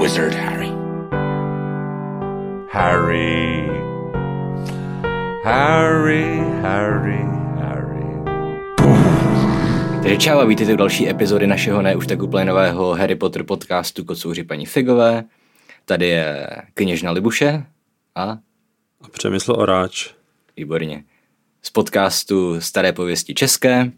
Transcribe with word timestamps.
wizard, 0.00 0.34
Harry. 0.34 0.72
Harry. 2.72 3.68
Harry, 5.44 6.24
Harry, 6.62 7.24
Harry. 7.60 8.06
Takže 10.02 10.16
čau 10.16 10.38
a 10.38 10.44
vítejte 10.44 10.72
u 10.72 10.76
další 10.76 11.08
epizody 11.08 11.46
našeho 11.46 11.82
ne 11.82 11.96
už 11.96 12.06
tak 12.06 12.22
úplně 12.22 12.44
nového 12.44 12.94
Harry 12.94 13.16
Potter 13.16 13.42
podcastu 13.42 14.04
Kocouři 14.04 14.44
paní 14.44 14.66
Figové. 14.66 15.24
Tady 15.84 16.08
je 16.08 16.46
kněžna 16.74 17.10
Libuše 17.10 17.64
a 18.14 18.30
A 19.02 19.08
Přemysl 19.12 19.52
Oráč. 19.52 20.14
výborně 20.56 21.04
z 21.62 21.70
podcastu 21.70 22.60
Staré 22.60 22.92
pověsti 22.92 23.34
české, 23.34 23.92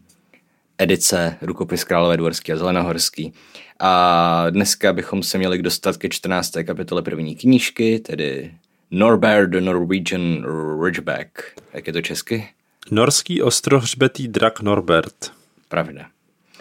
edice 0.82 1.36
Rukopis 1.42 1.84
Králové 1.84 2.16
Dvorský 2.16 2.52
a 2.52 2.56
Zelenohorský. 2.56 3.32
A 3.78 4.50
dneska 4.50 4.92
bychom 4.92 5.22
se 5.22 5.38
měli 5.38 5.62
dostat 5.62 5.96
ke 5.96 6.08
14. 6.08 6.52
kapitole 6.66 7.02
první 7.02 7.36
knížky, 7.36 7.98
tedy 7.98 8.54
Norbert 8.90 9.50
the 9.50 9.60
Norwegian 9.60 10.46
Ridgeback. 10.84 11.30
Jak 11.72 11.86
je 11.86 11.92
to 11.92 12.02
česky? 12.02 12.48
Norský 12.90 13.42
ostrohřbetý 13.42 14.28
drak 14.28 14.60
Norbert. 14.60 15.32
Pravda. 15.68 16.06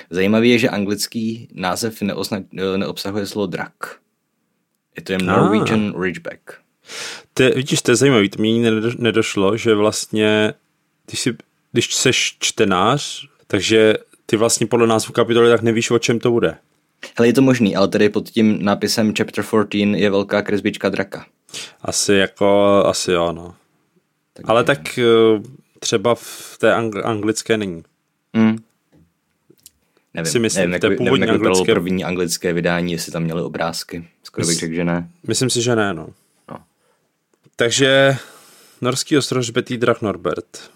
Zajímavé 0.09 0.47
je, 0.47 0.59
že 0.59 0.69
anglický 0.69 1.47
název 1.53 2.01
neosna- 2.01 2.77
neobsahuje 2.77 3.25
slovo 3.25 3.45
drak. 3.45 3.73
Je 4.95 5.01
to 5.01 5.11
jen 5.11 5.25
Norwegian 5.25 6.01
Ridgeback. 6.01 6.39
Ty, 7.33 7.49
vidíš, 7.49 7.81
to 7.81 7.91
je 7.91 7.95
zajímavé, 7.95 8.29
to 8.29 8.41
mi 8.41 8.59
nedošlo, 8.97 9.57
že 9.57 9.75
vlastně, 9.75 10.53
když, 11.05 11.19
si, 11.19 11.37
když 11.71 11.95
seš 11.95 12.37
čtenář, 12.39 13.27
takže 13.47 13.93
ty 14.31 14.37
vlastně 14.37 14.67
podle 14.67 14.87
názvu 14.87 15.13
kapitoly 15.13 15.49
tak 15.49 15.61
nevíš, 15.61 15.91
o 15.91 15.99
čem 15.99 16.19
to 16.19 16.31
bude. 16.31 16.57
Hele, 17.17 17.27
je 17.27 17.33
to 17.33 17.41
možný, 17.41 17.75
ale 17.75 17.87
tady 17.87 18.09
pod 18.09 18.29
tím 18.29 18.65
nápisem 18.65 19.13
Chapter 19.17 19.43
14 19.43 19.67
je 19.95 20.09
velká 20.09 20.41
kresbička 20.41 20.89
draka. 20.89 21.25
Asi 21.81 22.13
jako, 22.13 22.67
asi 22.85 23.11
jo, 23.11 23.31
no. 23.31 23.55
Tak 24.33 24.49
Ale 24.49 24.63
tak 24.63 24.97
eh, 24.99 25.03
třeba 25.79 26.15
v 26.15 26.57
té 26.59 26.73
ang- 26.75 27.01
anglické 27.05 27.57
není. 27.57 27.83
Hmm. 28.33 28.57
Nevím, 30.13 30.31
Si 30.31 30.39
myslím, 30.39 30.69
nevím, 30.69 30.79
to 30.81 30.87
je 30.87 30.91
jak, 30.91 30.97
původní 30.97 31.19
nevím, 31.19 31.33
jak 31.33 31.41
anglické- 31.45 31.73
první 31.73 32.03
anglické 32.03 32.53
vydání, 32.53 32.91
jestli 32.91 33.11
tam 33.11 33.23
měli 33.23 33.41
obrázky. 33.41 34.07
Skoro 34.23 34.47
bych 34.47 34.59
řekl, 34.59 34.73
že 34.75 34.83
ne. 34.83 35.09
Myslím 35.27 35.49
si, 35.49 35.61
že 35.61 35.75
ne, 35.75 35.93
no. 35.93 36.07
No. 36.51 36.57
Takže 37.55 38.17
norský 38.81 39.17
ostrohřbetý 39.17 39.77
drak 39.77 40.01
Norbert. 40.01 40.69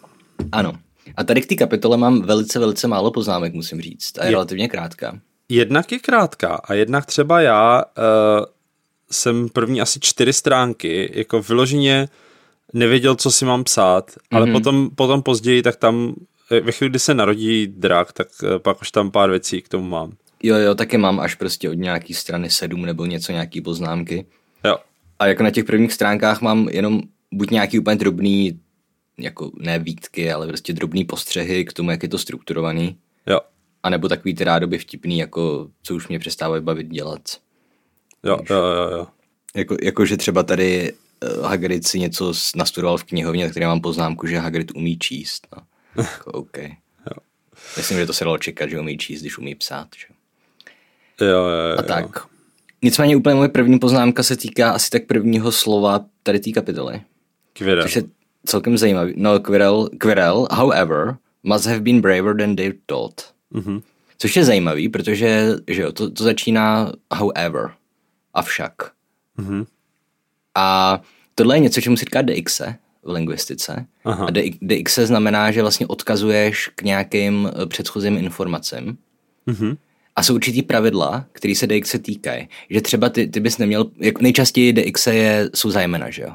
Ano. 0.51 0.73
A 1.15 1.23
tady 1.23 1.41
k 1.41 1.45
té 1.45 1.55
kapitole 1.55 1.97
mám 1.97 2.21
velice, 2.21 2.59
velice 2.59 2.87
málo 2.87 3.11
poznámek, 3.11 3.53
musím 3.53 3.81
říct. 3.81 4.17
A 4.19 4.23
je, 4.23 4.27
Je- 4.27 4.31
relativně 4.31 4.67
krátká. 4.67 5.19
Jednak 5.49 5.91
je 5.91 5.99
krátká 5.99 6.55
a 6.55 6.73
jednak 6.73 7.05
třeba 7.05 7.41
já 7.41 7.83
uh, 7.97 8.45
jsem 9.11 9.49
první 9.49 9.81
asi 9.81 9.99
čtyři 9.99 10.33
stránky 10.33 11.11
jako 11.13 11.41
vyloženě 11.41 12.09
nevěděl, 12.73 13.15
co 13.15 13.31
si 13.31 13.45
mám 13.45 13.63
psát, 13.63 14.11
mm-hmm. 14.11 14.37
ale 14.37 14.51
potom, 14.51 14.89
potom 14.95 15.23
později, 15.23 15.61
tak 15.61 15.75
tam 15.75 16.15
eh, 16.51 16.59
ve 16.59 16.71
chvíli, 16.71 16.89
kdy 16.89 16.99
se 16.99 17.13
narodí 17.13 17.67
drak, 17.67 18.13
tak 18.13 18.27
uh, 18.43 18.57
pak 18.57 18.81
už 18.81 18.91
tam 18.91 19.11
pár 19.11 19.29
věcí 19.29 19.61
k 19.61 19.69
tomu 19.69 19.89
mám. 19.89 20.11
Jo, 20.43 20.55
jo, 20.55 20.75
taky 20.75 20.97
mám 20.97 21.19
až 21.19 21.35
prostě 21.35 21.69
od 21.69 21.73
nějaký 21.73 22.13
strany 22.13 22.49
sedm 22.49 22.81
nebo 22.81 23.05
něco, 23.05 23.31
nějaký 23.31 23.61
poznámky. 23.61 24.25
Jo, 24.65 24.77
A 25.19 25.27
jako 25.27 25.43
na 25.43 25.51
těch 25.51 25.65
prvních 25.65 25.93
stránkách 25.93 26.41
mám 26.41 26.69
jenom 26.71 27.01
buď 27.33 27.51
nějaký 27.51 27.79
úplně 27.79 27.95
drobný, 27.95 28.59
jako 29.17 29.51
ne 29.59 29.79
výtky, 29.79 30.31
ale 30.31 30.47
prostě 30.47 30.73
drobný 30.73 31.05
postřehy 31.05 31.65
k 31.65 31.73
tomu, 31.73 31.91
jak 31.91 32.03
je 32.03 32.09
to 32.09 32.17
strukturovaný. 32.17 32.97
jo, 33.27 33.39
A 33.83 33.89
nebo 33.89 34.09
takový 34.09 34.35
ty 34.35 34.43
rádoby 34.43 34.77
vtipný, 34.77 35.17
jako 35.17 35.69
co 35.83 35.95
už 35.95 36.07
mě 36.07 36.19
přestávají 36.19 36.63
bavit 36.63 36.87
dělat. 36.87 37.21
jo, 38.23 38.37
jo, 38.49 38.55
jo, 38.65 38.89
jo. 38.97 39.07
Jako, 39.55 39.77
jako 39.81 40.05
že 40.05 40.17
třeba 40.17 40.43
tady 40.43 40.93
uh, 41.37 41.45
Hagrid 41.45 41.87
si 41.87 41.99
něco 41.99 42.33
nastudoval 42.55 42.97
v 42.97 43.03
knihovně, 43.03 43.43
na 43.45 43.51
které 43.51 43.67
mám 43.67 43.81
poznámku, 43.81 44.27
že 44.27 44.37
Hagrid 44.37 44.71
umí 44.75 44.97
číst. 44.97 45.47
No. 45.55 45.63
Jako, 46.03 46.31
OK. 46.31 46.57
Myslím, 47.77 47.97
že 47.97 48.05
to 48.05 48.13
se 48.13 48.23
dalo 48.23 48.37
čekat, 48.37 48.69
že 48.69 48.79
umí 48.79 48.97
číst, 48.97 49.21
když 49.21 49.37
umí 49.37 49.55
psát. 49.55 49.87
Že? 49.97 50.07
jo, 51.25 51.31
jo, 51.31 51.69
jo. 51.71 51.75
A 51.79 51.81
tak. 51.81 52.27
Nicméně 52.81 53.15
úplně 53.15 53.35
moje 53.35 53.49
první 53.49 53.79
poznámka 53.79 54.23
se 54.23 54.35
týká 54.35 54.71
asi 54.71 54.89
tak 54.89 55.05
prvního 55.05 55.51
slova 55.51 56.05
tady 56.23 56.39
té 56.39 56.51
kapitoly. 56.51 57.01
Kvěda. 57.53 57.81
Což 57.83 57.95
je 57.95 58.03
celkem 58.45 58.77
zajímavý. 58.77 59.13
No, 59.17 59.39
Quirrell, 59.39 59.89
Quirrell, 59.97 60.47
however, 60.51 61.17
must 61.43 61.65
have 61.65 61.79
been 61.79 62.01
braver 62.01 62.37
than 62.37 62.55
they 62.55 62.73
thought. 62.85 63.21
Mm-hmm. 63.53 63.81
Což 64.17 64.35
je 64.35 64.45
zajímavý, 64.45 64.89
protože 64.89 65.55
že 65.67 65.81
jo, 65.81 65.91
to, 65.91 66.11
to 66.11 66.23
začíná 66.23 66.91
however, 67.13 67.71
avšak. 68.33 68.73
Mm-hmm. 69.39 69.65
A 70.55 71.01
tohle 71.35 71.55
je 71.55 71.59
něco, 71.59 71.81
čemu 71.81 71.97
se 71.97 72.05
říká 72.05 72.21
DXE 72.21 72.75
v 73.03 73.09
lingvistice. 73.09 73.85
Aha. 74.05 74.27
A 74.27 74.31
DXE 74.61 75.05
znamená, 75.05 75.51
že 75.51 75.61
vlastně 75.61 75.87
odkazuješ 75.87 76.69
k 76.75 76.81
nějakým 76.81 77.51
eh, 77.61 77.65
předchozím 77.65 78.17
informacím. 78.17 78.97
Mhm. 79.45 79.77
A 80.15 80.23
jsou 80.23 80.35
určitý 80.35 80.61
pravidla, 80.61 81.25
které 81.31 81.55
se 81.55 81.67
DXE 81.67 81.99
týkají. 81.99 82.47
Že 82.69 82.81
třeba 82.81 83.09
ty, 83.09 83.27
ty 83.27 83.39
bys 83.39 83.57
neměl, 83.57 83.85
jak 83.97 84.21
nejčastěji 84.21 84.73
DXE 84.73 85.15
je, 85.15 85.49
jsou 85.53 85.69
zájmena, 85.71 86.09
že 86.09 86.21
jo? 86.21 86.33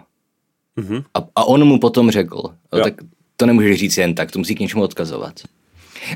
Mhm. 0.77 1.03
A, 1.15 1.19
a 1.37 1.45
on 1.45 1.65
mu 1.65 1.79
potom 1.79 2.11
řekl, 2.11 2.43
no, 2.73 2.79
Jo. 2.79 2.85
tak 2.85 2.95
to 3.37 3.47
nemůžeš 3.47 3.79
říct 3.79 3.97
jen 3.97 4.15
tak, 4.15 4.31
to 4.31 4.39
musí 4.39 4.55
k 4.55 4.61
něčemu 4.61 4.83
odkazovat. 4.83 5.41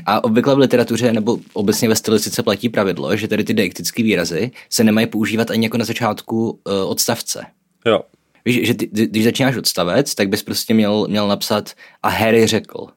A 0.05 0.23
obvykle 0.23 0.55
v 0.55 0.57
literatuře 0.57 1.13
nebo 1.13 1.39
obecně 1.53 1.89
ve 1.89 1.95
stylistice 1.95 2.43
platí 2.43 2.69
pravidlo, 2.69 3.15
že 3.17 3.27
tady 3.27 3.43
ty 3.43 3.53
deiktické 3.53 4.03
výrazy 4.03 4.51
se 4.69 4.83
nemají 4.83 5.07
používat 5.07 5.51
ani 5.51 5.65
jako 5.65 5.77
na 5.77 5.85
začátku 5.85 6.49
uh, 6.49 6.91
odstavce. 6.91 7.45
Jo, 7.85 8.01
Víš, 8.45 8.67
že 8.67 8.73
ty, 8.73 8.87
když 8.87 9.23
začínáš 9.23 9.55
odstavec, 9.55 10.15
tak 10.15 10.29
bys 10.29 10.43
prostě 10.43 10.73
měl, 10.73 11.07
měl 11.09 11.27
napsat 11.27 11.73
a 12.03 12.09
Harry 12.09 12.47
řekl. 12.47 12.87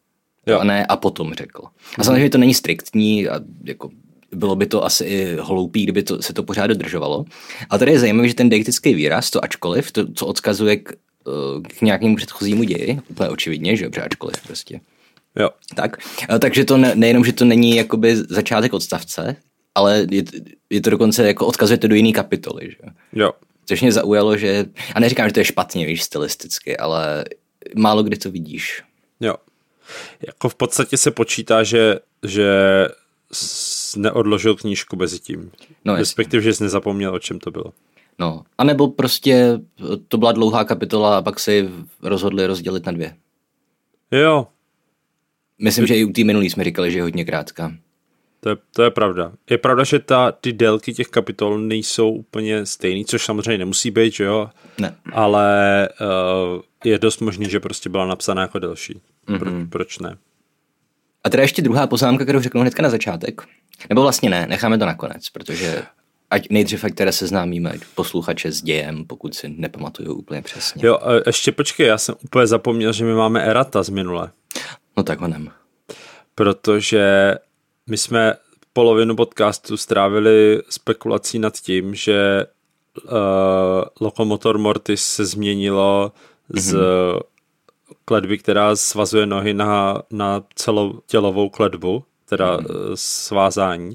Jo. 0.46 0.58
A 0.58 0.64
ne 0.64 0.86
a 0.86 0.96
potom 0.96 1.34
řekl. 1.34 1.62
A 1.98 2.04
samozřejmě 2.04 2.30
to 2.30 2.38
není 2.38 2.54
striktní 2.54 3.28
a 3.28 3.40
jako 3.64 3.90
bylo 4.32 4.56
by 4.56 4.66
to 4.66 4.84
asi 4.84 5.04
i 5.04 5.36
hloupý, 5.40 5.82
kdyby 5.82 6.02
to, 6.02 6.22
se 6.22 6.32
to 6.32 6.42
pořád 6.42 6.66
dodržovalo. 6.66 7.24
A 7.70 7.78
tady 7.78 7.92
je 7.92 7.98
zajímavé, 7.98 8.28
že 8.28 8.34
ten 8.34 8.48
deiktický 8.48 8.94
výraz, 8.94 9.30
to 9.30 9.44
ačkoliv, 9.44 9.92
to, 9.92 10.12
co 10.12 10.26
odkazuje 10.26 10.76
k, 10.76 10.92
k 11.78 11.82
nějakému 11.82 12.16
předchozímu 12.16 12.62
ději, 12.62 13.00
úplně 13.08 13.30
očividně, 13.30 13.76
že 13.76 13.84
jo, 13.84 13.90
protože 13.90 14.02
ačkoliv 14.02 14.46
prostě. 14.46 14.80
jo, 15.36 15.50
Tak, 15.74 15.96
A 16.28 16.38
takže 16.38 16.64
to 16.64 16.76
ne, 16.76 16.94
nejenom, 16.94 17.24
že 17.24 17.32
to 17.32 17.44
není 17.44 17.76
jakoby 17.76 18.16
začátek 18.16 18.72
odstavce, 18.72 19.36
ale 19.74 20.06
je, 20.10 20.22
je 20.70 20.80
to 20.80 20.90
dokonce 20.90 21.26
jako 21.26 21.46
odkazuje 21.46 21.78
to 21.78 21.88
do 21.88 21.94
jiné 21.94 22.12
kapitoly, 22.12 22.70
že 22.70 22.76
jo. 23.12 23.32
Což 23.66 23.80
mě 23.80 23.92
zaujalo, 23.92 24.36
že, 24.36 24.64
a 24.94 25.00
neříkám, 25.00 25.28
že 25.28 25.32
to 25.32 25.40
je 25.40 25.44
špatně, 25.44 25.86
víš, 25.86 26.02
stylisticky, 26.02 26.76
ale 26.76 27.24
málo 27.76 28.02
kdy 28.02 28.16
to 28.16 28.30
vidíš. 28.30 28.82
Jo. 29.20 29.34
Jako 30.26 30.48
v 30.48 30.54
podstatě 30.54 30.96
se 30.96 31.10
počítá, 31.10 31.62
že, 31.62 31.98
že 32.26 32.48
neodložil 33.96 34.54
knížku 34.56 34.96
mezi 34.96 35.18
tím. 35.18 35.50
No. 35.84 35.96
Respektive, 35.96 36.42
že 36.42 36.54
jsi 36.54 36.62
nezapomněl, 36.62 37.14
o 37.14 37.18
čem 37.18 37.38
to 37.38 37.50
bylo. 37.50 37.72
No, 38.18 38.42
a 38.58 38.64
nebo 38.64 38.88
prostě 38.88 39.60
to 40.08 40.18
byla 40.18 40.32
dlouhá 40.32 40.64
kapitola 40.64 41.18
a 41.18 41.22
pak 41.22 41.40
si 41.40 41.68
rozhodli 42.02 42.46
rozdělit 42.46 42.86
na 42.86 42.92
dvě. 42.92 43.16
Jo, 44.12 44.46
Myslím, 45.62 45.86
že 45.86 45.96
i 45.96 46.04
u 46.04 46.12
té 46.12 46.24
minulý 46.24 46.50
jsme 46.50 46.64
říkali, 46.64 46.90
že 46.92 46.98
je 46.98 47.02
hodně 47.02 47.24
krátká. 47.24 47.72
to 48.40 48.48
je, 48.48 48.56
to 48.74 48.82
je 48.82 48.90
pravda. 48.90 49.32
Je 49.50 49.58
pravda, 49.58 49.84
že 49.84 49.98
ta, 49.98 50.32
ty 50.32 50.52
délky 50.52 50.94
těch 50.94 51.08
kapitol 51.08 51.58
nejsou 51.58 52.10
úplně 52.10 52.66
stejný, 52.66 53.04
což 53.04 53.24
samozřejmě 53.24 53.58
nemusí 53.58 53.90
být, 53.90 54.14
že 54.14 54.24
jo? 54.24 54.50
Ne. 54.78 54.96
Ale 55.12 55.88
uh, 56.00 56.60
je 56.84 56.98
dost 56.98 57.20
možný, 57.20 57.50
že 57.50 57.60
prostě 57.60 57.88
byla 57.88 58.06
napsána 58.06 58.42
jako 58.42 58.58
delší. 58.58 59.00
Mhm. 59.26 59.38
Pro, 59.38 59.50
proč 59.70 59.98
ne? 59.98 60.16
A 61.24 61.30
teda 61.30 61.42
ještě 61.42 61.62
druhá 61.62 61.86
poznámka, 61.86 62.24
kterou 62.24 62.40
řeknu 62.40 62.60
hnedka 62.60 62.82
na 62.82 62.90
začátek. 62.90 63.42
Nebo 63.88 64.02
vlastně 64.02 64.30
ne, 64.30 64.46
necháme 64.46 64.78
to 64.78 64.86
nakonec, 64.86 65.28
protože 65.28 65.82
ať 66.30 66.48
nejdřív, 66.50 66.84
ať 66.84 66.94
teda 66.94 67.12
seznámíme 67.12 67.72
posluchače 67.94 68.52
s 68.52 68.62
dějem, 68.62 69.04
pokud 69.04 69.34
si 69.34 69.48
nepamatuju 69.48 70.14
úplně 70.14 70.42
přesně. 70.42 70.86
Jo, 70.86 70.98
a 71.02 71.12
ještě 71.26 71.52
počkej, 71.52 71.86
já 71.86 71.98
jsem 71.98 72.14
úplně 72.24 72.46
zapomněl, 72.46 72.92
že 72.92 73.04
my 73.04 73.14
máme 73.14 73.42
Erata 73.44 73.82
z 73.82 73.88
minule. 73.88 74.30
No 74.96 75.02
tak 75.02 75.20
honem. 75.20 75.50
protože 76.34 77.34
my 77.86 77.96
jsme 77.96 78.34
polovinu 78.72 79.16
podcastu 79.16 79.76
strávili 79.76 80.62
spekulací 80.70 81.38
nad 81.38 81.56
tím, 81.60 81.94
že 81.94 82.46
uh, 83.04 83.10
Lokomotor 84.00 84.58
Mortis 84.58 85.04
se 85.04 85.24
změnilo 85.24 86.12
z 86.48 86.72
Mhm. 86.72 86.82
kledby, 88.04 88.38
která 88.38 88.76
svazuje 88.76 89.26
nohy 89.26 89.54
na, 89.54 90.02
na 90.10 90.42
celou 90.54 91.00
tělovou 91.06 91.48
kledbu, 91.48 92.04
teda 92.24 92.56
Mhm. 92.56 92.66
uh, 92.70 92.74
svázání. 92.94 93.94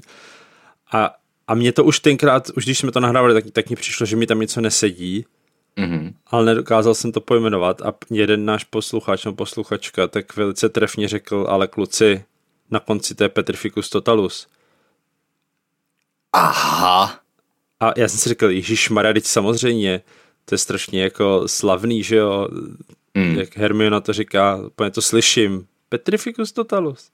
A, 0.92 1.14
a 1.48 1.54
mě 1.54 1.72
to 1.72 1.84
už 1.84 2.00
tenkrát, 2.00 2.50
už 2.56 2.64
když 2.64 2.78
jsme 2.78 2.92
to 2.92 3.00
nahrávali, 3.00 3.34
tak, 3.34 3.44
tak 3.52 3.70
mi 3.70 3.76
přišlo, 3.76 4.06
že 4.06 4.16
mi 4.16 4.26
tam 4.26 4.40
něco 4.40 4.60
nesedí, 4.60 5.24
Mhm. 5.76 6.14
ale 6.26 6.44
nedokázal 6.44 6.94
jsem 6.94 7.12
to 7.12 7.20
pojmenovat 7.20 7.82
a 7.82 7.94
jeden 8.10 8.44
náš 8.44 8.64
posluchač 8.64 9.24
nebo 9.24 9.36
posluchačka 9.36 10.06
tak 10.06 10.36
velice 10.36 10.68
trefně 10.68 11.08
řekl, 11.08 11.46
ale 11.48 11.68
kluci, 11.68 12.24
na 12.70 12.80
konci 12.80 13.14
té 13.14 13.28
Petrificus 13.28 13.90
Totalus. 13.90 14.46
Aha. 16.32 17.20
A 17.80 17.92
já 17.96 18.08
jsem 18.08 18.18
si 18.18 18.28
řekl, 18.28 18.50
Ježíš 18.50 18.90
teď 19.14 19.24
samozřejmě, 19.24 20.00
to 20.44 20.54
je 20.54 20.58
strašně 20.58 21.02
jako 21.02 21.42
slavný, 21.46 22.02
že 22.02 22.16
jo, 22.16 22.48
mm. 23.14 23.36
jak 23.36 23.56
Hermiona 23.56 24.00
to 24.00 24.12
říká, 24.12 24.56
úplně 24.66 24.90
to 24.90 25.02
slyším. 25.02 25.66
Petrificus 25.88 26.52
totalus. 26.52 27.10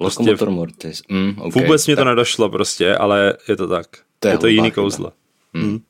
Locomotor 0.00 0.50
mortis. 0.50 1.02
Mm, 1.08 1.34
okay. 1.38 1.62
Vůbec 1.62 1.86
mě 1.86 1.96
to 1.96 2.04
nedošlo 2.04 2.48
prostě, 2.48 2.96
ale 2.96 3.36
je 3.48 3.56
to 3.56 3.68
tak. 3.68 3.86
To 4.18 4.28
je, 4.28 4.34
je 4.34 4.38
to 4.38 4.46
jiný 4.46 4.70
chyba. 4.70 4.74
kouzlo. 4.74 5.12
Mm. 5.52 5.62
Mm. 5.62 5.82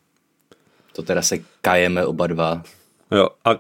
To 0.93 1.03
teda 1.03 1.23
se 1.23 1.39
kajeme 1.61 2.07
oba 2.07 2.27
dva. 2.27 2.63
Jo, 3.11 3.29
a 3.45 3.51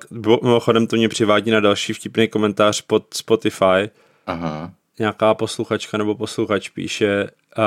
mimochodem 0.42 0.86
to 0.86 0.96
mě 0.96 1.08
přivádí 1.08 1.50
na 1.50 1.60
další 1.60 1.92
vtipný 1.92 2.28
komentář 2.28 2.80
pod 2.80 3.14
Spotify. 3.14 3.90
Aha. 4.26 4.72
Nějaká 4.98 5.34
posluchačka 5.34 5.98
nebo 5.98 6.14
posluchač 6.14 6.68
píše, 6.68 7.30
uh, 7.58 7.64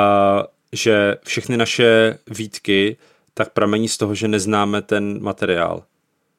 že 0.72 1.18
všechny 1.24 1.57
naše 1.57 2.19
výtky 2.30 2.98
tak 3.33 3.54
pramení 3.54 3.89
z 3.89 3.98
toho, 3.98 4.16
že 4.16 4.27
neznáme 4.27 4.81
ten 4.81 5.24
materiál. 5.24 5.83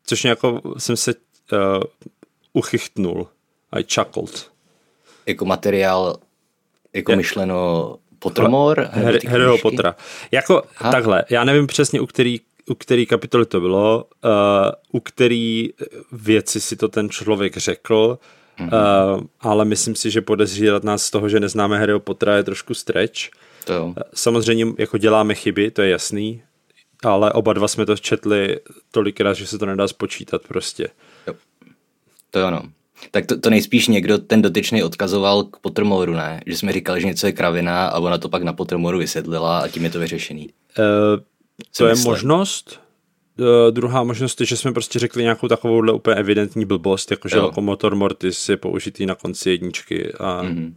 Což 0.07 0.23
nějako 0.23 0.61
jsem 0.79 0.97
se 0.97 1.15
uh, 1.15 1.83
uchychtnul. 2.53 3.29
I 3.73 3.85
chuckled. 3.95 4.51
Jako 5.27 5.45
materiál, 5.45 6.17
jako 6.93 7.13
je. 7.13 7.17
myšleno 7.17 7.97
Pottermore? 8.19 8.91
Harryho 9.29 9.59
Pottera. 9.59 9.97
Jako 10.33 10.63
Aha. 10.79 10.93
takhle, 10.93 11.25
já 11.31 11.45
nevím 11.45 11.67
přesně, 11.67 12.01
u 12.01 12.07
který, 12.07 12.41
u 12.71 12.75
který 12.75 13.07
kapitoly 13.07 13.47
to 13.47 13.61
bylo, 13.61 14.05
uh, 14.25 14.31
u 14.93 15.01
který 15.01 15.71
věci 16.13 16.61
si 16.61 16.77
to 16.77 16.89
ten 16.89 17.11
člověk 17.11 17.57
řekl, 17.57 18.19
mm-hmm. 18.59 19.17
uh, 19.17 19.25
ale 19.41 19.65
myslím 19.65 19.95
si, 19.95 20.11
že 20.11 20.21
podezřívat 20.21 20.85
nás 20.85 21.03
z 21.03 21.11
toho, 21.11 21.29
že 21.29 21.41
neznáme 21.41 21.79
Harryho 21.79 22.01
Pottera 22.01 22.37
je 22.37 22.43
trošku 22.43 22.75
stretch. 22.75 23.21
To 23.65 23.73
jo. 23.73 23.95
Samozřejmě 24.15 24.67
jako 24.79 24.99
děláme 24.99 25.35
chyby, 25.35 25.71
to 25.71 25.83
je 25.83 25.91
jasný, 25.91 26.43
ale 27.05 27.33
oba 27.33 27.53
dva 27.53 27.69
jsme 27.69 27.87
to 27.87 27.97
četli 27.97 28.61
tolikrát, 28.91 29.33
že 29.33 29.47
se 29.47 29.59
to 29.59 29.67
nedá 29.67 29.89
spočítat 29.89 30.43
prostě. 30.49 30.89
Jo. 31.27 31.35
To 32.31 32.39
jo, 32.39 32.51
no. 32.51 32.63
Tak 33.11 33.27
to, 33.27 33.41
to 33.41 33.51
nejspíš 33.51 33.89
někdo 33.89 34.19
ten 34.19 34.43
dotyčný 34.43 34.83
odkazoval 34.83 35.45
k 35.45 35.59
Pottermoru, 35.59 36.13
ne? 36.13 36.41
Že 36.47 36.57
jsme 36.57 36.73
říkali, 36.73 37.01
že 37.01 37.07
něco 37.07 37.27
je 37.27 37.33
kravina 37.33 37.87
a 37.87 37.99
ona 37.99 38.19
to 38.19 38.29
pak 38.29 38.43
na 38.43 38.53
Pottermoru 38.53 38.99
vysvětlila 38.99 39.59
a 39.59 39.69
tím 39.69 39.85
je 39.85 39.91
to 39.91 39.99
vyřešený. 39.99 40.49
Uh, 40.79 41.23
to 41.77 41.87
je 41.87 41.95
možnost. 41.95 42.81
Uh, 43.39 43.47
druhá 43.71 44.03
možnost 44.03 44.41
je, 44.41 44.47
že 44.47 44.57
jsme 44.57 44.73
prostě 44.73 44.99
řekli 44.99 45.23
nějakou 45.23 45.49
takovouhle 45.49 45.93
úplně 45.93 46.17
evidentní 46.17 46.65
blbost, 46.65 47.11
jakože 47.11 47.41
lokomotor 47.41 47.95
mortis 47.95 48.49
je 48.49 48.57
použitý 48.57 49.07
na 49.07 49.15
konci 49.15 49.51
jedničky. 49.51 50.13
A... 50.13 50.43
Mm-hmm. 50.43 50.75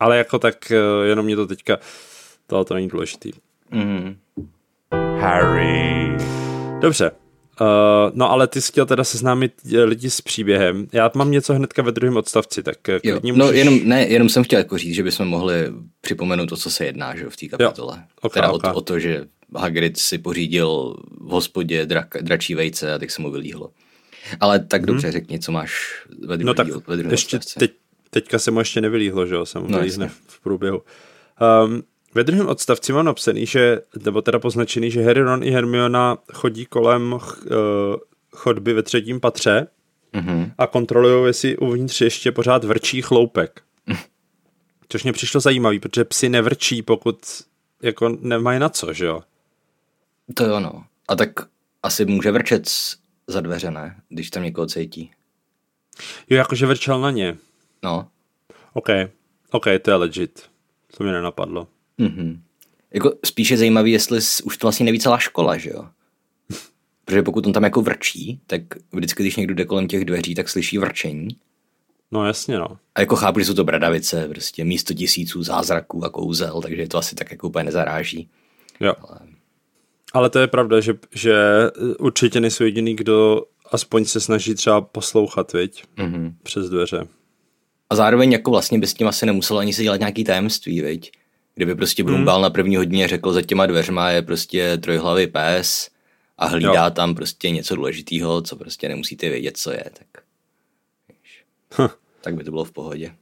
Ale 0.00 0.18
jako 0.18 0.38
tak 0.38 0.72
uh, 0.72 1.06
jenom 1.06 1.24
mě 1.24 1.36
to 1.36 1.46
teďka, 1.46 1.78
tohle 2.46 2.64
to 2.64 2.74
není 2.74 2.88
důležitý. 2.88 3.30
Mm-hmm. 3.72 4.16
Harry. 5.20 6.16
Dobře, 6.80 7.10
Uh, 7.60 8.10
no 8.14 8.30
ale 8.30 8.46
ty 8.46 8.60
jsi 8.60 8.72
chtěl 8.72 8.86
teda 8.86 9.04
seznámit 9.04 9.52
eh, 9.74 9.84
lidi 9.84 10.10
s 10.10 10.20
příběhem. 10.20 10.86
Já 10.92 11.10
mám 11.14 11.30
něco 11.30 11.54
hnedka 11.54 11.82
ve 11.82 11.92
druhém 11.92 12.16
odstavci, 12.16 12.62
tak 12.62 12.88
eh, 12.88 13.00
jo. 13.02 13.20
No 13.22 13.46
můžeš... 13.46 13.58
jenom, 13.58 13.80
ne, 13.84 14.06
jenom 14.06 14.28
jsem 14.28 14.44
chtěl 14.44 14.58
jako 14.58 14.78
říct, 14.78 14.94
že 14.94 15.02
bychom 15.02 15.28
mohli 15.28 15.54
připomenout 16.00 16.46
to, 16.46 16.56
co 16.56 16.70
se 16.70 16.84
jedná 16.84 17.16
že, 17.16 17.24
v 17.28 17.36
té 17.36 17.48
kapitole. 17.48 18.04
Okay, 18.20 18.40
teda 18.40 18.52
okay. 18.52 18.70
O, 18.70 18.74
o, 18.74 18.80
to, 18.80 18.98
že 18.98 19.24
Hagrid 19.56 19.98
si 19.98 20.18
pořídil 20.18 20.96
v 21.20 21.30
hospodě 21.30 21.86
drak, 21.86 22.14
dračí 22.20 22.54
vejce 22.54 22.94
a 22.94 22.98
tak 22.98 23.10
se 23.10 23.22
mu 23.22 23.30
vylíhlo. 23.30 23.70
Ale 24.40 24.58
tak 24.58 24.80
hmm. 24.80 24.86
dobře, 24.86 25.12
řekni, 25.12 25.38
co 25.38 25.52
máš 25.52 26.02
ve 26.20 26.36
druhém 26.36 26.46
No 26.46 26.54
tak 26.54 26.86
ve 26.86 27.12
ještě 27.12 27.38
teď, 27.58 27.72
teďka 28.10 28.38
se 28.38 28.50
mu 28.50 28.58
ještě 28.58 28.80
nevylíhlo, 28.80 29.26
že 29.26 29.34
jo, 29.34 29.46
se 29.46 29.58
mu 29.58 29.66
no, 29.68 29.78
v 30.26 30.40
průběhu. 30.42 30.82
Um, 31.64 31.82
ve 32.14 32.24
druhém 32.24 32.48
odstavci 32.48 32.92
mám 32.92 33.04
napsaný, 33.04 33.46
že, 33.46 33.80
nebo 34.04 34.22
teda 34.22 34.38
poznačený, 34.38 34.90
že 34.90 35.02
Harry, 35.02 35.22
Ron 35.22 35.44
i 35.44 35.50
Hermiona 35.50 36.18
chodí 36.32 36.66
kolem 36.66 37.12
uh, 37.12 37.20
chodby 38.30 38.72
ve 38.72 38.82
třetím 38.82 39.20
patře 39.20 39.66
mm-hmm. 40.14 40.52
a 40.58 40.66
kontrolují, 40.66 41.26
jestli 41.26 41.56
uvnitř 41.56 42.00
ještě 42.00 42.32
pořád 42.32 42.64
vrčí 42.64 43.02
chloupek. 43.02 43.62
Což 44.88 45.02
mě 45.02 45.12
přišlo 45.12 45.40
zajímavý, 45.40 45.80
protože 45.80 46.04
psi 46.04 46.28
nevrčí, 46.28 46.82
pokud 46.82 47.18
jako 47.82 48.08
nemají 48.20 48.58
na 48.58 48.68
co, 48.68 48.92
že 48.92 49.06
jo? 49.06 49.22
To 50.34 50.44
jo, 50.44 50.60
no. 50.60 50.84
A 51.08 51.16
tak 51.16 51.30
asi 51.82 52.04
může 52.04 52.30
vrčet 52.30 52.70
za 53.26 53.40
dveře, 53.40 53.70
ne? 53.70 53.96
Když 54.08 54.30
tam 54.30 54.42
někoho 54.42 54.66
cítí. 54.66 55.10
Jo, 56.30 56.36
jakože 56.36 56.66
vrčel 56.66 57.00
na 57.00 57.10
ně. 57.10 57.36
No. 57.82 58.08
OK, 58.72 58.88
OK, 59.50 59.64
to 59.82 59.90
je 59.90 59.94
legit. 59.94 60.50
To 60.96 61.04
mi 61.04 61.12
nenapadlo. 61.12 61.68
Mm-hmm. 61.98 62.40
Jako 62.94 63.14
spíš 63.24 63.50
je 63.50 63.56
zajímavý, 63.56 63.92
jestli 63.92 64.18
už 64.44 64.56
to 64.56 64.66
vlastně 64.66 64.86
neví 64.86 65.00
celá 65.00 65.18
škola, 65.18 65.56
že 65.56 65.70
jo? 65.70 65.84
Protože 67.04 67.22
pokud 67.22 67.46
on 67.46 67.52
tam 67.52 67.64
jako 67.64 67.82
vrčí, 67.82 68.40
tak 68.46 68.62
vždycky, 68.92 69.22
když 69.22 69.36
někdo 69.36 69.54
jde 69.54 69.64
kolem 69.64 69.88
těch 69.88 70.04
dveří, 70.04 70.34
tak 70.34 70.48
slyší 70.48 70.78
vrčení. 70.78 71.28
No 72.12 72.26
jasně, 72.26 72.58
no. 72.58 72.78
A 72.94 73.00
jako 73.00 73.16
chápu, 73.16 73.38
že 73.38 73.44
jsou 73.44 73.54
to 73.54 73.64
bradavice, 73.64 74.28
prostě 74.28 74.64
místo 74.64 74.94
tisíců 74.94 75.42
zázraků 75.42 76.04
a 76.04 76.10
kouzel, 76.10 76.60
takže 76.62 76.88
to 76.88 76.98
asi 76.98 77.14
tak 77.14 77.30
jako 77.30 77.48
úplně 77.48 77.64
nezaráží. 77.64 78.28
Jo. 78.80 78.94
Ale, 79.08 79.18
Ale 80.12 80.30
to 80.30 80.38
je 80.38 80.46
pravda, 80.46 80.80
že, 80.80 80.94
že 81.14 81.34
určitě 81.98 82.40
nejsou 82.40 82.64
jediný, 82.64 82.96
kdo 82.96 83.42
aspoň 83.72 84.04
se 84.04 84.20
snaží 84.20 84.54
třeba 84.54 84.80
poslouchat, 84.80 85.52
viď? 85.52 85.84
Mm-hmm. 85.96 86.34
Přes 86.42 86.70
dveře. 86.70 87.06
A 87.90 87.96
zároveň 87.96 88.32
jako 88.32 88.50
vlastně 88.50 88.78
by 88.78 88.86
s 88.86 88.94
tím 88.94 89.08
asi 89.08 89.26
nemusel 89.26 89.58
ani 89.58 89.72
si 89.72 89.82
dělat 89.82 90.00
nějaký 90.00 90.24
tajemství, 90.24 90.80
viď? 90.80 91.12
Kdyby 91.54 91.74
prostě 91.74 92.04
Brumbal 92.04 92.34
hmm. 92.34 92.42
na 92.42 92.50
první 92.50 92.76
hodině 92.76 93.08
řekl, 93.08 93.32
za 93.32 93.42
těma 93.42 93.66
dveřma 93.66 94.10
je 94.10 94.22
prostě 94.22 94.78
trojhlavý 94.78 95.26
pes 95.26 95.90
a 96.38 96.46
hlídá 96.46 96.84
jo. 96.84 96.90
tam 96.90 97.14
prostě 97.14 97.50
něco 97.50 97.76
důležitého, 97.76 98.42
co 98.42 98.56
prostě 98.56 98.88
nemusíte 98.88 99.28
vědět, 99.28 99.56
co 99.56 99.70
je, 99.72 99.84
tak 99.98 100.24
huh. 101.74 101.90
tak 102.20 102.34
by 102.34 102.44
to 102.44 102.50
bylo 102.50 102.64
v 102.64 102.72
pohodě. 102.72 103.14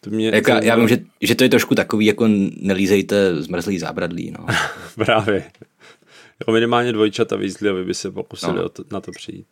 To 0.00 0.10
mě, 0.10 0.30
jako, 0.34 0.50
to... 0.50 0.64
Já 0.64 0.76
vím, 0.76 0.88
že, 0.88 0.98
že 1.20 1.34
to 1.34 1.44
je 1.44 1.50
trošku 1.50 1.74
takový, 1.74 2.06
jako 2.06 2.28
nelízejte 2.56 3.42
zmrzlý 3.42 3.78
zábradlí, 3.78 4.30
no. 4.30 4.46
Právě. 5.04 5.44
Jako 6.40 6.52
minimálně 6.52 6.92
dvojčata 6.92 7.36
výzly, 7.36 7.68
aby 7.68 7.84
by 7.84 7.94
se 7.94 8.10
pokusili 8.10 8.56
no. 8.56 8.68
to, 8.68 8.84
na 8.92 9.00
to 9.00 9.10
přijít. 9.12 9.46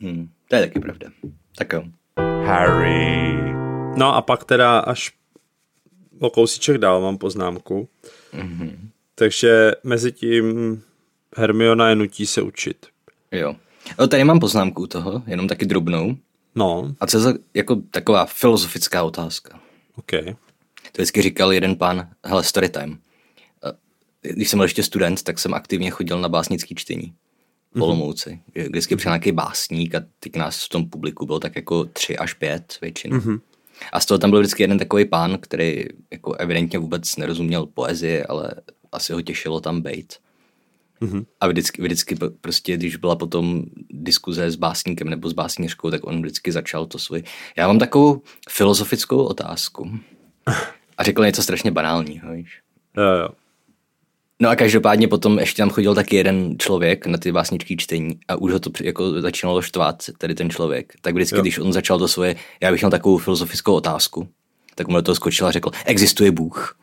Hmm, 0.00 0.28
to 0.48 0.56
je 0.56 0.62
taky 0.62 0.80
pravda. 0.80 1.08
Tak 1.56 1.72
jo. 1.72 1.84
Harry. 2.44 3.34
No 3.96 4.14
a 4.14 4.22
pak 4.22 4.44
teda 4.44 4.78
až 4.78 5.12
o 6.20 6.30
kousíček 6.30 6.78
dál 6.78 7.00
mám 7.00 7.18
poznámku. 7.18 7.88
Mm-hmm. 8.34 8.76
Takže 9.14 9.72
mezi 9.84 10.12
tím 10.12 10.82
Hermiona 11.36 11.88
je 11.88 11.96
nutí 11.96 12.26
se 12.26 12.42
učit. 12.42 12.86
Jo. 13.32 13.56
O, 13.98 14.06
tady 14.06 14.24
mám 14.24 14.40
poznámku 14.40 14.86
toho, 14.86 15.22
jenom 15.26 15.48
taky 15.48 15.66
drobnou. 15.66 16.16
No. 16.54 16.94
A 17.00 17.06
co 17.06 17.16
je 17.16 17.20
za, 17.20 17.34
jako 17.54 17.76
taková 17.90 18.26
filozofická 18.26 19.02
otázka. 19.02 19.60
OK. 19.96 20.10
To 20.92 21.02
vždycky 21.02 21.22
říkal 21.22 21.52
jeden 21.52 21.76
pán, 21.76 22.08
hele, 22.24 22.44
story 22.44 22.68
time. 22.68 22.98
Když 24.22 24.48
jsem 24.48 24.58
byl 24.58 24.64
ještě 24.64 24.82
student, 24.82 25.22
tak 25.22 25.38
jsem 25.38 25.54
aktivně 25.54 25.90
chodil 25.90 26.20
na 26.20 26.28
básnický 26.28 26.74
čtení. 26.74 27.14
V 27.72 27.74
mhm. 27.74 27.82
Olomouci. 27.82 28.30
Mm-hmm. 28.30 28.68
Vždycky 28.68 28.96
přijel 28.96 29.12
nějaký 29.12 29.32
básník 29.32 29.94
a 29.94 30.02
teď 30.20 30.36
nás 30.36 30.64
v 30.64 30.68
tom 30.68 30.88
publiku 30.88 31.26
bylo 31.26 31.40
tak 31.40 31.56
jako 31.56 31.84
tři 31.84 32.16
až 32.16 32.34
pět 32.34 32.78
většinou. 32.80 33.16
Mm-hmm. 33.16 33.40
A 33.92 34.00
z 34.00 34.06
toho 34.06 34.18
tam 34.18 34.30
byl 34.30 34.40
vždycky 34.40 34.62
jeden 34.62 34.78
takový 34.78 35.04
pán, 35.04 35.38
který 35.40 35.84
jako 36.12 36.32
evidentně 36.34 36.78
vůbec 36.78 37.16
nerozuměl 37.16 37.66
poezii, 37.66 38.22
ale 38.22 38.50
asi 38.92 39.12
ho 39.12 39.22
těšilo 39.22 39.60
tam 39.60 39.82
být. 39.82 40.12
Mm-hmm. 41.02 41.26
A 41.40 41.46
vždycky, 41.46 41.82
vždycky 41.82 42.16
prostě, 42.40 42.76
když 42.76 42.96
byla 42.96 43.16
potom 43.16 43.62
diskuze 43.90 44.50
s 44.50 44.56
básníkem 44.56 45.08
nebo 45.08 45.28
s 45.28 45.32
básnířkou, 45.32 45.90
tak 45.90 46.06
on 46.06 46.22
vždycky 46.22 46.52
začal 46.52 46.86
to 46.86 46.98
svůj. 46.98 47.22
Já 47.56 47.66
mám 47.66 47.78
takovou 47.78 48.22
filozofickou 48.48 49.24
otázku. 49.24 49.90
A 50.98 51.04
řekl 51.04 51.24
něco 51.24 51.42
strašně 51.42 51.70
banálního, 51.70 52.32
víš? 52.32 52.60
Jo, 52.96 53.04
jo. 53.04 53.28
No 54.42 54.48
a 54.48 54.56
každopádně 54.56 55.08
potom 55.08 55.38
ještě 55.38 55.62
tam 55.62 55.70
chodil 55.70 55.94
taky 55.94 56.16
jeden 56.16 56.58
člověk 56.58 57.06
na 57.06 57.18
ty 57.18 57.32
básničky 57.32 57.76
čtení 57.76 58.18
a 58.28 58.36
už 58.36 58.52
ho 58.52 58.58
to 58.58 58.70
jako 58.82 59.20
začínalo 59.20 59.62
štvát, 59.62 60.04
tady 60.18 60.34
ten 60.34 60.50
člověk. 60.50 60.92
Tak 61.00 61.14
vždycky, 61.14 61.36
jo. 61.36 61.42
když 61.42 61.58
on 61.58 61.72
začal 61.72 61.98
to 61.98 62.08
svoje, 62.08 62.36
já 62.60 62.70
bych 62.72 62.80
měl 62.80 62.90
takovou 62.90 63.18
filozofickou 63.18 63.74
otázku, 63.74 64.28
tak 64.74 64.88
mu 64.88 64.96
do 64.96 65.02
toho 65.02 65.14
skočil 65.16 65.46
a 65.46 65.50
řekl, 65.50 65.70
existuje 65.84 66.30
Bůh. 66.30 66.78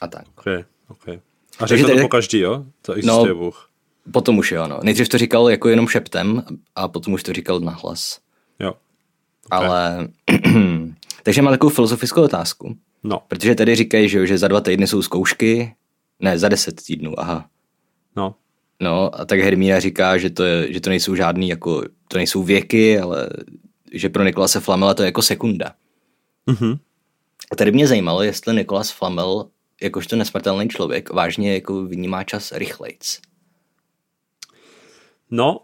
A 0.00 0.08
tak. 0.08 0.24
Okay, 0.38 0.64
okay. 0.88 1.20
A 1.58 1.66
řekl 1.66 1.88
to 1.88 2.00
po 2.00 2.08
každý, 2.08 2.38
jo? 2.38 2.64
To 2.82 2.92
existuje 2.92 3.28
no, 3.28 3.34
Bůh. 3.34 3.70
Potom 4.12 4.38
už 4.38 4.52
jo, 4.52 4.66
no. 4.68 4.80
Nejdřív 4.82 5.08
to 5.08 5.18
říkal 5.18 5.50
jako 5.50 5.68
jenom 5.68 5.88
šeptem 5.88 6.42
a 6.74 6.88
potom 6.88 7.14
už 7.14 7.22
to 7.22 7.32
říkal 7.32 7.60
nahlas. 7.60 8.18
Jo. 8.60 8.74
Okay. 9.50 9.66
Ale, 9.68 10.08
takže 11.22 11.42
mám 11.42 11.52
takovou 11.52 11.70
filozofickou 11.70 12.22
otázku. 12.22 12.76
No. 13.02 13.22
Protože 13.28 13.54
tady 13.54 13.76
říkají, 13.76 14.08
že, 14.08 14.26
že 14.26 14.38
za 14.38 14.48
dva 14.48 14.60
týdny 14.60 14.86
jsou 14.86 15.02
zkoušky, 15.02 15.74
ne, 16.20 16.38
za 16.38 16.48
deset 16.48 16.82
týdnů, 16.86 17.20
aha. 17.20 17.48
No. 18.16 18.34
No 18.80 19.20
a 19.20 19.24
tak 19.24 19.40
Hermína 19.40 19.80
říká, 19.80 20.18
že 20.18 20.30
to, 20.30 20.44
je, 20.44 20.72
že 20.72 20.80
to 20.80 20.90
nejsou 20.90 21.14
žádný, 21.14 21.48
jako, 21.48 21.82
to 22.08 22.16
nejsou 22.16 22.42
věky, 22.42 23.00
ale 23.00 23.28
že 23.92 24.08
pro 24.08 24.24
Nikolase 24.24 24.60
Flamela 24.60 24.94
to 24.94 25.02
je 25.02 25.06
jako 25.06 25.22
sekunda. 25.22 25.74
Mm-hmm. 26.46 26.78
A 27.52 27.56
tady 27.56 27.72
mě 27.72 27.86
zajímalo, 27.86 28.22
jestli 28.22 28.54
Nikolas 28.54 28.90
Flamel 28.90 29.50
jakožto 29.82 30.16
nesmrtelný 30.16 30.68
člověk, 30.68 31.10
vážně 31.10 31.54
jako 31.54 31.84
vnímá 31.84 32.24
čas 32.24 32.52
rychlejc. 32.52 33.20
No, 35.30 35.60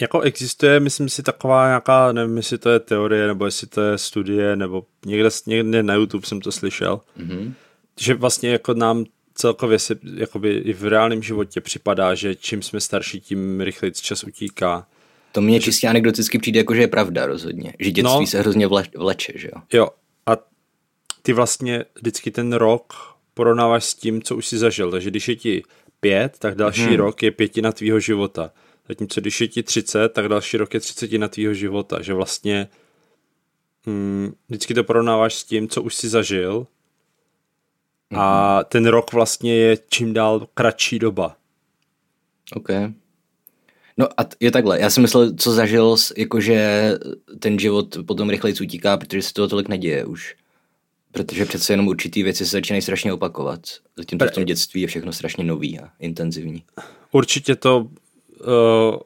jako 0.00 0.20
existuje, 0.20 0.80
myslím 0.80 1.08
si, 1.08 1.22
taková 1.22 1.66
nějaká, 1.66 2.12
nevím, 2.12 2.36
jestli 2.36 2.58
to 2.58 2.70
je 2.70 2.80
teorie, 2.80 3.26
nebo 3.26 3.44
jestli 3.44 3.66
to 3.66 3.80
je 3.80 3.98
studie, 3.98 4.56
nebo 4.56 4.86
někde, 5.06 5.28
někde 5.46 5.82
na 5.82 5.94
YouTube 5.94 6.26
jsem 6.26 6.40
to 6.40 6.52
slyšel, 6.52 7.00
mm-hmm. 7.18 7.52
Že 8.00 8.14
vlastně 8.14 8.50
jako 8.50 8.74
nám 8.74 9.04
celkově 9.34 9.78
se 9.78 9.98
jakoby 10.14 10.52
i 10.52 10.72
v 10.72 10.84
reálném 10.84 11.22
životě 11.22 11.60
připadá, 11.60 12.14
že 12.14 12.34
čím 12.34 12.62
jsme 12.62 12.80
starší, 12.80 13.20
tím 13.20 13.60
rychleji 13.60 13.92
čas 13.92 14.24
utíká. 14.24 14.86
To 15.32 15.40
mě 15.40 15.60
čistě 15.60 15.88
anekdoticky 15.88 16.38
přijde 16.38 16.60
jako, 16.60 16.74
že 16.74 16.80
je 16.80 16.88
pravda 16.88 17.26
rozhodně. 17.26 17.74
Že 17.78 17.90
dětství 17.90 18.20
no, 18.20 18.26
se 18.26 18.38
hrozně 18.38 18.66
vle, 18.66 18.84
vleče, 18.96 19.32
že 19.36 19.48
jo? 19.48 19.62
Jo. 19.72 19.88
A 20.26 20.32
ty 21.22 21.32
vlastně 21.32 21.84
vždycky 21.94 22.30
ten 22.30 22.52
rok 22.52 22.92
porovnáváš 23.34 23.84
s 23.84 23.94
tím, 23.94 24.22
co 24.22 24.36
už 24.36 24.46
si 24.46 24.58
zažil. 24.58 24.90
Takže 24.90 25.10
když 25.10 25.28
je 25.28 25.36
ti 25.36 25.62
pět, 26.00 26.38
tak 26.38 26.54
další 26.54 26.82
hmm. 26.82 26.96
rok 26.96 27.22
je 27.22 27.30
pětina 27.30 27.72
tvýho 27.72 28.00
života. 28.00 28.50
Zatímco 28.88 29.20
když 29.20 29.40
je 29.40 29.48
ti 29.48 29.62
30, 29.62 30.08
tak 30.08 30.28
další 30.28 30.56
rok 30.56 30.74
je 30.74 30.80
třicetina 30.80 31.28
tvýho 31.28 31.54
života. 31.54 32.02
Že 32.02 32.14
vlastně 32.14 32.68
hmm, 33.86 34.32
vždycky 34.48 34.74
to 34.74 34.84
porovnáváš 34.84 35.34
s 35.34 35.44
tím, 35.44 35.68
co 35.68 35.82
už 35.82 35.94
si 35.94 36.08
zažil 36.08 36.66
a 38.14 38.54
mhm. 38.56 38.64
ten 38.68 38.86
rok 38.86 39.12
vlastně 39.12 39.54
je 39.54 39.78
čím 39.88 40.12
dál 40.12 40.46
kratší 40.54 40.98
doba. 40.98 41.36
OK. 42.54 42.68
No 43.96 44.08
a 44.20 44.26
je 44.40 44.50
takhle, 44.50 44.80
já 44.80 44.90
jsem 44.90 45.02
myslel, 45.02 45.32
co 45.36 45.52
zažil, 45.52 45.96
jakože 46.16 46.90
ten 47.38 47.58
život 47.58 47.96
potom 48.06 48.30
rychleji 48.30 48.56
utíká, 48.62 48.96
protože 48.96 49.22
se 49.22 49.32
toho 49.32 49.48
tolik 49.48 49.68
neděje 49.68 50.04
už. 50.04 50.36
Protože 51.12 51.44
přece 51.44 51.72
jenom 51.72 51.88
určitý 51.88 52.22
věci 52.22 52.46
se 52.46 52.50
začínají 52.50 52.82
strašně 52.82 53.12
opakovat. 53.12 53.60
Zatímco 53.96 54.26
v 54.26 54.30
tom 54.30 54.44
dětství 54.44 54.80
je 54.80 54.86
všechno 54.86 55.12
strašně 55.12 55.44
nový 55.44 55.78
a 55.78 55.90
intenzivní. 56.00 56.62
Určitě 57.10 57.56
to 57.56 57.78
uh, 57.80 57.86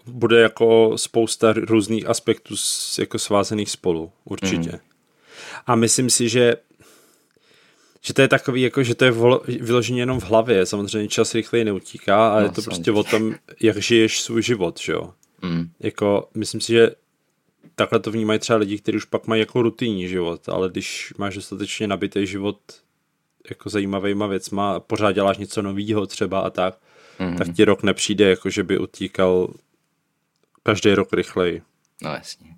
bude 0.07 0.41
jako 0.41 0.93
spousta 0.99 1.53
různých 1.53 2.07
aspektů 2.07 2.57
s, 2.57 2.99
jako 2.99 3.19
svázaných 3.19 3.71
spolu. 3.71 4.13
Určitě. 4.25 4.71
Mm. 4.71 4.79
A 5.67 5.75
myslím 5.75 6.11
si, 6.11 6.29
že 6.29 6.55
že 8.07 8.15
to 8.15 8.23
je 8.23 8.29
takový, 8.29 8.63
jako, 8.63 8.83
že 8.83 8.95
to 8.95 9.05
je 9.05 9.13
vyloženě 9.61 10.03
jenom 10.03 10.21
v 10.21 10.25
hlavě. 10.25 10.67
Samozřejmě 10.67 11.09
čas 11.09 11.35
rychleji 11.35 11.65
neutíká, 11.65 12.33
ale 12.33 12.41
no, 12.41 12.47
je 12.47 12.53
to 12.53 12.63
prostě 12.63 12.93
o 12.93 13.05
tom, 13.05 13.35
jak 13.61 13.77
žiješ 13.77 14.21
svůj 14.21 14.43
život, 14.43 14.81
že 14.81 14.93
jo. 14.93 15.13
Mm. 15.43 15.71
Jako, 15.81 16.29
myslím 16.35 16.61
si, 16.61 16.73
že 16.73 16.91
takhle 17.75 18.01
to 18.01 18.11
vnímají 18.11 18.39
třeba 18.39 18.59
lidi, 18.59 18.79
kteří 18.79 18.97
už 18.97 19.05
pak 19.05 19.27
mají 19.27 19.41
jako 19.41 19.63
rutinní 19.63 20.09
život, 20.09 20.49
ale 20.49 20.71
když 20.71 21.15
máš 21.19 21.35
dostatečně 21.35 21.87
nabitý 21.87 22.27
život 22.27 22.59
jako 23.51 23.71
zajímavýma 23.71 24.27
věcma, 24.27 24.81
pořád 24.81 25.13
děláš 25.13 25.39
něco 25.39 25.63
nového 25.63 26.07
třeba 26.07 26.41
a 26.41 26.51
tak, 26.51 26.79
mm. 27.19 27.37
tak 27.37 27.55
ti 27.57 27.65
rok 27.65 27.83
nepřijde, 27.83 28.31
jako 28.31 28.51
že 28.51 28.63
by 28.63 28.79
utíkal 28.79 29.55
každý 30.63 30.95
rok 30.95 31.13
rychleji. 31.13 31.63
No 32.03 32.11
jasně. 32.11 32.51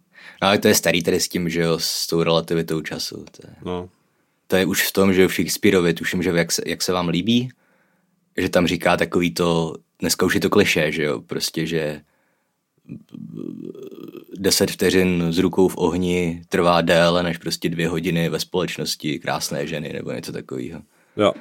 No 0.43 0.49
ale 0.49 0.59
to 0.59 0.69
je 0.69 0.75
starý 0.75 1.02
tady 1.02 1.21
s 1.21 1.28
tím, 1.28 1.49
že 1.49 1.61
jo, 1.61 1.78
s 1.78 2.07
tou 2.07 2.23
relativitou 2.23 2.81
času. 2.81 3.17
To 3.17 3.49
je... 3.49 3.55
No 3.64 3.88
to 4.49 4.57
je 4.57 4.67
už 4.67 4.83
v 4.83 4.93
tom, 4.93 5.14
že 5.14 5.28
v 5.28 5.33
Shakespeareovi, 5.33 5.95
tuším, 5.95 6.23
že 6.23 6.31
jak 6.31 6.52
se, 6.52 6.62
jak 6.67 6.83
se 6.83 6.93
vám 6.93 7.09
líbí, 7.09 7.49
že 8.37 8.49
tam 8.49 8.67
říká 8.67 8.97
takový 8.97 9.35
to, 9.35 9.75
dneska 10.00 10.26
už 10.26 10.35
je 10.35 10.40
to 10.40 10.50
kliše, 10.50 10.93
že 10.93 11.02
jo, 11.02 11.21
prostě, 11.21 11.67
že 11.67 12.00
deset 14.38 14.71
vteřin 14.71 15.26
s 15.31 15.38
rukou 15.38 15.69
v 15.69 15.76
ohni 15.76 16.43
trvá 16.49 16.81
déle 16.81 17.23
než 17.23 17.38
prostě 17.38 17.69
dvě 17.69 17.88
hodiny 17.88 18.28
ve 18.28 18.40
společnosti 18.40 19.19
krásné 19.19 19.67
ženy 19.67 19.93
nebo 19.93 20.12
něco 20.12 20.33
takového. 20.33 20.83
Jo. 21.17 21.33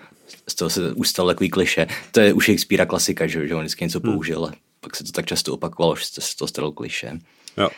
Z 0.47 0.55
toho 0.55 0.69
se 0.69 0.93
ustal 0.93 1.27
takový 1.27 1.49
kliše. 1.49 1.87
To 2.11 2.19
je 2.19 2.33
u 2.33 2.41
Shakespearea 2.41 2.85
klasika, 2.85 3.27
že, 3.27 3.47
že 3.47 3.55
on 3.55 3.61
vždycky 3.61 3.85
něco 3.85 3.99
hmm. 3.99 4.13
použil 4.13 4.45
a 4.45 4.51
pak 4.79 4.95
se 4.95 5.03
to 5.03 5.11
tak 5.11 5.25
často 5.25 5.53
opakovalo, 5.53 5.95
že 5.95 6.05
se 6.05 6.37
to 6.37 6.47
stalo 6.47 6.71
kliše. 6.71 7.19
Jo. 7.57 7.69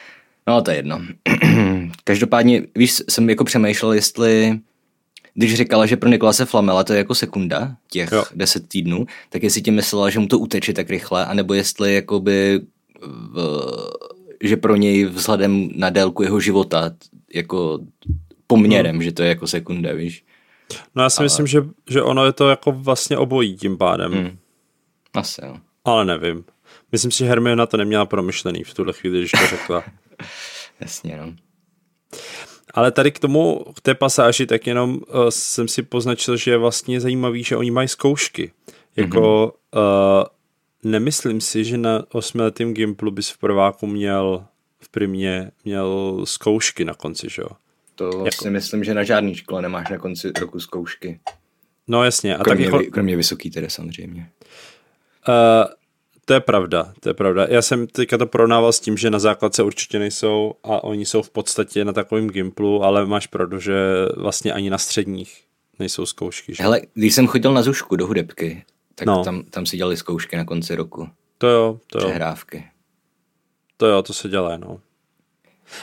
No 0.48 0.62
to 0.62 0.72
je 0.72 0.78
jedno. 0.78 1.02
Každopádně, 2.04 2.64
víš, 2.76 3.02
jsem 3.10 3.30
jako 3.30 3.44
přemýšlel, 3.44 3.94
jestli 3.94 4.60
když 5.34 5.56
říkala, 5.56 5.86
že 5.86 5.98
pro 5.98 6.10
Nikolase 6.10 6.46
Flamela 6.46 6.84
to 6.84 6.94
je 6.94 6.98
jako 6.98 7.16
sekunda, 7.16 7.76
těch 7.92 8.12
jo. 8.12 8.24
deset 8.36 8.70
týdnů, 8.70 9.06
tak 9.30 9.44
jestli 9.44 9.62
tím 9.62 9.76
myslela, 9.76 10.10
že 10.10 10.20
mu 10.20 10.28
to 10.28 10.40
uteče 10.40 10.74
tak 10.74 10.90
rychle, 10.90 11.26
anebo 11.26 11.54
jestli 11.54 11.96
jakoby 11.96 12.62
v, 13.02 13.68
že 14.44 14.58
pro 14.58 14.76
něj 14.76 15.06
vzhledem 15.06 15.70
na 15.76 15.90
délku 15.90 16.24
jeho 16.24 16.40
života 16.40 16.92
jako 17.34 17.80
poměrem, 18.48 18.96
hmm. 18.96 19.04
že 19.04 19.12
to 19.12 19.24
je 19.24 19.30
jako 19.30 19.48
sekunda, 19.48 19.94
víš. 19.94 20.26
No 20.96 21.04
já 21.04 21.10
si 21.10 21.18
Ale... 21.18 21.26
myslím, 21.26 21.48
že, 21.48 21.62
že 21.90 22.02
ono 22.02 22.26
je 22.26 22.34
to 22.34 22.50
jako 22.50 22.72
vlastně 22.72 23.18
obojí 23.18 23.58
tím 23.58 23.78
pádem. 23.78 24.14
Hmm. 24.14 24.38
Asi 25.14 25.46
jo. 25.46 25.58
Ale 25.86 26.06
nevím. 26.06 26.46
Myslím 26.92 27.12
si, 27.12 27.18
že 27.18 27.26
Hermiona 27.26 27.66
to 27.66 27.78
neměla 27.78 28.06
promyšlený 28.06 28.64
v 28.64 28.74
tuhle 28.74 28.94
chvíli, 28.94 29.20
když 29.20 29.32
to 29.32 29.48
řekla. 29.50 29.84
Jasně, 30.80 31.18
no. 31.18 31.34
Ale 32.74 32.92
tady 32.92 33.12
k 33.12 33.20
tomu, 33.20 33.66
k 33.76 33.82
té 33.82 33.96
pasáži, 33.96 34.46
tak 34.46 34.68
jenom 34.68 34.96
uh, 34.96 35.30
jsem 35.30 35.68
si 35.68 35.84
poznačil, 35.84 36.38
že 36.38 36.52
je 36.52 36.58
vlastně 36.58 37.02
zajímavý, 37.02 37.44
že 37.44 37.58
oni 37.58 37.72
mají 37.72 37.88
zkoušky. 37.88 38.52
Jako 38.96 39.54
mm-hmm. 39.74 40.20
uh, 40.20 40.24
nemyslím 40.92 41.42
si, 41.42 41.64
že 41.64 41.78
na 41.78 42.04
osmiletém 42.12 42.74
Gimplu 42.74 43.12
bys 43.12 43.30
v 43.30 43.38
prváku 43.38 43.88
měl 43.88 44.46
v 44.80 44.90
primě 44.90 45.52
měl 45.66 46.20
zkoušky 46.24 46.86
na 46.86 46.94
konci, 46.94 47.30
že 47.30 47.42
jo? 47.42 47.50
To 47.96 48.06
jako... 48.06 48.44
si 48.44 48.50
myslím, 48.50 48.84
že 48.84 48.94
na 48.94 49.04
žádný 49.04 49.36
škole 49.36 49.62
nemáš 49.62 49.90
na 49.90 49.98
konci 49.98 50.32
roku 50.40 50.60
zkoušky. 50.60 51.20
No 51.88 52.04
jasně. 52.04 52.38
A 52.38 52.44
kromě, 52.44 52.66
tak 52.66 52.82
jako... 52.82 52.92
kromě 52.92 53.16
vysoký 53.18 53.52
tedy 53.52 53.70
samozřejmě. 53.70 54.30
Uh, 55.28 55.66
to 56.30 56.34
je 56.34 56.40
pravda, 56.40 56.94
to 57.00 57.10
je 57.10 57.14
pravda. 57.14 57.48
Já 57.50 57.62
jsem 57.62 57.88
teďka 57.88 58.18
to 58.18 58.26
porovnával 58.26 58.74
s 58.74 58.80
tím, 58.80 58.98
že 58.98 59.10
na 59.10 59.20
základce 59.20 59.64
určitě 59.64 60.00
nejsou 60.00 60.54
a 60.64 60.84
oni 60.84 61.06
jsou 61.06 61.22
v 61.22 61.30
podstatě 61.30 61.86
na 61.86 61.94
takovém 61.94 62.30
gimplu, 62.30 62.84
ale 62.84 63.06
máš 63.06 63.28
pravdu, 63.28 63.60
že 63.60 63.76
vlastně 64.18 64.54
ani 64.54 64.70
na 64.70 64.78
středních 64.78 65.44
nejsou 65.80 66.06
zkoušky. 66.06 66.56
Že? 66.56 66.64
Hele, 66.64 66.82
když 66.94 67.16
jsem 67.16 67.28
chodil 67.28 67.54
na 67.54 67.62
zušku 67.62 67.96
do 67.96 68.08
hudebky, 68.08 68.64
tak 68.96 69.08
no. 69.08 69.24
tam, 69.24 69.44
tam 69.44 69.66
si 69.66 69.78
dělali 69.78 69.98
zkoušky 69.98 70.38
na 70.38 70.46
konci 70.46 70.76
roku. 70.76 71.10
To 71.38 71.48
jo, 71.48 71.80
to 71.88 72.00
jo. 72.00 72.06
Přehrávky. 72.06 72.64
To 73.78 73.88
jo, 73.88 74.02
to 74.04 74.14
se 74.14 74.30
dělá, 74.30 74.58
no. 74.58 74.80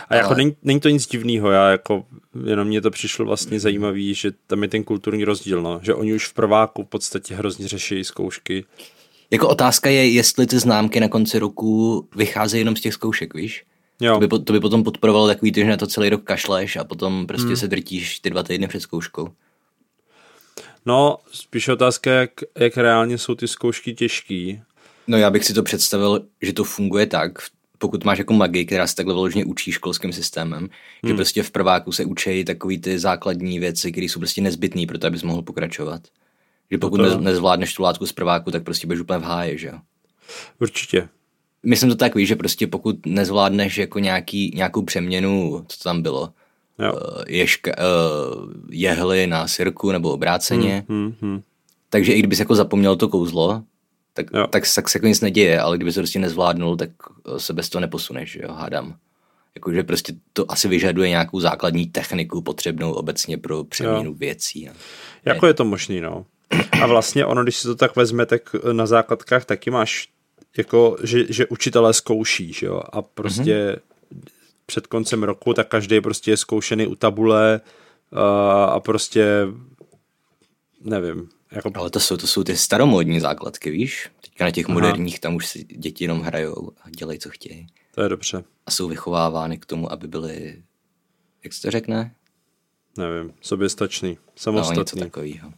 A 0.01 0.07
ale... 0.09 0.19
jako 0.19 0.35
není, 0.35 0.57
není 0.63 0.81
to 0.81 0.89
nic 0.89 1.07
divného, 1.07 1.51
já 1.51 1.71
jako, 1.71 2.05
jenom 2.45 2.69
mě 2.69 2.81
to 2.81 2.91
přišlo 2.91 3.25
vlastně 3.25 3.61
zajímavý, 3.61 4.15
že 4.15 4.33
tam 4.47 4.63
je 4.63 4.69
ten 4.69 4.85
kulturní 4.85 5.25
rozdíl, 5.25 5.63
no. 5.63 5.81
že 5.83 5.95
oni 5.95 6.15
už 6.15 6.27
v 6.29 6.35
prváku 6.35 6.83
v 6.83 6.89
podstatě 6.89 7.35
hrozně 7.35 7.69
řeší 7.69 8.05
zkoušky 8.05 8.65
jako 9.31 9.49
otázka 9.49 9.91
je, 9.91 10.09
jestli 10.09 10.47
ty 10.47 10.59
známky 10.59 11.01
na 11.01 11.09
konci 11.09 11.39
roku 11.39 12.09
vycházejí 12.17 12.61
jenom 12.61 12.77
z 12.77 12.81
těch 12.81 12.95
zkoušek, 12.95 13.35
víš? 13.35 13.65
Jo. 14.01 14.21
To, 14.21 14.21
by, 14.21 14.45
to 14.45 14.53
by 14.53 14.61
potom 14.61 14.85
podporovalo 14.85 15.27
takový, 15.27 15.53
že 15.55 15.65
na 15.65 15.77
to 15.77 15.87
celý 15.87 16.09
rok 16.09 16.23
kašleš 16.23 16.77
a 16.77 16.85
potom 16.85 17.27
prostě 17.27 17.47
hmm. 17.47 17.57
se 17.57 17.69
drtíš 17.69 18.19
ty 18.19 18.31
dva 18.31 18.43
týdny 18.43 18.69
před 18.69 18.81
zkouškou. 18.81 19.29
No, 20.87 21.19
spíš 21.33 21.69
otázka, 21.69 22.11
jak, 22.11 22.31
jak 22.59 22.77
reálně 22.77 23.19
jsou 23.19 23.35
ty 23.35 23.49
zkoušky 23.49 23.95
těžký. 23.95 24.61
No 25.07 25.19
já 25.19 25.31
bych 25.31 25.45
si 25.45 25.55
to 25.55 25.63
představil, 25.63 26.27
že 26.43 26.53
to 26.53 26.65
funguje 26.65 27.07
tak, 27.07 27.33
pokud 27.79 28.05
máš 28.05 28.19
jako 28.19 28.35
magii, 28.35 28.65
která 28.65 28.87
se 28.87 28.95
takhle 28.95 29.15
vyloženě 29.15 29.45
učí 29.45 29.73
školským 29.73 30.13
systémem, 30.13 30.61
hmm. 30.61 30.71
že 31.09 31.15
prostě 31.15 31.43
v 31.43 31.51
prváku 31.51 31.93
se 31.93 32.05
učí 32.05 32.45
takový 32.45 32.79
ty 32.79 32.99
základní 32.99 33.59
věci, 33.59 33.93
které 33.93 34.05
jsou 34.05 34.21
prostě 34.21 34.41
nezbytné 34.41 34.87
pro 34.87 34.99
to, 34.99 35.07
abys 35.07 35.23
mohl 35.23 35.43
pokračovat. 35.43 36.03
Že 36.71 36.79
pokud 36.79 36.97
no 36.97 37.11
to... 37.11 37.21
nezvládneš 37.21 37.75
tu 37.75 37.83
látku 37.83 38.07
z 38.07 38.13
prváku, 38.13 38.51
tak 38.51 38.63
prostě 38.63 38.87
budeš 38.87 39.01
úplně 39.01 39.19
v 39.19 39.23
háji, 39.23 39.59
že 39.59 39.67
jo? 39.67 39.79
Určitě. 40.61 41.09
Myslím 41.63 41.91
to 41.91 41.97
tak, 41.97 42.15
víš, 42.15 42.29
že 42.29 42.37
prostě 42.37 42.67
pokud 42.67 43.07
nezvládneš 43.07 43.79
jako 43.79 43.99
nějaký, 43.99 44.53
nějakou 44.55 44.83
přeměnu, 44.83 45.65
co 45.69 45.83
tam 45.83 46.03
bylo, 46.03 46.33
jo. 46.79 46.93
Uh, 46.93 47.23
ješka, 47.29 47.73
uh, 47.79 48.53
jehly 48.71 49.27
na 49.27 49.49
sirku 49.49 49.93
nebo 49.93 50.13
obráceně, 50.13 50.85
hmm, 50.89 51.03
hmm, 51.03 51.15
hmm. 51.21 51.43
takže 51.91 52.13
i 52.13 52.19
kdybys 52.19 52.39
jako 52.39 52.55
zapomněl 52.55 52.97
to 52.97 53.09
kouzlo, 53.09 53.63
tak, 54.17 54.31
tak, 54.31 54.51
tak, 54.51 54.63
tak 54.75 54.89
se 54.89 54.99
jako 54.99 55.07
nic 55.07 55.21
neděje, 55.21 55.61
ale 55.61 55.77
kdyby 55.77 55.93
se 55.93 56.01
prostě 56.01 56.19
nezvládnul, 56.19 56.77
tak 56.77 56.91
eh, 57.35 57.41
se 57.41 57.53
bez 57.53 57.69
toho 57.69 57.81
neposuneš, 57.81 58.39
jo, 58.43 58.53
hádám. 58.53 58.97
Jakože 59.55 59.83
prostě 59.83 60.13
to 60.33 60.51
asi 60.53 60.69
vyžaduje 60.69 61.09
nějakou 61.09 61.41
základní 61.41 61.87
techniku 61.87 62.43
potřebnou 62.43 62.93
obecně 62.93 63.39
pro 63.39 63.65
přeměnu 63.65 64.11
jo. 64.11 64.17
věcí. 64.19 64.65
No. 64.67 64.73
Jako 65.25 65.47
je 65.47 65.55
to 65.55 65.65
možný, 65.65 66.01
no. 66.01 66.27
A 66.83 66.87
vlastně 66.87 67.27
ono, 67.27 67.43
když 67.43 67.57
si 67.57 67.69
to 67.69 67.75
tak 67.75 67.97
vezme, 67.97 68.27
tak 68.27 68.57
na 68.73 68.87
základkách 68.87 69.45
taky 69.45 69.71
máš 69.71 70.09
jako, 70.59 70.97
že, 71.03 71.33
že 71.33 71.47
učitelé 71.47 71.95
zkouší, 71.95 72.53
že 72.53 72.67
jo, 72.67 72.83
a 72.93 73.03
prostě 73.03 73.81
mm-hmm. 74.13 74.21
před 74.67 74.87
koncem 74.87 75.23
roku, 75.23 75.55
tak 75.55 75.69
každý 75.69 76.01
prostě 76.01 76.31
je 76.31 76.37
zkoušený 76.37 76.87
u 76.87 76.95
tabule 76.95 77.61
a, 78.13 78.65
a 78.65 78.81
prostě 78.81 79.47
nevím. 80.81 81.29
Jako... 81.53 81.71
Ale 81.75 81.91
to 81.91 82.01
jsou, 82.01 82.17
to 82.17 82.27
jsou 82.27 82.45
ty 82.45 82.57
staromodní 82.57 83.21
základky, 83.21 83.71
víš? 83.71 84.11
Teďka 84.21 84.45
na 84.45 84.51
těch 84.51 84.67
Aha. 84.67 84.75
moderních 84.75 85.21
tam 85.21 85.35
už 85.35 85.47
si 85.47 85.65
děti 85.65 86.05
jenom 86.05 86.21
hrajou 86.21 86.73
a 86.83 86.91
dělají, 86.91 87.19
co 87.19 87.31
chtějí. 87.31 87.67
To 87.95 88.03
je 88.03 88.09
dobře. 88.09 88.45
A 88.67 88.71
jsou 88.71 88.89
vychovávány 88.89 89.59
k 89.59 89.67
tomu, 89.67 89.93
aby 89.93 90.09
byly, 90.09 90.63
jak 91.45 91.53
se 91.53 91.63
to 91.63 91.71
řekne? 91.71 92.15
Nevím, 92.99 93.33
soběstačný, 93.41 94.19
samostatný. 94.37 94.77
No, 94.77 94.81
něco 94.81 94.97
takového. 94.97 95.53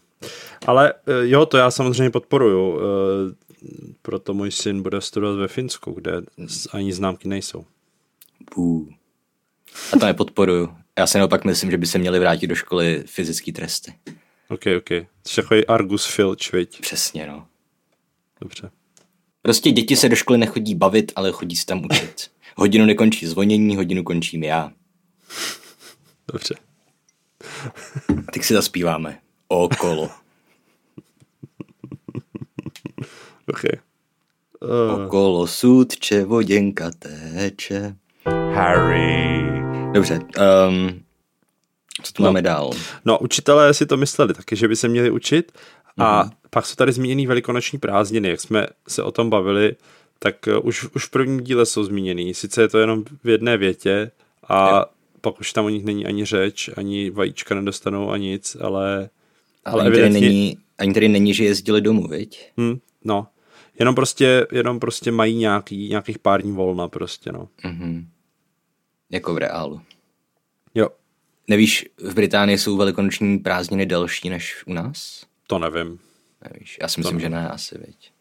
Ale 0.66 0.92
eh, 0.92 1.12
jo, 1.28 1.46
to 1.46 1.56
já 1.56 1.70
samozřejmě 1.70 2.10
podporuju. 2.10 2.80
eh, 2.80 3.34
Proto 4.02 4.34
můj 4.34 4.50
syn 4.50 4.82
bude 4.82 5.00
studovat 5.00 5.36
ve 5.36 5.48
Finsku, 5.48 5.92
kde 5.92 6.12
ani 6.72 6.92
známky 6.92 7.28
nejsou. 7.28 7.64
Bů. 8.56 8.88
A 9.92 9.98
to 9.98 10.06
nepodporuju. 10.06 10.74
Já 10.98 11.06
si 11.06 11.18
naopak 11.18 11.44
myslím, 11.44 11.70
že 11.70 11.78
by 11.78 11.86
se 11.86 11.98
měli 11.98 12.18
vrátit 12.18 12.46
do 12.46 12.54
školy 12.54 13.04
fyzické 13.06 13.52
tresty. 13.52 13.94
OK, 14.48 14.62
OK. 14.78 14.90
Jsi 15.26 15.36
takový 15.42 15.66
Argus 15.66 16.06
Filch, 16.06 16.52
viď? 16.52 16.80
Přesně, 16.80 17.26
no. 17.26 17.46
Dobře. 18.40 18.70
Prostě 19.42 19.70
děti 19.70 19.96
se 19.96 20.08
do 20.08 20.16
školy 20.16 20.38
nechodí 20.38 20.74
bavit, 20.74 21.12
ale 21.16 21.32
chodí 21.32 21.56
se 21.56 21.66
tam 21.66 21.84
učit. 21.84 22.30
Hodinu 22.56 22.86
nekončí 22.86 23.26
zvonění, 23.26 23.76
hodinu 23.76 24.04
končím 24.04 24.44
já. 24.44 24.72
Dobře. 26.32 26.54
A 28.28 28.32
teď 28.32 28.42
si 28.42 28.54
zaspíváme. 28.54 29.18
Okolo. 29.48 30.10
OK. 33.46 33.64
Uh, 34.60 35.04
Okolo 35.04 35.46
sudče 35.46 36.24
voděnka 36.24 36.90
téče. 36.98 37.96
Harry, 38.54 39.42
Dobře, 39.92 40.20
um, 40.68 41.02
co 42.02 42.12
tu 42.12 42.22
máme 42.22 42.42
dál? 42.42 42.70
no, 43.04 43.18
učitelé 43.18 43.74
si 43.74 43.86
to 43.86 43.96
mysleli 43.96 44.34
taky, 44.34 44.56
že 44.56 44.68
by 44.68 44.76
se 44.76 44.88
měli 44.88 45.10
učit 45.10 45.52
a 45.96 46.24
mm-hmm. 46.24 46.30
pak 46.50 46.66
jsou 46.66 46.74
tady 46.74 46.92
zmíněný 46.92 47.26
velikonoční 47.26 47.78
prázdniny, 47.78 48.28
jak 48.28 48.40
jsme 48.40 48.66
se 48.88 49.02
o 49.02 49.12
tom 49.12 49.30
bavili, 49.30 49.76
tak 50.18 50.36
uh, 50.46 50.66
už, 50.66 50.84
už 50.84 51.04
v 51.06 51.10
prvním 51.10 51.40
díle 51.40 51.66
jsou 51.66 51.84
zmíněný. 51.84 52.34
Sice 52.34 52.62
je 52.62 52.68
to 52.68 52.78
jenom 52.78 53.04
v 53.24 53.28
jedné 53.28 53.56
větě 53.56 54.10
a 54.48 54.70
Jo. 54.70 54.84
pak 55.20 55.40
už 55.40 55.52
tam 55.52 55.64
o 55.64 55.68
nich 55.68 55.84
není 55.84 56.06
ani 56.06 56.24
řeč, 56.24 56.70
ani 56.76 57.10
vajíčka 57.10 57.54
nedostanou 57.54 58.10
a 58.10 58.16
nic, 58.16 58.56
ale, 58.60 59.08
Ale 59.64 59.84
ani 59.84 59.96
tady, 59.96 60.10
není, 60.10 60.58
ani 60.78 60.94
tady 60.94 61.08
není, 61.08 61.34
že 61.34 61.44
jezdili 61.44 61.80
domů, 61.80 62.08
viď? 62.08 62.50
hm, 62.60 62.78
no, 63.04 63.26
jenom 63.78 63.94
prostě, 63.94 64.46
jenom 64.52 64.80
prostě 64.80 65.12
mají 65.12 65.36
nějaký, 65.36 65.88
nějakých 65.88 66.18
pár 66.18 66.42
dní 66.42 66.52
volna 66.52 66.88
prostě, 66.88 67.32
no. 67.32 67.48
Mhm. 67.64 68.08
Jako 69.10 69.34
v 69.34 69.38
reálu. 69.38 69.80
Jo, 70.74 70.88
Nevíš, 71.48 71.86
v 71.98 72.14
Británii 72.14 72.58
jsou 72.58 72.76
velikonoční 72.76 73.38
prázdniny 73.38 73.86
delší 73.86 74.30
než 74.30 74.62
u 74.66 74.72
nás? 74.72 75.26
to 75.46 75.58
nevím. 75.58 75.98
Nevíš, 76.52 76.78
já 76.82 76.88
si 76.88 77.00
myslím, 77.00 77.20
že 77.20 77.28
ne 77.28 77.48
asi, 77.48 77.78
viď? 77.78 78.12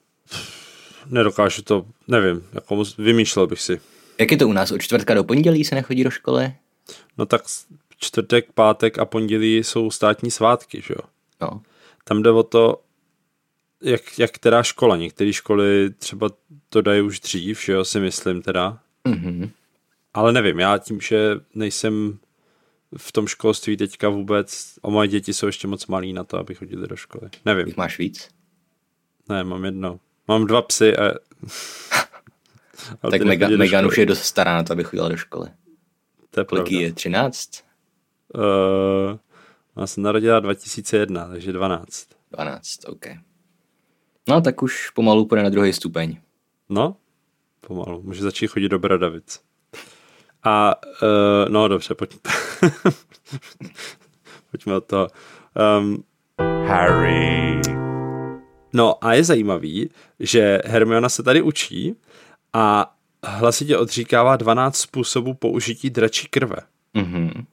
Nedokážu 1.05 1.61
to, 1.61 1.85
nevím, 2.07 2.43
jako 2.53 2.83
vymýšlel 2.97 3.47
bych 3.47 3.61
si. 3.61 3.81
Jak 4.19 4.31
je 4.31 4.37
to 4.37 4.47
u 4.47 4.53
nás? 4.53 4.71
Od 4.71 4.81
čtvrtka 4.81 5.13
do 5.13 5.23
pondělí 5.23 5.65
se 5.65 5.75
nechodí 5.75 6.03
do 6.03 6.09
školy? 6.09 6.53
No 7.17 7.25
tak 7.25 7.41
čtvrtek, 7.97 8.51
pátek 8.53 8.99
a 8.99 9.05
pondělí 9.05 9.57
jsou 9.57 9.91
státní 9.91 10.31
svátky, 10.31 10.81
že 10.81 10.93
jo. 10.93 11.09
No. 11.41 11.61
Tam 12.03 12.23
jde 12.23 12.31
o 12.31 12.43
to, 12.43 12.81
jak, 13.83 14.19
jak 14.19 14.31
která 14.31 14.63
škola. 14.63 14.97
Některé 14.97 15.33
školy 15.33 15.89
třeba 15.89 16.29
to 16.69 16.81
dají 16.81 17.01
už 17.01 17.19
dřív, 17.19 17.63
že 17.63 17.73
jo, 17.73 17.85
si 17.85 17.99
myslím 17.99 18.41
teda. 18.41 18.79
Mhm. 19.07 19.49
Ale 20.13 20.33
nevím, 20.33 20.59
já 20.59 20.77
tím, 20.77 21.01
že 21.01 21.39
nejsem 21.55 22.19
v 22.97 23.11
tom 23.11 23.27
školství 23.27 23.77
teďka 23.77 24.09
vůbec, 24.09 24.73
a 24.83 24.89
moje 24.89 25.07
děti 25.07 25.33
jsou 25.33 25.45
ještě 25.45 25.67
moc 25.67 25.87
malí 25.87 26.13
na 26.13 26.23
to, 26.23 26.37
aby 26.37 26.55
chodili 26.55 26.87
do 26.87 26.95
školy. 26.95 27.29
Nevím, 27.45 27.67
Jich 27.67 27.77
máš 27.77 27.97
víc? 27.97 28.29
ne, 29.29 29.43
mám 29.43 29.65
jedno. 29.65 29.99
Mám 30.27 30.47
dva 30.47 30.61
psy 30.61 30.97
a... 30.97 31.13
tak 33.11 33.21
Mega, 33.21 33.49
Megan 33.49 33.85
už 33.85 33.97
je 33.97 34.05
dost 34.05 34.23
stará 34.23 34.55
na 34.55 34.63
to, 34.63 34.73
aby 34.73 34.83
chodila 34.83 35.09
do 35.09 35.17
školy. 35.17 35.49
To 36.31 36.39
je 36.39 36.45
Kolik 36.45 36.71
je? 36.71 36.93
13? 36.93 37.63
Uh, 38.35 38.41
já 39.79 39.87
jsem 39.87 40.03
narodila 40.03 40.39
2001, 40.39 41.27
takže 41.27 41.51
12. 41.51 42.07
12, 42.31 42.79
OK. 42.87 43.05
No 44.29 44.41
tak 44.41 44.63
už 44.63 44.89
pomalu 44.89 45.25
půjde 45.25 45.43
na 45.43 45.49
druhý 45.49 45.73
stupeň. 45.73 46.17
No, 46.69 46.95
pomalu. 47.61 48.01
Může 48.03 48.23
začít 48.23 48.47
chodit 48.47 48.69
do 48.69 48.79
Bradavic. 48.79 49.41
A, 50.43 50.75
uh, 50.75 51.49
no 51.49 51.67
dobře, 51.67 51.95
pojď. 51.95 52.11
pojďme 54.51 54.75
od 54.75 54.85
toho. 54.85 55.07
Um, 55.79 56.03
Harry, 56.67 57.61
no 58.73 59.05
a 59.05 59.13
je 59.13 59.23
zajímavý, 59.23 59.89
že 60.19 60.61
Hermiona 60.65 61.09
se 61.09 61.23
tady 61.23 61.41
učí 61.41 61.95
a 62.53 62.95
hlasitě 63.23 63.77
odříkává 63.77 64.35
12 64.35 64.77
způsobů 64.77 65.33
použití 65.33 65.89
dračí 65.89 66.27
krve. 66.27 66.57
Mhm. 66.93 67.45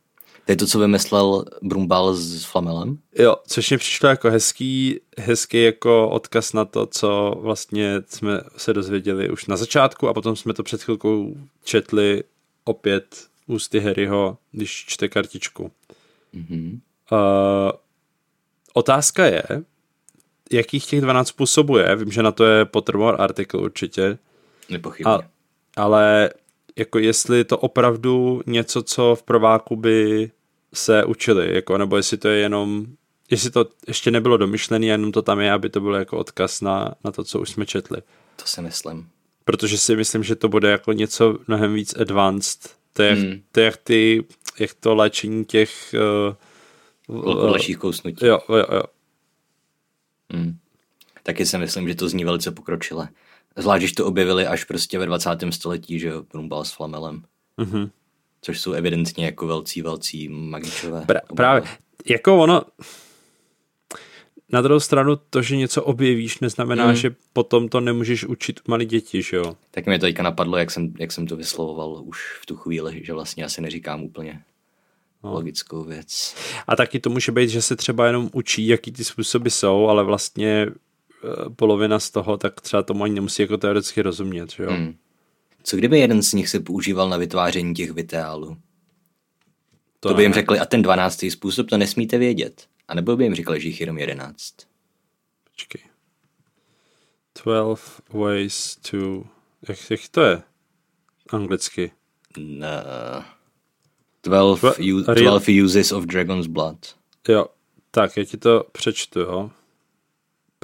To 0.44 0.52
je 0.52 0.56
to, 0.56 0.66
co 0.66 0.78
vymyslel 0.78 1.44
Brumbal 1.62 2.14
s 2.14 2.44
Flamelem? 2.44 2.98
Jo, 3.18 3.36
což 3.46 3.70
mi 3.70 3.78
přišlo 3.78 4.08
jako 4.08 4.30
hezký, 4.30 5.00
hezký 5.18 5.62
jako 5.62 6.08
odkaz 6.10 6.52
na 6.52 6.64
to, 6.64 6.86
co 6.86 7.34
vlastně 7.40 8.02
jsme 8.06 8.40
se 8.56 8.72
dozvěděli 8.72 9.30
už 9.30 9.46
na 9.46 9.56
začátku 9.56 10.08
a 10.08 10.14
potom 10.14 10.36
jsme 10.36 10.54
to 10.54 10.62
před 10.62 10.82
chvilkou 10.82 11.36
četli 11.64 12.24
opět 12.64 13.26
ústy 13.46 13.80
Harryho, 13.80 14.38
když 14.52 14.84
čte 14.88 15.08
kartičku. 15.08 15.70
Mhm. 16.32 16.80
Uh, 17.12 17.18
otázka 18.72 19.26
je, 19.26 19.42
jakých 20.52 20.86
těch 20.86 21.00
12 21.00 21.28
způsobů 21.28 21.76
je, 21.76 21.96
vím, 21.96 22.12
že 22.12 22.22
na 22.22 22.32
to 22.32 22.44
je 22.44 22.64
Pottermore 22.64 23.16
artikl 23.16 23.56
určitě, 23.56 24.18
Nepochybně. 24.70 25.12
a, 25.12 25.18
ale 25.76 26.30
jako 26.76 26.98
jestli 26.98 27.44
to 27.44 27.58
opravdu 27.58 28.42
něco, 28.46 28.82
co 28.82 29.14
v 29.14 29.22
prváku 29.22 29.76
by 29.76 30.30
se 30.74 31.04
učili, 31.04 31.54
jako, 31.54 31.78
nebo 31.78 31.96
jestli 31.96 32.16
to 32.16 32.28
je 32.28 32.38
jenom, 32.38 32.86
jestli 33.30 33.50
to 33.50 33.66
ještě 33.88 34.10
nebylo 34.10 34.36
domyšlené, 34.36 34.86
jenom 34.86 35.12
to 35.12 35.22
tam 35.22 35.40
je, 35.40 35.52
aby 35.52 35.68
to 35.68 35.80
bylo 35.80 35.96
jako 35.96 36.18
odkaz 36.18 36.60
na, 36.60 36.94
na 37.04 37.12
to, 37.12 37.24
co 37.24 37.40
už 37.40 37.50
jsme 37.50 37.66
četli. 37.66 37.98
To 38.36 38.46
si 38.46 38.62
myslím. 38.62 39.08
Protože 39.44 39.78
si 39.78 39.96
myslím, 39.96 40.22
že 40.24 40.36
to 40.36 40.48
bude 40.48 40.70
jako 40.70 40.92
něco 40.92 41.38
mnohem 41.48 41.74
víc 41.74 41.94
advanced. 42.00 42.74
To 42.92 43.02
je, 43.02 43.12
Hmm. 43.12 43.22
hmm. 43.24 43.42
to 43.52 43.60
je 43.60 43.66
jak, 43.66 43.76
ty, 43.76 44.24
jak 44.58 44.74
to 44.74 44.94
léčení 44.94 45.44
těch... 45.44 45.94
Uh, 47.08 47.76
kousnutí. 47.78 48.26
jo, 48.26 48.38
jo, 48.48 48.64
jo. 48.72 48.82
Mm. 50.32 50.58
Taky 51.22 51.46
si 51.46 51.58
myslím, 51.58 51.88
že 51.88 51.94
to 51.94 52.08
zní 52.08 52.24
velice 52.24 52.50
pokročile. 52.50 53.08
Zvlášť, 53.56 53.80
když 53.80 53.92
to 53.92 54.06
objevili 54.06 54.46
až 54.46 54.64
prostě 54.64 54.98
ve 54.98 55.06
20. 55.06 55.30
století, 55.50 55.98
že 55.98 56.08
jo, 56.08 56.22
Brumbal 56.32 56.64
s 56.64 56.72
Flamelem. 56.72 57.22
Mhm. 57.56 57.90
Což 58.40 58.60
jsou 58.60 58.72
evidentně 58.72 59.24
jako 59.24 59.46
velcí, 59.46 59.82
velcí 59.82 60.28
magičové. 60.28 61.04
Pra, 61.06 61.20
právě, 61.36 61.62
jako 62.06 62.38
ono, 62.38 62.62
na 64.52 64.62
druhou 64.62 64.80
stranu 64.80 65.16
to, 65.30 65.42
že 65.42 65.56
něco 65.56 65.82
objevíš, 65.82 66.40
neznamená, 66.40 66.86
Mm. 66.86 66.94
že 66.94 67.14
potom 67.32 67.68
to 67.68 67.80
nemůžeš 67.80 68.24
učit 68.24 68.60
malí 68.68 68.86
děti, 68.86 69.22
že 69.22 69.36
jo? 69.36 69.56
Tak 69.70 69.86
mě 69.86 69.98
to 69.98 70.06
teďka 70.06 70.22
napadlo, 70.22 70.56
jak 70.56 70.70
jsem, 70.70 70.94
jak 70.98 71.12
jsem 71.12 71.26
to 71.26 71.36
vyslovoval 71.36 72.02
už 72.04 72.38
v 72.42 72.46
tu 72.46 72.56
chvíli, 72.56 73.00
že 73.04 73.12
vlastně 73.12 73.44
asi 73.44 73.60
neříkám 73.60 74.02
úplně 74.02 74.42
no. 75.24 75.32
logickou 75.32 75.84
věc. 75.84 76.34
A 76.66 76.76
taky 76.76 77.00
to 77.00 77.10
může 77.10 77.32
být, 77.32 77.48
že 77.50 77.62
se 77.62 77.76
třeba 77.76 78.06
jenom 78.06 78.30
učí, 78.32 78.66
jaký 78.66 78.92
ty 78.92 79.04
způsoby 79.04 79.48
jsou, 79.48 79.86
ale 79.86 80.04
vlastně 80.04 80.66
polovina 81.56 81.98
z 81.98 82.10
toho, 82.10 82.36
tak 82.36 82.60
třeba 82.60 82.82
tomu 82.82 83.04
ani 83.04 83.14
nemusí 83.14 83.42
jako 83.42 83.56
teoreticky 83.56 84.02
rozumět, 84.02 84.52
že 84.52 84.62
jo? 84.62 84.70
Mm. 84.70 84.76
Hmm. 84.76 84.96
Co 85.62 85.76
kdyby 85.76 85.98
jeden 85.98 86.22
z 86.22 86.32
nich 86.32 86.48
se 86.48 86.60
používal 86.60 87.08
na 87.08 87.16
vytváření 87.16 87.74
těch 87.74 87.90
viteálů? 87.90 88.56
To, 90.00 90.08
to 90.08 90.14
by 90.14 90.22
jim 90.22 90.30
ne. 90.30 90.34
řekli, 90.34 90.58
a 90.58 90.64
ten 90.64 90.82
dvanáctý 90.82 91.30
způsob 91.30 91.68
to 91.68 91.78
nesmíte 91.78 92.18
vědět. 92.18 92.66
A 92.88 92.94
nebo 92.94 93.16
by 93.16 93.24
jim 93.24 93.34
řekli, 93.34 93.60
že 93.60 93.68
jich 93.68 93.80
je 93.80 93.82
jenom 93.82 93.98
jedenáct. 93.98 94.54
Počkej. 95.50 95.80
12 97.44 98.00
ways 98.12 98.76
to... 98.90 99.24
Jak, 99.68 99.90
jak 99.90 100.00
to 100.10 100.22
je? 100.22 100.42
Anglicky. 101.30 101.90
No. 102.38 102.68
12, 104.22 104.60
Twe- 104.60 104.94
u, 104.94 105.02
real- 105.02 105.40
12 105.40 105.48
uses 105.64 105.92
of 105.92 106.04
Dragon's 106.04 106.46
Blood. 106.46 106.78
Jo, 107.28 107.46
tak 107.90 108.16
já 108.16 108.24
ti 108.24 108.36
to 108.36 108.64
přečtu, 108.72 109.20
jo. 109.20 109.50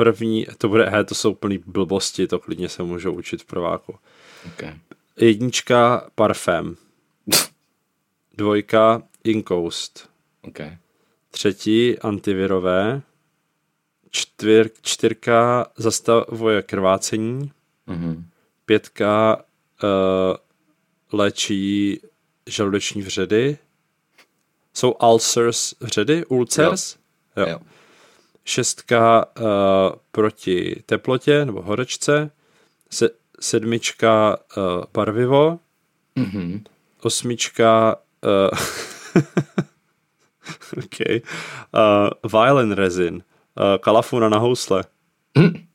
První, 0.00 0.46
to 0.58 0.68
bude, 0.68 0.90
he, 0.90 1.04
to 1.04 1.14
jsou 1.14 1.34
plný 1.34 1.58
blbosti, 1.58 2.26
to 2.26 2.38
klidně 2.38 2.68
se 2.68 2.82
můžou 2.82 3.12
učit 3.12 3.42
v 3.42 3.44
prváku. 3.44 3.98
Okay. 4.46 4.74
Jednička 5.16 6.10
parfém. 6.14 6.76
Dvojka 8.36 9.02
inkoust. 9.24 10.08
Okay. 10.42 10.76
Třetí 11.30 11.98
antivirové. 11.98 13.02
Čtyř, 14.10 14.66
čtyřka 14.82 15.66
zastavuje 15.76 16.62
krvácení. 16.62 17.52
Mhm. 17.86 18.24
Pětka 18.64 19.36
uh, 19.82 20.36
léčí 21.12 22.00
žaludeční 22.46 23.02
vředy. 23.02 23.58
Jsou 24.74 24.90
ulcers 24.90 25.74
vředy? 25.80 26.24
Ulcers? 26.24 26.96
Jo. 27.36 27.46
jo. 27.48 27.60
Šestka 28.50 29.24
uh, 29.24 29.44
proti 30.10 30.82
teplotě 30.86 31.44
nebo 31.44 31.62
horečce. 31.62 32.30
Se, 32.90 33.10
sedmička 33.40 34.36
uh, 34.56 34.84
barvivo. 34.92 35.58
Mhm. 36.16 36.64
Osmička 37.02 37.96
uh, 38.24 38.58
okay. 40.84 41.20
uh, 41.74 42.30
violin 42.30 42.72
resin. 42.72 43.22
Kalafuna 43.80 44.28
na 44.28 44.38
housle. 44.38 44.84
Hm. 45.38 45.66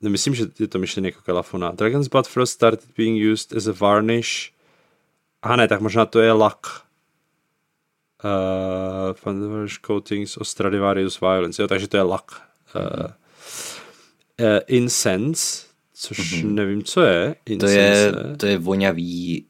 Nemyslím, 0.00 0.34
že 0.34 0.44
je 0.58 0.68
to 0.68 0.78
myšlený 0.78 1.08
jako 1.08 1.20
Kalafuna. 1.20 1.70
Dragon's 1.70 2.08
Blood 2.08 2.28
first 2.28 2.52
started 2.52 2.88
being 2.96 3.32
used 3.32 3.56
as 3.56 3.66
a 3.66 3.72
varnish. 3.72 4.52
A 5.42 5.56
ne, 5.56 5.68
tak 5.68 5.80
možná 5.80 6.06
to 6.06 6.20
je 6.20 6.32
lak. 6.32 6.66
Uh, 8.24 9.12
Fantavarnish 9.14 9.80
coatings 9.86 10.36
of 10.36 10.48
Stradivarius 10.48 11.20
Violence. 11.20 11.62
Jo, 11.62 11.68
takže 11.68 11.88
to 11.88 11.96
je 11.96 12.02
lak. 12.02 12.42
Uh, 12.76 12.82
uh, 14.40 14.46
incense, 14.66 15.66
což 15.94 16.18
mm-hmm. 16.18 16.50
nevím, 16.50 16.82
co 16.82 17.02
je. 17.02 17.34
To 17.44 17.52
Incense. 17.52 17.76
je, 17.76 18.12
to 18.36 18.46
je 18.46 18.58
voňavý, 18.58 19.46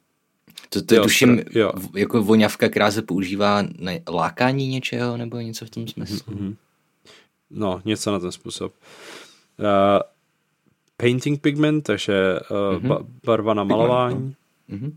to, 0.68 0.82
to 0.82 0.94
je 0.94 0.98
Jo, 0.98 1.02
tuším 1.02 1.36
pra- 1.36 1.58
jo. 1.58 1.72
jako 1.94 2.22
voňavka, 2.22 2.68
která 2.68 2.90
se 2.90 3.02
používá 3.02 3.62
na 3.78 3.92
lákání 4.08 4.68
něčeho 4.68 5.16
nebo 5.16 5.40
něco 5.40 5.66
v 5.66 5.70
tom 5.70 5.88
smyslu. 5.88 6.34
Mhm. 6.34 6.56
No, 7.50 7.82
něco 7.84 8.12
na 8.12 8.18
ten 8.18 8.32
způsob. 8.32 8.74
Uh, 9.58 9.66
painting 10.96 11.40
pigment, 11.40 11.84
takže 11.84 12.40
uh, 12.50 12.56
mm-hmm. 12.56 12.88
ba- 12.88 13.04
barva 13.24 13.54
na 13.54 13.64
malování. 13.64 14.34
Mhm. 14.68 14.96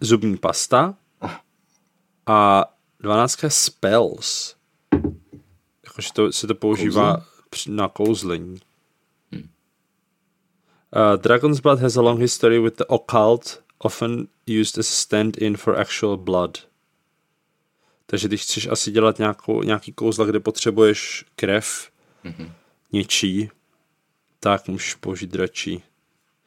Zubní 0.00 0.36
pasta. 0.36 0.94
A 2.26 2.64
dvanáctka 3.04 3.46
je 3.46 3.50
spells. 3.50 4.56
Jakože 5.84 6.08
to, 6.14 6.32
se 6.32 6.46
to 6.46 6.54
používá 6.54 7.26
při- 7.50 7.70
na 7.70 7.88
kouzlení. 7.88 8.56
Hm. 9.32 9.38
Uh, 9.38 11.20
Dragon's 11.22 11.60
Blood 11.60 11.80
has 11.80 11.96
a 11.96 12.00
long 12.00 12.20
history 12.20 12.58
with 12.60 12.76
the 12.76 12.84
occult, 12.88 13.62
often 13.78 14.26
used 14.60 14.78
as 14.78 14.88
a 14.90 14.94
stand-in 14.94 15.56
for 15.56 15.78
actual 15.78 16.16
blood. 16.16 16.58
Takže 18.06 18.28
když 18.28 18.42
chceš 18.42 18.66
asi 18.66 18.90
dělat 18.90 19.18
nějakou, 19.18 19.62
nějaký 19.62 19.92
kouzla, 19.92 20.24
kde 20.26 20.40
potřebuješ 20.40 21.24
krev 21.36 21.90
Mhm. 22.24 22.52
něčí, 22.92 23.50
tak 24.40 24.68
můžeš 24.68 24.94
použít 24.94 25.30
dračí. 25.30 25.82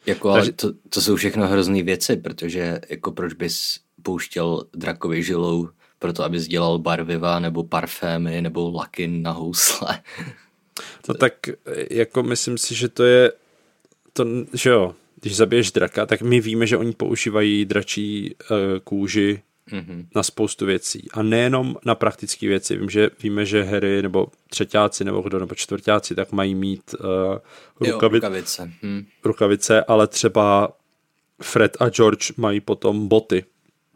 Jako, 0.06 0.30
ale 0.30 0.40
Takže- 0.40 0.52
to, 0.52 0.74
to 0.90 1.02
jsou 1.02 1.16
všechno 1.16 1.48
hrozný 1.48 1.84
věci, 1.84 2.18
protože 2.18 2.80
jako 2.90 3.12
proč 3.12 3.34
bys 3.34 3.80
pouštěl 4.04 4.64
drakovi 4.74 5.24
žilou 5.24 5.70
proto, 6.00 6.24
abys 6.24 6.48
dělal 6.48 6.80
barviva 6.80 7.40
nebo 7.40 7.64
parfémy 7.64 8.42
nebo 8.42 8.72
laky 8.76 9.08
na 9.08 9.32
housle. 9.32 10.02
No 11.08 11.14
tak 11.14 11.34
jako 11.90 12.24
myslím 12.24 12.58
si, 12.58 12.76
že 12.76 12.90
to 12.90 13.04
je 13.04 13.32
to, 14.14 14.26
že 14.54 14.70
jo, 14.70 14.96
když 15.22 15.36
zabiješ 15.36 15.72
draka, 15.72 16.06
tak 16.06 16.22
my 16.22 16.42
víme, 16.42 16.68
že 16.68 16.78
oni 16.78 16.92
používají 16.92 17.66
dračí 17.66 18.36
uh, 18.52 18.58
kůži 18.84 19.42
Mhm. 19.72 20.08
na 20.16 20.24
spoustu 20.24 20.66
věcí. 20.66 21.08
A 21.14 21.24
nejenom 21.24 21.76
na 21.86 21.96
praktické 21.96 22.48
věci. 22.48 22.78
Vím, 22.78 22.90
že 22.90 23.10
víme, 23.24 23.46
že 23.46 23.64
Harry 23.64 24.02
nebo 24.02 24.28
třetíáci 24.50 25.04
nebo 25.04 25.22
kdo 25.22 25.40
nebo 25.40 25.56
čtvrtáci 25.56 26.16
tak 26.16 26.32
mají 26.32 26.56
mít 26.56 26.96
uh, 27.00 27.08
Jo, 27.88 27.94
rukavi, 27.94 28.18
rukavice. 28.18 28.72
Hm. 28.84 29.06
rukavice, 29.24 29.84
ale 29.84 30.08
třeba 30.08 30.74
Fred 31.42 31.78
a 31.80 31.90
George 31.90 32.32
mají 32.38 32.60
potom 32.62 33.08
boty. 33.08 33.46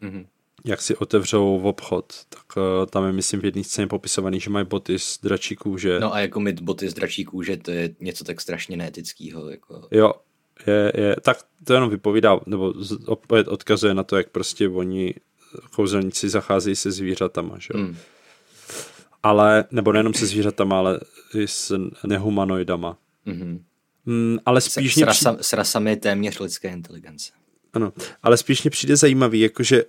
Mhm. 0.00 0.26
Jak 0.64 0.82
si 0.82 0.96
otevřou 0.96 1.60
v 1.60 1.66
obchod, 1.66 2.12
tak 2.28 2.56
uh, 2.56 2.86
tam 2.86 3.04
je, 3.06 3.12
myslím, 3.12 3.40
v 3.40 3.44
jedné 3.44 3.64
scéně 3.64 3.86
popisovaný, 3.86 4.40
že 4.40 4.50
mají 4.50 4.66
boty 4.66 4.98
z 4.98 5.18
dračí 5.22 5.56
kůže. 5.56 6.00
No 6.00 6.14
a 6.14 6.20
jako 6.20 6.40
mít 6.40 6.60
boty 6.60 6.88
z 6.88 6.94
dračí 6.94 7.24
kůže, 7.24 7.56
to 7.56 7.70
je 7.70 7.94
něco 8.00 8.24
tak 8.24 8.40
strašně 8.40 8.76
neetického. 8.76 9.50
Jako. 9.50 9.88
Jo, 9.90 10.12
je, 10.66 10.92
je, 10.94 11.16
tak 11.22 11.38
to 11.64 11.74
jenom 11.74 11.90
vypovídá, 11.90 12.40
nebo 12.46 12.74
opět 13.06 13.48
odkazuje 13.48 13.94
na 13.94 14.02
to, 14.02 14.16
jak 14.16 14.28
prostě 14.28 14.68
oni 14.68 15.14
kouzelníci 15.74 16.28
zacházejí 16.28 16.76
se 16.76 16.90
zvířatama, 16.90 17.58
že 17.58 17.68
jo. 17.74 17.80
Hm. 17.80 17.96
Ale, 19.22 19.64
nebo 19.70 19.92
nejenom 19.92 20.14
se 20.14 20.26
zvířatama, 20.26 20.78
ale 20.78 21.00
i 21.34 21.48
s 21.48 21.78
nehumanoidama. 22.06 22.98
Mhm. 23.26 23.64
Mm, 24.06 24.38
ale 24.46 24.60
S, 24.60 24.64
spíš 24.64 24.92
s, 24.92 24.96
mě 24.96 25.04
rasa, 25.04 25.30
přijde, 25.32 25.44
s 25.44 25.52
rasami 25.52 25.96
téměř 25.96 26.38
lidské 26.38 26.68
inteligence. 26.68 27.32
ano, 27.72 27.92
ale 28.22 28.36
spíš 28.36 28.62
mě 28.62 28.70
přijde 28.70 28.96
zajímavý, 28.96 29.40
jakože 29.40 29.84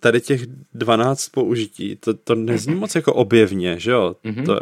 tady 0.00 0.20
těch 0.20 0.46
12 0.74 1.28
použití, 1.28 1.96
to, 1.96 2.14
to 2.14 2.34
nezní 2.34 2.74
moc 2.74 2.94
jako 2.94 3.14
objevně, 3.14 3.80
že 3.80 3.90
jo? 3.90 4.16
Mhm. 4.24 4.44
To, 4.44 4.60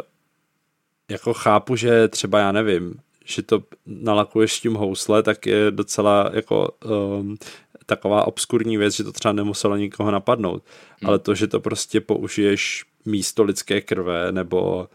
jako 1.11 1.33
chápu, 1.33 1.75
že 1.75 2.07
třeba 2.07 2.39
já 2.39 2.51
nevím, 2.51 2.95
že 3.25 3.41
to 3.41 3.63
nalakuješ 3.85 4.59
tím 4.59 4.73
housle, 4.73 5.23
tak 5.23 5.45
je 5.45 5.71
docela 5.71 6.31
jako 6.33 6.69
um, 6.85 7.37
taková 7.85 8.27
obskurní 8.27 8.77
věc, 8.77 8.95
že 8.95 9.03
to 9.03 9.11
třeba 9.11 9.33
nemuselo 9.33 9.77
nikoho 9.77 10.11
napadnout. 10.11 10.63
Hmm. 11.01 11.09
Ale 11.09 11.19
to, 11.19 11.35
že 11.35 11.47
to 11.47 11.59
prostě 11.59 12.01
použiješ 12.01 12.85
místo 13.05 13.43
lidské 13.43 13.81
krve, 13.81 14.31
nebo 14.31 14.87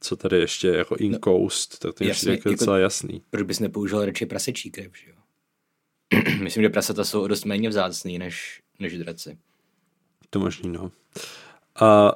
co 0.00 0.16
tady 0.16 0.36
ještě 0.38 0.68
jako 0.68 0.96
inkoust, 0.96 1.78
tak 1.78 1.94
to 1.94 2.04
je 2.04 2.08
jasně, 2.08 2.32
jako 2.32 2.50
docela 2.50 2.78
jasný. 2.78 3.22
Proč 3.30 3.42
bys 3.42 3.60
nepoužil 3.60 4.04
radši 4.04 4.26
prasečí 4.26 4.70
krev, 4.70 4.92
že 5.04 5.10
jo? 5.10 5.16
Myslím, 6.42 6.62
že 6.62 6.68
prasata 6.68 7.04
jsou 7.04 7.26
dost 7.26 7.44
méně 7.44 7.68
vzácný 7.68 8.18
než, 8.18 8.60
než 8.78 8.98
draci. 8.98 9.38
To 10.30 10.38
možný, 10.40 10.68
no. 10.68 10.90
A 11.80 12.12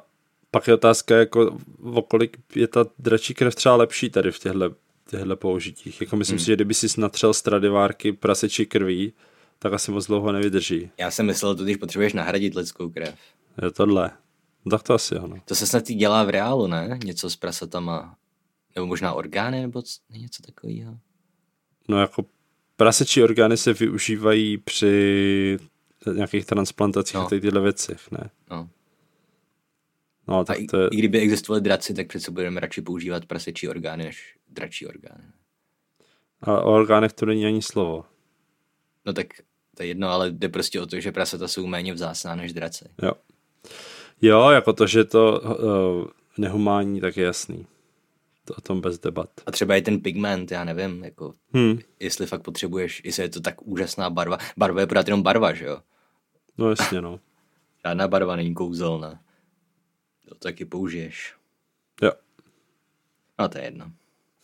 pak 0.51 0.69
je 0.69 0.75
otázka, 0.75 1.17
jako 1.17 1.59
o 1.83 2.03
kolik 2.03 2.37
je 2.55 2.69
ta 2.69 2.85
dračí 2.99 3.35
krev 3.35 3.55
třeba 3.55 3.77
lepší 3.77 4.11
tady 4.11 4.33
v 4.33 4.39
těchto, 4.39 4.75
těchto 5.11 5.37
použitích. 5.37 6.01
Jako 6.01 6.17
myslím 6.17 6.37
Hmm. 6.37 6.41
si, 6.41 6.47
že 6.47 6.55
kdyby 6.55 6.75
si 6.75 7.01
natřel 7.01 7.35
stradivárky 7.35 8.13
prasečí 8.13 8.67
krví, 8.67 9.13
tak 9.59 9.73
asi 9.73 9.91
moc 9.91 10.07
dlouho 10.07 10.33
nevydrží. 10.33 10.91
Já 10.99 11.11
jsem 11.11 11.27
myslel, 11.27 11.55
to 11.55 11.65
když 11.65 11.77
potřebuješ 11.77 12.13
nahradit 12.13 12.55
lidskou 12.55 12.91
krev. 12.91 13.15
Je 13.63 13.71
tohle. 13.71 14.11
No, 14.65 14.71
tak 14.71 14.83
to 14.83 14.95
asi 14.95 15.17
ano. 15.17 15.37
To 15.45 15.55
se 15.55 15.67
snad 15.67 15.91
i 15.91 15.95
dělá 15.95 16.25
v 16.25 16.31
reálu, 16.31 16.67
ne? 16.67 16.99
Něco 17.05 17.31
s 17.31 17.37
prasatama. 17.37 18.17
Nebo 18.75 18.87
možná 18.87 19.13
orgány, 19.13 19.61
nebo 19.61 19.83
něco 20.11 20.43
takového. 20.43 20.99
No 21.89 22.01
jako 22.01 22.25
prasečí 22.77 23.23
orgány 23.23 23.57
se 23.57 23.73
využívají 23.73 24.59
při 24.59 25.59
nějakých 26.13 26.47
transplantacích 26.47 27.15
No. 27.15 27.27
a 27.27 27.29
tyhle 27.29 27.61
věcech, 27.61 28.11
ne? 28.11 28.31
No. 28.51 28.69
No, 30.29 30.39
A 30.39 30.45
tak 30.45 30.59
i, 30.61 30.67
to 30.67 30.81
je, 30.81 30.89
i 30.93 30.97
kdyby 30.97 31.19
existovali 31.21 31.61
draci, 31.61 31.95
tak 31.95 32.07
přece 32.09 32.31
budeme 32.31 32.61
radši 32.61 32.83
používat 32.83 33.27
prasečí 33.27 33.69
orgány 33.69 34.05
než 34.05 34.37
dračí 34.49 34.87
orgány. 34.87 35.25
a 36.43 36.61
o 36.61 36.73
orgánech 36.75 37.13
to 37.13 37.27
není 37.27 37.47
ani 37.47 37.63
slovo. 37.63 38.05
No 39.07 39.13
tak 39.13 39.27
to 39.77 39.83
je 39.83 39.87
jedno, 39.87 40.09
ale 40.09 40.31
jde 40.31 40.49
prostě 40.49 40.81
o 40.81 40.87
to, 40.87 41.01
že 41.01 41.13
prasata 41.13 41.49
jsou 41.49 41.67
méně 41.67 41.93
vzácná 41.95 42.35
než 42.35 42.53
draci. 42.53 42.85
Jo. 43.03 43.13
Jo, 44.23 44.51
jako 44.51 44.73
to, 44.73 44.87
že 44.87 45.05
to 45.05 45.41
uh, 45.41 46.07
nehumánní, 46.39 47.01
tak 47.01 47.17
je 47.17 47.25
jasný. 47.25 47.67
To 48.45 48.55
o 48.55 48.61
tom 48.61 48.81
bez 48.81 48.99
debat. 48.99 49.31
A 49.47 49.51
třeba 49.51 49.77
i 49.77 49.83
ten 49.83 50.01
pigment, 50.01 50.51
já 50.51 50.65
nevím, 50.65 51.05
jako 51.05 51.35
Hmm. 51.55 51.79
jestli 52.01 52.27
fakt 52.27 52.43
potřebuješ, 52.43 53.03
jestli 53.05 53.23
je 53.23 53.29
to 53.29 53.41
tak 53.41 53.63
úžasná 53.63 54.11
barva. 54.11 54.39
Barva 54.57 54.81
je 54.81 54.87
pořád 54.87 55.07
jenom 55.09 55.23
barva, 55.23 55.55
že 55.55 55.65
jo? 55.65 55.79
No 56.59 56.71
jasně, 56.71 57.01
no. 57.01 57.21
Žádná 57.85 58.09
barva 58.09 58.37
není 58.37 58.55
kouzelná. 58.55 59.21
To 60.29 60.35
taky 60.35 60.65
použiješ. 60.65 61.35
Jo. 62.03 62.13
No 63.39 63.49
to 63.49 63.59
je 63.59 63.65
jedno. 63.65 63.93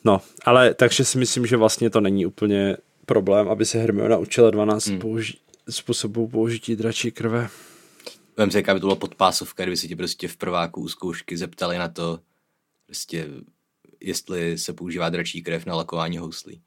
No, 0.05 0.21
ale 0.45 0.75
takže 0.75 1.05
si 1.05 1.19
myslím, 1.19 1.47
že 1.47 1.57
vlastně 1.57 1.91
to 1.91 2.01
není 2.01 2.27
úplně 2.27 2.77
problém, 3.07 3.49
aby 3.49 3.67
se 3.67 3.79
Hermiona 3.79 4.19
učila 4.19 4.51
12 4.51 4.87
hmm. 4.87 4.99
použi- 4.99 5.39
způsobů 5.71 6.29
použití 6.29 6.77
dračí 6.77 7.11
krve. 7.11 7.49
Vem 8.37 8.51
si, 8.51 8.57
jaká 8.57 8.75
by 8.75 8.81
to 8.81 8.87
byla 8.87 8.97
podpásovka, 8.97 9.63
kdyby 9.63 9.77
se 9.77 9.89
tě 9.89 9.97
prostě 9.97 10.29
v 10.29 10.37
prváku 10.37 10.81
u 10.81 10.89
zkoušky 10.89 11.37
zeptali 11.37 11.79
na 11.79 11.89
to, 11.89 12.21
prostě, 12.87 13.29
jestli 14.01 14.59
se 14.59 14.73
používá 14.73 15.09
dračí 15.09 15.43
krev 15.43 15.67
na 15.67 15.75
lakování 15.75 16.19
houslí. 16.19 16.63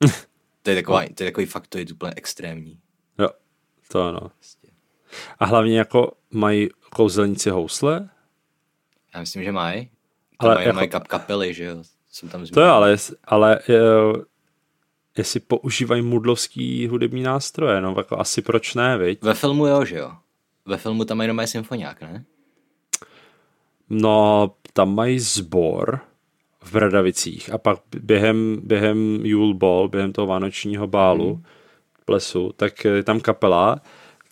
to, 0.62 0.70
je 0.70 0.76
taková, 0.76 1.00
to 1.00 1.22
je 1.22 1.30
takový 1.30 1.46
fakt, 1.46 1.66
to 1.66 1.78
je 1.78 1.86
úplně 1.92 2.12
extrémní. 2.16 2.80
Jo, 3.18 3.28
to 3.88 4.02
ano. 4.02 4.30
A 5.38 5.44
hlavně 5.44 5.78
jako 5.78 6.12
mají 6.30 6.68
kouzelníci 6.90 7.50
housle? 7.50 8.08
Já 9.14 9.20
myslím, 9.20 9.44
že 9.44 9.52
mají. 9.52 9.90
Ale 10.38 10.48
Ale 10.48 10.54
mají, 10.54 10.66
jako- 10.66 10.76
mají 10.76 10.88
kap, 10.88 11.08
kapely, 11.08 11.54
že 11.54 11.64
jo? 11.64 11.76
Jsou 12.10 12.28
tam 12.28 12.46
To 12.46 12.60
je 12.60 12.66
ale, 12.66 12.96
ale 13.24 13.58
eh, 13.68 14.24
jestli 15.18 15.40
používají 15.40 16.02
mudlovský 16.02 16.86
hudební 16.86 17.22
nástroje, 17.22 17.80
no 17.80 17.94
jako 17.96 18.18
asi 18.18 18.42
proč 18.42 18.74
ne, 18.74 18.98
viď? 18.98 19.22
Ve 19.22 19.34
filmu 19.34 19.66
jo, 19.66 19.84
že 19.84 19.96
jo? 19.96 20.12
Ve 20.66 20.76
filmu 20.76 21.04
tam 21.04 21.20
jenom 21.20 21.40
je 21.40 21.46
symfoniák, 21.46 22.00
ne? 22.00 22.24
No, 23.90 24.50
tam 24.72 24.94
mají 24.94 25.18
sbor 25.18 26.00
v 26.62 26.72
Bradavicích 26.72 27.52
a 27.52 27.58
pak 27.58 27.78
během, 28.00 28.60
během 28.62 29.26
Yule 29.26 29.54
Ball, 29.54 29.88
během 29.88 30.12
toho 30.12 30.26
vánočního 30.26 30.86
bálu, 30.86 31.34
hmm. 31.34 31.44
plesu, 32.04 32.52
tak 32.56 32.84
je 32.84 33.02
tam 33.02 33.20
kapela, 33.20 33.80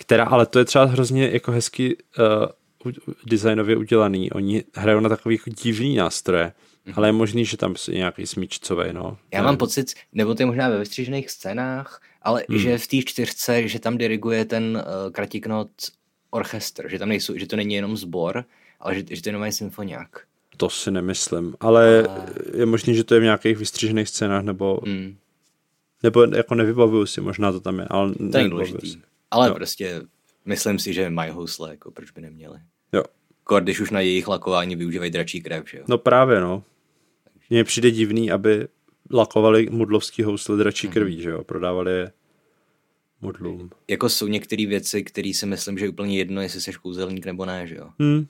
která, 0.08 0.24
ale 0.24 0.46
to 0.46 0.58
je 0.58 0.64
třeba 0.64 0.84
hrozně 0.84 1.30
jako 1.32 1.52
hezky 1.52 1.96
uh, 2.18 2.92
designově 3.26 3.76
udělaný. 3.76 4.30
Oni 4.32 4.64
hrajou 4.74 5.00
na 5.00 5.08
takový 5.08 5.34
jako 5.34 5.50
divný 5.50 5.96
nástroje, 5.96 6.52
hmm. 6.84 6.94
ale 6.96 7.08
je 7.08 7.12
možný, 7.12 7.44
že 7.44 7.56
tam 7.56 7.74
je 7.88 7.96
nějaký 7.96 8.26
smíčcový, 8.26 8.92
no. 8.92 9.18
Já 9.32 9.42
mám 9.42 9.56
pocit, 9.56 9.94
nebo 10.12 10.34
to 10.34 10.42
je 10.42 10.46
možná 10.46 10.68
ve 10.68 10.78
vystřižených 10.78 11.30
scénách, 11.30 12.00
ale 12.22 12.44
hmm. 12.48 12.58
že 12.58 12.78
v 12.78 12.86
té 12.86 12.96
čtyřce, 12.96 13.68
že 13.68 13.78
tam 13.78 13.98
diriguje 13.98 14.44
ten 14.44 14.76
uh, 15.06 15.12
kratiknot 15.12 15.68
orchestr, 16.30 16.88
že 16.90 16.98
tam 16.98 17.08
nejsou, 17.08 17.36
že 17.38 17.46
to 17.46 17.56
není 17.56 17.74
jenom 17.74 17.96
sbor, 17.96 18.44
ale 18.80 18.94
že, 18.94 19.02
že 19.10 19.22
to 19.22 19.28
jenom 19.28 19.44
je 19.44 19.52
symfoniák. 19.52 20.20
To 20.56 20.70
si 20.70 20.90
nemyslím, 20.90 21.54
ale 21.60 22.02
A- 22.08 22.26
je 22.56 22.66
možný, 22.66 22.94
že 22.94 23.04
to 23.04 23.14
je 23.14 23.20
v 23.20 23.24
nějakých 23.24 23.56
vystřížených 23.58 24.08
scénách, 24.08 24.44
nebo, 24.44 24.80
Hmm. 24.84 25.16
nebo 26.02 26.22
jako 26.22 26.54
nevybavuju 26.54 27.06
si, 27.06 27.20
možná 27.20 27.52
to 27.52 27.60
tam 27.60 27.78
je, 27.78 27.86
ale 27.90 28.12
To 28.12 28.16
není 28.18 28.32
nevybavuju 28.32 28.50
důležitý. 28.50 28.90
si. 28.92 29.08
Ale 29.30 29.48
Jo. 29.48 29.54
prostě 29.54 30.02
myslím 30.44 30.78
si, 30.78 30.92
že 30.92 31.10
mají 31.10 31.30
housle, 31.30 31.70
jako 31.70 31.90
proč 31.90 32.10
by 32.10 32.20
neměli. 32.20 32.58
Jo. 32.92 33.02
Kor, 33.44 33.62
když 33.62 33.80
už 33.80 33.90
na 33.90 34.00
jejich 34.00 34.28
lakování 34.28 34.76
využívají 34.76 35.10
dračí 35.10 35.40
krev, 35.42 35.70
že 35.70 35.78
jo? 35.78 35.84
No 35.88 35.98
právě, 35.98 36.40
no. 36.40 36.62
Mně 37.50 37.64
přijde 37.64 37.90
divný, 37.90 38.30
aby 38.30 38.68
lakovali 39.10 39.66
mudlovský 39.70 40.22
housle 40.22 40.56
dračí 40.56 40.86
Mhm. 40.86 40.94
krví, 40.94 41.22
že 41.22 41.30
jo, 41.30 41.44
prodávali 41.44 41.92
je 41.92 42.12
mudlům. 43.20 43.70
Jako 43.88 44.08
jsou 44.08 44.26
některé 44.26 44.66
věci, 44.66 45.02
které 45.04 45.32
si 45.34 45.46
myslím, 45.46 45.78
že 45.78 45.84
je 45.84 45.88
úplně 45.88 46.18
jedno, 46.18 46.40
jestli 46.42 46.60
jsi 46.60 46.72
kouzelník 46.72 47.26
nebo 47.26 47.44
ne, 47.44 47.66
že 47.66 47.74
jo? 47.76 47.90
Hm, 48.02 48.26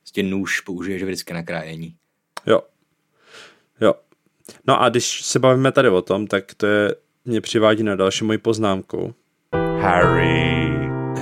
Prostě 0.00 0.22
nůž 0.22 0.60
použiješ 0.60 1.02
vždycky 1.02 1.34
na 1.34 1.42
krájení. 1.42 1.94
jo. 2.46 2.62
Jo. 3.80 3.94
No 4.66 4.82
a 4.82 4.88
když 4.88 5.22
se 5.24 5.38
bavíme 5.38 5.72
tady 5.72 5.88
o 5.88 6.02
tom, 6.02 6.26
tak 6.26 6.54
to 6.54 6.66
je, 6.66 6.94
mě 7.24 7.40
přivádí 7.40 7.82
na 7.82 7.96
další 7.96 8.24
moji 8.24 8.38
poznámku. 8.38 9.14
Harry, 9.82 10.70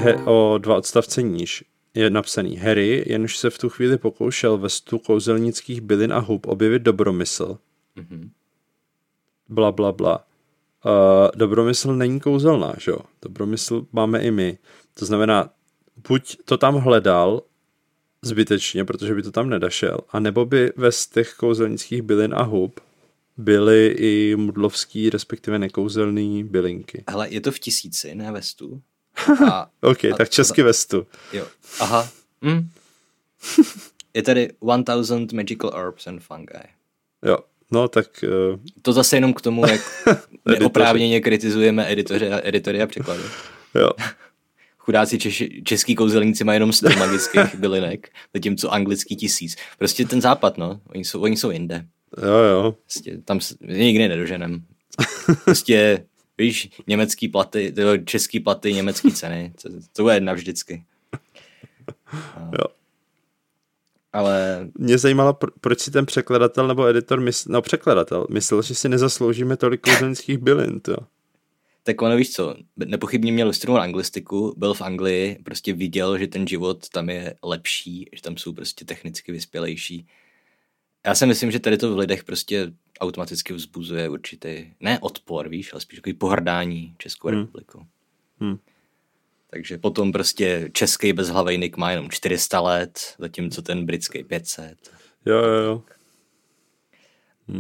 He, 0.03 0.17
o 0.25 0.59
dva 0.59 0.77
odstavce 0.77 1.23
níž 1.23 1.65
je 1.95 2.11
napsaný 2.11 2.57
Harry, 2.57 3.05
jenž 3.07 3.37
se 3.37 3.51
v 3.51 3.59
tu 3.59 3.69
chvíli 3.69 3.99
pokoušel 3.99 4.59
ve 4.59 4.69
stu 4.69 4.99
kouzelnických 4.99 5.81
bylin 5.81 6.13
a 6.13 6.19
hub 6.19 6.47
objevit 6.47 6.83
dobromysl. 6.83 7.59
Mhm. 7.97 8.31
Bla, 9.49 9.73
bla, 9.73 9.93
bla. 9.93 10.25
Uh, 10.85 10.93
dobromysl 11.37 11.95
není 11.95 12.21
kouzelná, 12.21 12.75
že 12.79 12.91
jo? 12.91 12.99
Dobromysl 13.23 13.87
máme 13.93 14.21
i 14.21 14.31
my. 14.31 14.59
To 14.99 15.05
znamená, 15.07 15.51
buď 16.09 16.37
to 16.45 16.59
tam 16.59 16.75
hledal 16.75 17.43
zbytečně, 18.23 18.85
protože 18.85 19.15
by 19.15 19.23
to 19.23 19.31
tam 19.31 19.49
nedašel, 19.49 19.99
anebo 20.11 20.45
by 20.45 20.73
ve 20.77 20.91
těch 21.13 21.35
kouzelnických 21.35 22.03
bylin 22.03 22.35
a 22.35 22.43
hub 22.43 22.81
byly 23.37 23.87
i 23.99 24.37
mudlovský, 24.37 25.11
respektive 25.11 25.59
nekouzelný 25.59 26.45
bylinky. 26.45 27.05
Hele, 27.11 27.29
je 27.31 27.41
to 27.41 27.53
v 27.53 27.59
tisíci, 27.59 28.15
ne 28.15 28.33
ve 28.33 28.43
stu. 28.43 28.83
A, 29.53 29.71
OK, 29.81 30.05
A- 30.05 30.17
tak 30.17 30.31
česky 30.31 30.63
ve 30.63 30.73
stu. 30.73 31.07
jo. 31.33 31.47
Aha. 31.81 32.09
Hm. 32.45 32.69
Je 34.15 34.23
tady 34.23 34.49
1000 34.61 35.33
magical 35.33 35.71
herbs 35.77 36.07
and 36.07 36.21
fungi. 36.21 36.69
Jo, 37.25 37.39
no 37.71 37.89
tak 37.89 38.25
uh, 38.53 38.61
To 38.83 38.93
zase 38.93 39.17
jenom 39.17 39.35
k 39.35 39.41
tomu, 39.41 39.67
jak 39.67 39.81
neoprávněně 40.45 41.21
kritizujeme 41.21 41.93
editoře 41.93 42.33
a 42.33 42.49
editory 42.49 42.83
a 42.83 42.87
překlady. 42.87 43.23
jo. 43.75 43.91
Chudáci 44.79 45.19
češi, 45.19 45.63
český 45.65 45.95
kouzelníci 45.95 46.45
mají 46.45 46.57
jenom 46.57 46.73
100 46.73 46.89
magických 46.99 47.55
bylinek, 47.55 48.11
zatímco 48.35 48.73
anglický 48.73 49.17
tisíc. 49.17 49.57
Prostě 49.79 50.05
ten 50.05 50.21
západ, 50.21 50.59
no. 50.59 50.81
Oni 50.87 51.05
jsou, 51.05 51.21
oni 51.21 51.37
jsou 51.37 51.51
jinde. 51.51 51.87
Jo, 52.23 52.33
jo. 52.35 52.73
Prostě 52.83 53.19
tam 53.25 53.41
nikdy 53.61 54.09
nedoženem. 54.09 54.65
Prostě, 55.45 56.07
víš, 56.39 56.71
německý 56.87 57.29
platy, 57.29 57.75
český 58.05 58.41
platy, 58.41 58.75
německý 58.75 59.13
ceny. 59.13 59.53
To, 59.63 59.69
to 59.93 60.03
bude 60.03 60.15
jedna 60.15 60.33
vždycky. 60.33 60.85
A- 62.13 62.51
Jo. 62.53 62.65
Ale 64.13 64.69
Mě 64.79 64.99
zajímalo, 64.99 65.35
pro- 65.35 65.51
proč 65.61 65.81
si 65.81 65.91
ten 65.91 66.07
překladatel 66.07 66.69
nebo 66.69 66.87
editor, 66.87 67.21
mysl, 67.21 67.53
no 67.53 67.63
překladatel, 67.63 68.27
myslel, 68.31 68.63
že 68.63 68.75
si 68.75 68.89
nezasloužíme 68.89 69.57
tolik 69.57 69.81
kouzelnických 69.81 70.39
bylin, 70.39 70.81
to. 70.81 70.97
tak 71.83 72.03
ono 72.03 72.17
víš 72.17 72.31
co, 72.33 72.55
nepochybně 72.77 73.33
měl 73.33 73.49
vystudovat 73.49 73.83
anglistiku, 73.83 74.55
byl 74.57 74.75
v 74.75 74.83
Anglii, 74.83 75.39
prostě 75.45 75.73
viděl, 75.73 76.19
že 76.19 76.27
ten 76.27 76.47
život 76.47 76.89
tam 76.89 77.11
je 77.11 77.35
lepší, 77.43 78.09
že 78.13 78.23
tam 78.23 78.37
jsou 78.37 78.53
prostě 78.53 78.85
technicky 78.85 79.33
vyspělejší. 79.33 80.07
Já 81.07 81.15
si 81.15 81.27
myslím, 81.27 81.51
že 81.51 81.61
tady 81.61 81.77
to 81.79 81.95
v 81.95 81.99
lidech 81.99 82.25
prostě 82.25 82.73
automaticky 83.01 83.53
vzbuzuje 83.53 84.09
určitý, 84.09 84.73
ne 84.81 84.99
odpor, 85.01 85.49
víš, 85.49 85.73
ale 85.73 85.81
spíš 85.81 85.99
takový 85.99 86.13
pohrdání 86.15 86.95
Českou 86.99 87.29
Hmm. 87.29 87.39
republikou. 87.41 87.83
Hmm. 88.41 88.59
Takže 89.51 89.79
potom 89.79 90.13
prostě 90.13 90.71
český 90.73 91.13
bezhlavejnik 91.13 91.77
má 91.77 91.91
jenom 91.91 92.11
400 92.11 92.61
let, 92.61 93.15
zatímco 93.19 93.63
ten 93.63 93.87
britský 93.87 94.25
500. 94.25 94.91
Jo, 95.27 95.37
jo, 95.37 95.53
jo. 95.63 95.83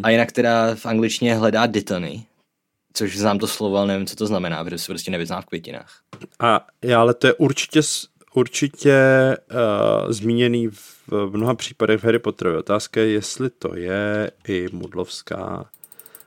A 0.02 0.10
jinak 0.10 0.32
teda 0.32 0.74
v 0.74 0.86
angličtině 0.86 1.34
hledá 1.34 1.66
Dittany, 1.66 2.26
což 2.92 3.18
znám 3.18 3.38
to 3.38 3.46
slovo, 3.46 3.76
ale 3.76 3.86
nevím, 3.86 4.06
co 4.06 4.16
to 4.16 4.26
znamená, 4.26 4.64
protože 4.64 4.78
se 4.78 4.86
prostě 4.86 5.10
nevyznám 5.10 5.42
v 5.42 5.46
květinách. 5.46 6.02
A 6.38 6.66
já, 6.82 7.00
ale 7.00 7.14
to 7.14 7.26
je 7.26 7.34
určitě, 7.34 7.80
určitě 8.34 8.96
uh, 9.50 10.12
zmíněný 10.12 10.68
v 10.68 11.30
mnoha 11.30 11.54
případech 11.54 12.00
v 12.00 12.04
Harry 12.04 12.18
Potterovi. 12.18 12.58
Otázka 12.58 13.00
je, 13.00 13.08
jestli 13.08 13.50
to 13.50 13.76
je 13.76 14.30
i 14.48 14.68
mudlovská. 14.72 15.70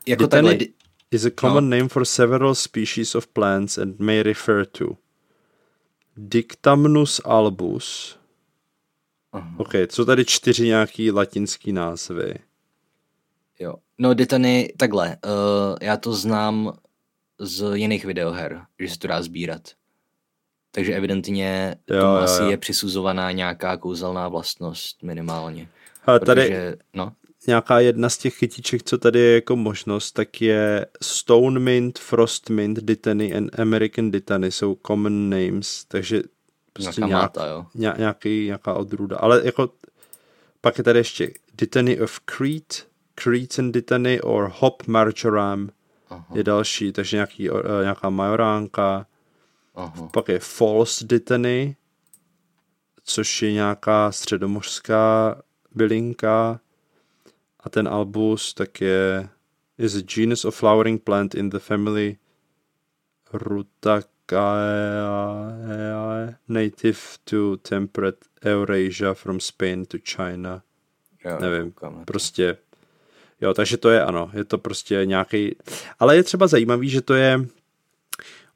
Jako 0.06 0.22
Dittany 0.22 0.48
takhle, 0.48 0.54
di- 0.54 0.72
is 1.10 1.24
a 1.24 1.30
common 1.40 1.70
name 1.70 1.88
for 1.88 2.04
several 2.04 2.54
species 2.54 3.14
of 3.14 3.26
plants 3.26 3.78
and 3.78 4.00
may 4.00 4.22
refer 4.22 4.66
to 4.66 4.96
Dictamnus 6.16 7.20
albus. 7.24 8.18
Aha. 9.32 9.54
OK, 9.56 9.74
jsou 9.74 10.04
tady 10.04 10.24
čtyři 10.24 10.66
nějaký 10.66 11.10
latinský 11.10 11.72
názvy. 11.72 12.34
Jo. 13.58 13.74
No 13.98 14.14
Ditany, 14.14 14.72
takhle, 14.76 15.16
uh, 15.26 15.76
já 15.80 15.96
to 15.96 16.12
znám 16.14 16.78
z 17.38 17.76
jiných 17.76 18.04
videoher, 18.04 18.62
že 18.78 18.88
se 18.88 18.98
to 18.98 19.08
dá 19.08 19.22
sbírat. 19.22 19.62
Takže 20.74 20.94
evidentně 20.94 21.76
Jo, 21.90 22.00
tomu 22.00 22.14
jo, 22.14 22.20
asi 22.20 22.42
jo. 22.42 22.50
je 22.50 22.56
přisuzovaná 22.56 23.32
nějaká 23.32 23.76
kouzelná 23.76 24.28
vlastnost 24.28 25.02
minimálně. 25.02 25.68
Ale 26.06 26.20
tady 26.20 26.42
Protože, 26.42 26.76
no, 26.94 27.12
nějaká 27.46 27.80
jedna 27.80 28.08
z 28.08 28.18
těch 28.18 28.34
chytiček, 28.34 28.82
co 28.82 28.98
tady 28.98 29.20
je 29.20 29.34
jako 29.34 29.56
možnost, 29.56 30.12
tak 30.12 30.40
je 30.40 30.86
Stone 31.02 31.60
Mint, 31.60 31.98
Frost 31.98 32.50
Mint, 32.50 32.78
Dittany 32.82 33.34
and 33.34 33.60
American 33.60 34.10
Dittany 34.10 34.50
jsou 34.50 34.78
common 34.86 35.30
names, 35.30 35.84
takže 35.88 36.22
prostě 36.72 37.00
nějaká 37.00 37.08
nějak, 37.08 37.22
máta, 37.22 37.46
jo. 37.46 37.66
ně, 37.74 37.92
nějaký, 37.98 38.46
nějaká 38.46 38.74
odrůda. 38.74 39.16
Ale 39.16 39.42
jako 39.44 39.70
pak 40.60 40.78
je 40.78 40.84
tady 40.84 40.98
ještě 40.98 41.30
Dittany 41.54 42.00
of 42.00 42.20
Crete, 42.20 42.76
Cretan 43.14 43.72
Dittany 43.72 44.20
or 44.20 44.52
Hop 44.58 44.86
Marjoram 44.86 45.68
Aha, 46.10 46.26
je 46.34 46.44
další, 46.44 46.92
takže 46.92 47.16
nějaký, 47.16 47.50
uh, 47.50 47.60
nějaká 47.82 48.10
majoránka. 48.10 49.06
Aha. 49.74 50.08
Pak 50.12 50.28
je 50.28 50.38
False 50.38 51.06
Dittany, 51.06 51.76
což 53.04 53.42
je 53.42 53.52
nějaká 53.52 54.12
středomořská 54.12 55.42
bylinka. 55.74 56.60
A 57.60 57.68
ten 57.70 57.88
albus 57.88 58.54
tak 58.54 58.80
je 58.80 59.28
is 59.78 59.96
a 59.96 60.00
genus 60.00 60.44
of 60.44 60.56
flowering 60.56 61.02
plant 61.02 61.34
in 61.34 61.50
the 61.50 61.58
family 61.58 62.16
Rutaceae, 63.32 64.04
native 66.48 66.98
to 67.24 67.56
temperate 67.56 68.26
Eurasia 68.44 69.14
from 69.14 69.40
Spain 69.40 69.86
to 69.86 69.98
China. 69.98 70.62
Jo, 71.24 71.38
Nevím, 71.40 71.72
koukám 71.72 72.04
prostě, 72.04 72.56
jo, 73.40 73.54
takže 73.54 73.76
to 73.76 73.90
je 73.90 74.04
ano, 74.04 74.30
je 74.32 74.44
to 74.44 74.58
prostě 74.58 75.00
nějaký, 75.04 75.56
ale 75.98 76.16
je 76.16 76.22
třeba 76.22 76.46
zajímavý, 76.46 76.88
že 76.88 77.00
to 77.00 77.14
je, 77.14 77.40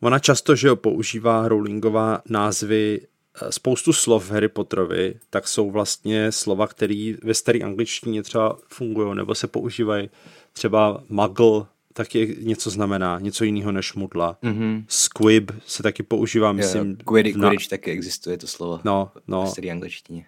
ona 0.00 0.18
často, 0.18 0.56
že 0.56 0.68
jo, 0.68 0.76
používá 0.76 1.48
Rowlingová 1.48 2.22
názvy, 2.28 3.00
eh, 3.42 3.52
spoustu 3.52 3.92
slov 3.92 4.24
v 4.26 4.30
Harry 4.30 4.48
Potterovi, 4.48 5.14
tak 5.30 5.48
jsou 5.48 5.70
vlastně 5.70 6.32
slova, 6.32 6.66
které 6.66 7.14
ve 7.22 7.34
staré 7.34 7.58
angličtině 7.58 8.22
třeba 8.22 8.58
fungují, 8.68 9.16
nebo 9.16 9.34
se 9.34 9.46
používají 9.46 10.10
třeba 10.52 11.02
muggle, 11.08 11.64
taky 11.92 12.36
něco 12.40 12.70
znamená, 12.70 13.18
něco 13.18 13.44
jiného 13.44 13.72
než 13.72 13.94
mudla. 13.94 14.38
Mhm. 14.42 14.84
Squib 14.88 15.50
se 15.66 15.82
taky 15.82 16.02
používá, 16.02 16.46
Jo, 16.48 16.52
myslím, 16.52 16.96
Quidditch, 16.96 17.36
v 17.36 17.40
na- 17.40 17.48
Quidditch 17.48 17.70
taky 17.70 17.90
existuje 17.90 18.38
to 18.38 18.46
slovo. 18.46 18.80
No, 18.84 19.10
no. 19.28 19.44
V 19.44 19.48
staré 19.48 19.70
angličtině. 19.70 20.26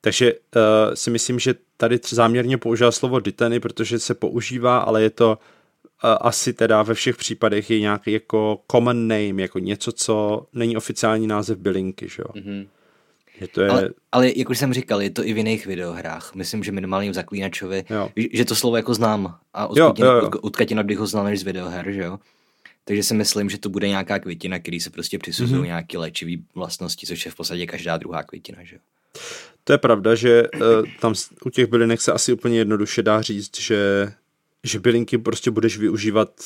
Takže 0.00 0.32
uh, 0.34 0.40
si 0.94 1.10
myslím, 1.10 1.38
že 1.38 1.54
tady 1.76 2.00
záměrně 2.08 2.58
používá 2.58 2.90
slovo 2.92 3.20
Dittany, 3.20 3.60
protože 3.60 3.98
se 3.98 4.14
používá, 4.14 4.78
ale 4.78 5.02
je 5.02 5.10
to 5.10 5.38
asi 6.02 6.52
teda 6.52 6.82
ve 6.82 6.94
všech 6.94 7.16
případech 7.16 7.70
je 7.70 7.80
nějaký 7.80 8.12
jako 8.12 8.60
common 8.70 9.08
name, 9.08 9.42
jako 9.42 9.58
něco, 9.58 9.92
co 9.92 10.46
není 10.52 10.76
oficiální 10.76 11.26
název 11.26 11.58
bylinky, 11.58 12.08
že 12.08 12.22
jo. 12.22 12.42
Mhm. 12.42 12.66
Že 13.40 13.48
to 13.48 13.60
je, 13.60 13.68
Ale, 13.70 13.90
ale 14.12 14.32
jak 14.36 14.50
už 14.50 14.58
jsem 14.58 14.72
říkal, 14.72 15.02
je 15.02 15.10
to 15.10 15.24
i 15.24 15.32
v 15.32 15.36
jiných 15.36 15.66
videohrách. 15.66 16.34
Myslím, 16.34 16.64
že 16.64 16.72
minimálně 16.72 17.10
v 17.10 17.14
Zaklínačovi, 17.14 17.84
že- 18.16 18.28
že 18.32 18.44
to 18.44 18.54
slovo 18.54 18.76
jako 18.76 18.94
znám. 18.94 19.38
A 19.54 19.66
od, 19.66 19.76
Jo, 19.78 19.86
Katina, 19.86 20.08
jo, 20.08 20.14
jo. 20.18 20.26
od, 20.26 20.34
od 20.42 20.56
Katina 20.56 20.82
bych 20.82 20.98
ho 20.98 21.06
znal 21.06 21.24
než 21.24 21.40
z 21.40 21.42
videoher, 21.42 21.90
že 21.90 22.00
jo? 22.02 22.18
Takže 22.84 23.02
si 23.02 23.14
myslím, 23.14 23.50
že 23.50 23.58
to 23.58 23.68
bude 23.68 23.88
nějaká 23.88 24.18
květina, 24.18 24.58
který 24.58 24.80
se 24.80 24.90
prostě 24.90 25.18
přisuzují 25.18 25.52
Mhm. 25.52 25.62
mm-hmm. 25.62 25.66
nějaké 25.66 25.98
léčivé 25.98 26.42
vlastnosti, 26.54 27.06
což 27.06 27.24
je 27.24 27.30
v 27.30 27.34
podstatě 27.34 27.66
každá 27.66 27.96
druhá 27.96 28.22
květina, 28.22 28.58
že 28.64 28.74
jo? 28.76 28.80
to 29.64 29.72
je 29.72 29.78
pravda, 29.78 30.14
že 30.14 30.42
uh, 30.54 30.60
tam 31.00 31.14
u 31.44 31.50
těch 31.50 31.66
bylinek 31.66 32.00
se 32.00 32.12
asi 32.12 32.32
úplně 32.32 32.58
jednoduše 32.58 33.02
dá 33.02 33.22
říct, 33.22 33.60
že, 33.60 34.12
že 34.64 34.80
bylinky 34.80 35.18
prostě 35.18 35.50
budeš 35.50 35.78
využívat 35.78 36.40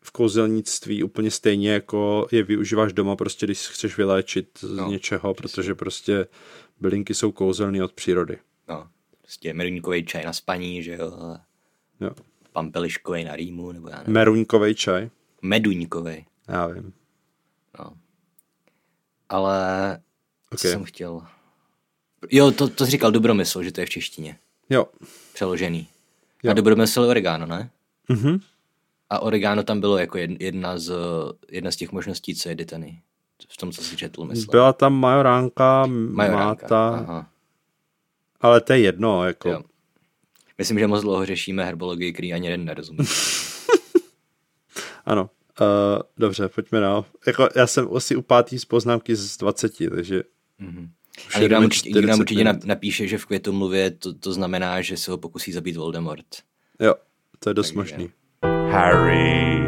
v 0.00 0.10
kouzelnictví 0.12 1.02
úplně 1.02 1.30
stejně, 1.30 1.72
jako 1.72 2.26
je 2.32 2.42
využíváš 2.42 2.92
doma, 2.92 3.16
prostě 3.16 3.46
když 3.46 3.66
chceš 3.68 3.96
vyléčit 3.96 4.48
z 4.60 4.76
No, 4.76 4.90
něčeho, 4.90 5.34
protože 5.34 5.74
prostě 5.74 6.26
bylinky 6.80 7.14
jsou 7.14 7.32
kouzelné 7.32 7.84
od 7.84 7.92
přírody. 7.92 8.38
No. 8.68 8.88
Prostě 9.22 9.54
meruňkový 9.54 10.04
čaj 10.06 10.24
na 10.24 10.32
spaní, 10.32 10.82
že 10.82 10.94
jo. 11.00 11.12
Jo. 12.00 12.10
Pampeliškový 12.52 13.24
na 13.24 13.36
rýmu, 13.36 13.72
nebo 13.72 13.88
já 13.88 13.96
nevím. 13.98 14.12
Meruňkový 14.14 14.74
čaj. 14.74 15.10
Meduňkový. 15.42 16.26
Já 16.48 16.66
vím. 16.66 16.92
No. 17.78 17.92
Ale 19.28 19.58
co 20.50 20.54
Ok. 20.68 20.72
jsem 20.72 20.84
chtěl? 20.84 21.22
Jo, 22.30 22.50
to, 22.50 22.68
to 22.68 22.84
jsi 22.84 22.90
říkal 22.90 23.10
Dobromysl, 23.12 23.62
že 23.62 23.72
to 23.72 23.80
je 23.80 23.86
v 23.86 23.90
češtině. 23.90 24.38
Jo. 24.70 24.86
Přeložený. 25.34 25.88
Jo. 26.44 26.50
A 26.50 26.54
Dobromysl 26.54 27.02
je 27.02 27.08
oregano, 27.08 27.46
ne? 27.46 27.70
Mhm. 28.08 28.38
A 29.10 29.18
oregano 29.18 29.62
tam 29.62 29.80
bylo 29.80 29.98
jako 29.98 30.18
jed- 30.18 30.36
jedna 30.40 30.78
z, 30.78 30.92
jedna 31.50 31.70
z 31.70 31.76
těch 31.76 31.92
možností, 31.92 32.34
co 32.34 32.48
je 32.48 32.54
ditany. 32.54 33.02
V 33.48 33.56
tom, 33.56 33.72
co 33.72 33.82
si 33.82 33.96
četl, 33.96 34.24
myslím. 34.24 34.50
Byla 34.50 34.72
tam 34.72 34.94
majoránka, 34.94 35.86
Majoránka, 35.86 36.62
máta, 36.62 36.88
Aha. 36.88 37.28
ale 38.40 38.60
to 38.60 38.72
je 38.72 38.78
jedno, 38.78 39.24
jako. 39.26 39.48
Jo. 39.48 39.62
Myslím, 40.58 40.78
že 40.78 40.86
moc 40.86 41.02
dlouho 41.02 41.26
řešíme 41.26 41.64
herbologii, 41.64 42.12
který 42.12 42.32
ani 42.34 42.46
jeden 42.46 42.64
nerozumí. 42.64 42.98
Ano. 45.06 45.30
Uh, 45.60 45.66
dobře, 46.18 46.48
pojďme 46.48 46.80
dál. 46.80 47.04
Jako, 47.26 47.48
já 47.56 47.66
jsem 47.66 47.88
asi 47.96 48.16
u 48.16 48.22
pátý 48.22 48.58
z 48.58 48.64
poznámky 48.64 49.16
z 49.16 49.36
20, 49.36 49.72
takže... 49.94 50.22
Mhm. 50.58 50.90
A 51.34 51.38
někdo 51.38 51.54
nám 51.54 51.64
určitě, 51.64 51.88
někdo 51.90 52.08
nám 52.08 52.16
40 52.16 52.20
určitě 52.50 52.66
napíše, 52.68 53.06
že 53.08 53.18
v 53.18 53.26
květomluvě 53.26 53.90
to, 53.90 54.14
to 54.14 54.32
znamená, 54.32 54.80
že 54.80 54.96
se 54.96 55.10
ho 55.10 55.18
pokusí 55.18 55.52
zabít 55.52 55.76
Voldemort. 55.76 56.26
Jo, 56.80 56.94
to 57.38 57.50
je 57.50 57.54
dost 57.54 57.66
Takže- 57.66 57.76
možný. 57.78 58.10
Harry, 58.70 59.60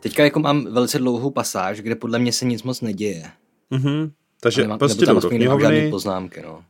Teďka 0.00 0.24
jako 0.24 0.40
mám 0.40 0.64
velice 0.72 0.98
dlouhou 0.98 1.30
pasáž, 1.30 1.80
kde 1.80 1.94
podle 1.94 2.18
mě 2.18 2.32
se 2.32 2.44
nic 2.44 2.62
moc 2.62 2.80
neděje. 2.80 3.30
Mhm. 3.70 4.12
Takže 4.40 4.62
Nemám- 4.62 4.78
prostě 4.78 5.06
jdou 5.06 5.20
do 5.20 5.28
knihovny, 5.28 5.90
poznámky, 5.90 6.42
no. 6.42 6.64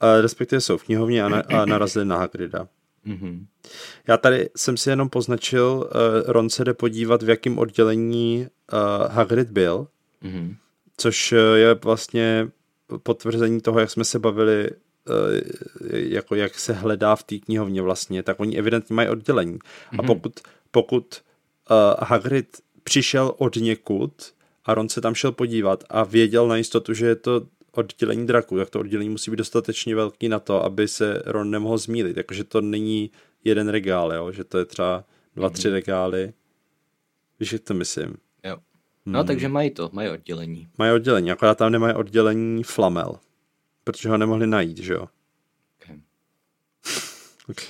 a 0.00 0.20
respektive 0.20 0.60
jsou 0.60 0.76
v 0.76 0.84
knihovně 0.84 1.24
a, 1.24 1.28
na, 1.28 1.40
a 1.40 1.64
narazili 1.64 2.04
na 2.04 2.16
Hagrida. 2.18 2.68
Mhm. 3.04 3.46
Já 4.08 4.16
tady 4.16 4.48
jsem 4.56 4.76
si 4.76 4.90
jenom 4.90 5.08
poznačil, 5.08 5.90
uh, 5.94 6.32
Ron 6.32 6.50
se 6.50 6.64
jde 6.64 6.74
podívat, 6.74 7.22
v 7.22 7.28
jakém 7.28 7.58
oddělení 7.58 8.46
uh, 8.72 9.12
Hagrid 9.12 9.50
byl, 9.50 9.86
Mhm. 10.22 10.56
což 10.96 11.32
eh, 11.32 11.36
je 11.58 11.74
vlastně 11.74 12.48
potvrzení 13.02 13.60
toho, 13.60 13.80
jak 13.80 13.90
jsme 13.90 14.04
se 14.04 14.18
bavili, 14.18 14.70
eh, 14.70 14.74
jako 15.90 16.34
jak 16.34 16.58
se 16.58 16.72
hledá 16.72 17.16
v 17.16 17.22
té 17.22 17.38
knihovně 17.38 17.82
vlastně, 17.82 18.22
tak 18.22 18.40
oni 18.40 18.58
evidentně 18.58 18.94
mají 18.94 19.08
oddělení. 19.08 19.58
A 19.98 20.02
pokud, 20.02 20.40
pokud 20.70 21.22
uh, 21.70 21.76
Hagrid 21.98 22.56
přišel 22.82 23.34
od 23.38 23.56
někud 23.56 24.12
a 24.64 24.74
Ron 24.74 24.88
se 24.88 25.00
tam 25.00 25.14
šel 25.14 25.32
podívat 25.32 25.84
a 25.88 26.04
věděl 26.04 26.48
na 26.48 26.56
jistotu, 26.56 26.94
že 26.94 27.06
je 27.06 27.16
to 27.16 27.46
oddělení 27.72 28.26
draku, 28.26 28.58
tak 28.58 28.70
to 28.70 28.80
oddělení 28.80 29.10
musí 29.10 29.30
být 29.30 29.36
dostatečně 29.36 29.94
velký 29.94 30.28
na 30.28 30.38
to, 30.38 30.64
aby 30.64 30.88
se 30.88 31.22
Ron 31.26 31.50
nemohl 31.50 31.78
zmílit. 31.78 32.16
Jakože 32.16 32.44
to 32.44 32.60
není 32.60 33.10
jeden 33.44 33.68
regál, 33.68 34.12
jo? 34.12 34.32
že 34.32 34.44
to 34.44 34.58
je 34.58 34.64
třeba 34.64 35.04
dva, 35.36 35.50
tři 35.50 35.70
regály. 35.70 36.32
Víš, 37.40 37.52
jak 37.52 37.62
to 37.62 37.74
myslím? 37.74 38.16
Jo. 38.44 38.56
No, 39.12 39.24
takže 39.24 39.48
mají 39.48 39.70
to, 39.70 39.90
mají 39.92 40.08
oddělení. 40.10 40.68
Mají 40.78 40.92
oddělení, 40.92 41.30
akorát 41.32 41.58
tam 41.58 41.72
nemají 41.72 41.94
oddělení 41.94 42.62
flamel. 42.62 43.18
Protože 43.84 44.08
ho 44.08 44.18
nemohli 44.18 44.46
najít, 44.46 44.78
že 44.78 44.92
jo? 44.92 45.06
Okay. 45.82 46.00
Okay. 47.50 47.66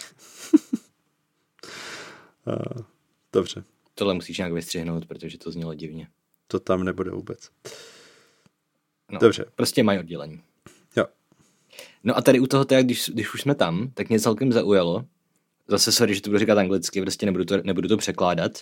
uh, 2.46 2.82
dobře, 3.32 3.64
Tohle 3.94 4.14
musíš 4.14 4.38
nějak 4.38 4.52
vystřihnout, 4.52 5.06
protože 5.06 5.38
to 5.38 5.50
znělo 5.50 5.74
divně. 5.74 6.08
to 6.46 6.60
tam 6.60 6.84
nebude 6.84 7.10
vůbec. 7.10 7.50
No, 9.12 9.18
Dobře. 9.18 9.44
Prostě 9.54 9.82
mají 9.82 9.98
oddělení. 9.98 10.42
Jo. 10.96 11.04
No 12.04 12.16
a 12.16 12.20
tady 12.22 12.40
u 12.40 12.46
toho, 12.46 12.64
teda, 12.64 12.82
když, 12.82 13.10
když 13.14 13.34
už 13.34 13.40
jsme 13.40 13.54
tam, 13.54 13.90
tak 13.94 14.08
mě 14.08 14.20
celkem 14.20 14.52
zaujalo. 14.52 15.04
Zase 15.68 15.92
sorry, 15.92 16.14
že 16.14 16.22
to 16.22 16.30
budu 16.30 16.38
říkat 16.38 16.58
anglicky, 16.58 17.00
prostě 17.00 17.26
nebudu 17.26 17.44
to, 17.44 17.56
nebudu 17.62 17.88
to 17.88 17.96
překládat. 17.96 18.52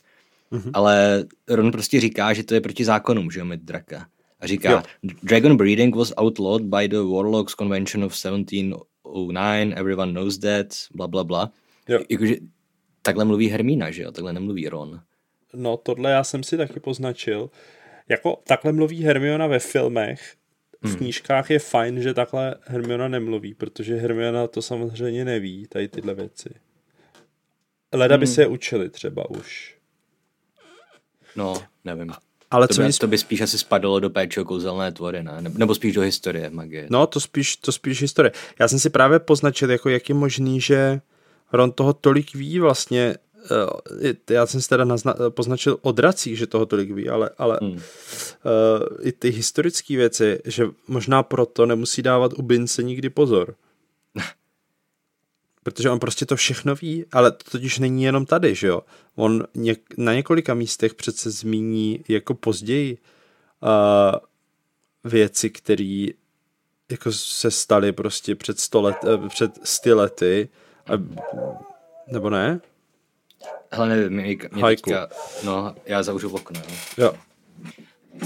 Mhm. 0.51 0.63
Mm-hmm. 0.63 0.71
Ale 0.75 1.25
Ron 1.49 1.73
prostě 1.73 2.01
říká, 2.01 2.33
že 2.33 2.45
to 2.45 2.55
je 2.55 2.61
proti 2.61 2.85
zákonům, 2.85 3.31
že 3.31 3.41
jo, 3.41 3.45
mít 3.45 3.61
draka. 3.61 4.07
A 4.41 4.47
říká, 4.47 4.71
Jo. 4.71 4.83
Dragon 5.23 5.57
breeding 5.57 5.97
was 5.97 6.13
outlawed 6.23 6.63
by 6.63 6.89
the 6.89 6.97
Warlocks 6.97 7.55
Convention 7.55 8.05
of 8.05 8.13
1709, 8.13 9.79
everyone 9.79 10.13
knows 10.13 10.39
that, 10.39 10.67
bla, 10.95 11.09
bla, 11.09 11.25
bla. 11.25 11.53
Jo. 11.89 12.01
Jakože 12.09 12.35
takhle 13.03 13.25
mluví 13.25 13.49
Hermína, 13.49 13.91
že 13.91 14.03
jo, 14.03 14.13
takhle 14.13 14.33
nemluví 14.33 14.69
Ron. 14.69 15.01
No, 15.55 15.77
tohle 15.77 16.11
já 16.11 16.25
jsem 16.25 16.43
si 16.43 16.57
taky 16.57 16.81
poznačil. 16.81 17.51
Jako 18.09 18.43
takhle 18.47 18.73
mluví 18.73 19.05
Hermiona 19.05 19.47
ve 19.47 19.59
filmech, 19.59 20.37
v 20.83 20.97
knížkách 20.97 21.51
je 21.51 21.59
fajn, 21.59 22.03
že 22.03 22.15
takhle 22.15 22.55
Hermiona 22.67 23.09
nemluví, 23.09 23.55
protože 23.55 23.97
Hermiona 23.97 24.47
to 24.47 24.63
samozřejmě 24.63 25.25
neví, 25.25 25.67
tady 25.67 25.89
tyhle 25.89 26.15
věci. 26.15 26.55
Leda 27.93 28.19
by 28.19 28.27
se 28.27 28.43
je 28.43 28.47
učili 28.47 28.91
třeba 28.91 29.31
už. 29.31 29.76
No, 31.37 31.63
nevím. 31.85 32.13
Ale 32.51 32.69
To 32.69 32.75
co 32.75 32.81
by, 32.81 32.85
mě 32.85 32.93
to 33.01 33.07
by 33.07 33.19
spíš 33.19 33.41
asi 33.41 33.59
spadlo 33.59 34.01
do 34.01 34.11
péče 34.11 34.41
o 34.41 34.45
kouzelné 34.45 34.93
tvory, 34.93 35.23
ne? 35.23 35.37
Nebo- 35.41 35.75
spíš 35.75 35.95
do 35.95 36.01
historie 36.01 36.51
magie. 36.51 36.87
No, 36.91 37.07
to 37.07 37.21
spíš, 37.21 37.57
to 37.57 37.73
spíš 37.73 38.01
historie. 38.03 38.33
Já 38.59 38.69
jsem 38.69 38.79
si 38.79 38.91
právě 38.91 39.19
poznačil, 39.19 39.71
jako 39.71 39.89
jak 39.89 40.09
je 40.09 40.15
možný, 40.15 40.61
že 40.61 41.01
Ron 41.53 41.73
toho 41.73 41.93
tolik 41.93 42.35
ví 42.35 42.59
vlastně. 42.61 43.17
eh, 44.03 44.35
Já 44.35 44.47
jsem 44.47 44.61
si 44.61 44.69
teda 44.69 44.85
nazna, 44.85 45.15
poznačil 45.31 45.79
o 45.83 45.93
dracích, 45.93 46.39
že 46.39 46.47
toho 46.47 46.67
tolik 46.67 46.91
ví, 46.91 47.09
ale, 47.09 47.31
ale 47.39 47.59
hmm. 47.63 47.71
uh, 47.73 47.79
i 49.01 49.13
ty 49.13 49.31
historické 49.31 49.97
věci, 49.97 50.39
že 50.45 50.67
možná 50.89 51.23
proto 51.23 51.67
nemusí 51.67 52.03
dávat 52.03 52.33
u 52.37 52.43
Bince 52.43 52.83
nikdy 52.83 53.11
pozor. 53.11 53.55
Protože 55.67 55.91
on 55.91 55.99
prostě 55.99 56.27
to 56.27 56.37
všechno 56.37 56.75
ví, 56.75 57.05
ale 57.13 57.33
to 57.33 57.51
totiž 57.51 57.79
není 57.79 58.03
jenom 58.03 58.27
tady, 58.27 58.55
že 58.55 58.67
jo. 58.67 58.83
On 59.15 59.45
něk, 59.55 59.99
na 59.99 60.15
několika 60.15 60.55
místech 60.55 60.95
přece 60.95 61.31
zmíní 61.31 62.05
jako 62.09 62.35
později 62.35 62.99
uh, 63.63 65.11
věci, 65.11 65.51
které 65.51 66.07
jako 66.91 67.13
se 67.13 67.51
staly 67.51 67.93
prostě 67.93 68.35
před, 68.35 68.61
sto 68.61 68.83
let, 68.83 68.97
eh, 69.05 69.29
před 69.29 69.59
sty 69.65 69.93
lety, 69.93 70.49
a, 70.87 70.93
nebo 72.07 72.31
ne? 72.31 72.61
Hele, 73.71 73.89
nevím, 73.89 74.13
mě, 74.13 74.37
mě 74.53 74.65
teďka, 74.65 75.09
no, 75.45 75.75
já 75.87 76.03
zavřu 76.03 76.35
okno, 76.35 76.63
jo. 76.69 76.75
Jo, 77.05 77.15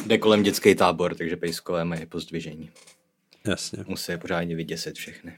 Jde 0.06 0.18
kolem 0.18 0.42
dětský 0.42 0.74
tábor, 0.74 1.14
takže 1.14 1.36
pejskové 1.36 1.84
mají 1.84 2.06
pozdvižení. 2.06 2.70
jasně. 3.46 3.84
Musí 3.86 4.12
je 4.12 4.18
pořádně 4.18 4.56
vyděsit 4.56 4.96
všechny. 4.96 5.36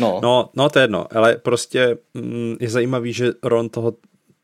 No, 0.00 0.20
no. 0.22 0.50
No, 0.54 0.68
to 0.68 0.78
je 0.78 0.82
jedno, 0.82 1.16
ale 1.16 1.36
prostě 1.36 1.98
mm, 2.14 2.56
je 2.60 2.70
zajímavý, 2.70 3.12
že 3.12 3.32
Ron 3.42 3.68
toho 3.68 3.96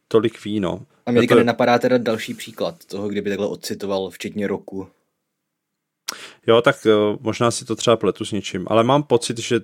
tolik 0.08 0.44
ví, 0.44 0.60
no. 0.60 0.86
a 1.06 1.10
mě 1.10 1.28
to, 1.28 1.34
nenapadá 1.34 1.78
teda 1.78 1.98
další 1.98 2.34
příklad 2.34 2.84
toho, 2.84 3.08
kdyby 3.08 3.30
takhle 3.30 3.46
odcitoval 3.46 4.10
včetně 4.10 4.46
roku. 4.46 4.88
jo, 6.46 6.62
tak 6.62 6.86
možná 7.20 7.50
si 7.50 7.64
to 7.64 7.76
třeba 7.76 7.96
pletu 7.96 8.24
s 8.24 8.32
něčím, 8.32 8.66
ale 8.68 8.84
mám 8.84 9.02
pocit, 9.02 9.38
že 9.38 9.60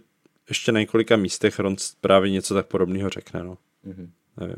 ještě 0.49 0.73
na 0.73 0.81
několika 0.81 1.17
místech 1.17 1.59
Ron 1.59 1.77
právě 2.01 2.31
něco 2.31 2.55
tak 2.55 2.67
podobného 2.67 3.11
řekne, 3.11 3.45
no. 3.45 3.59
Mhm. 3.85 4.11
Nevím, 4.41 4.57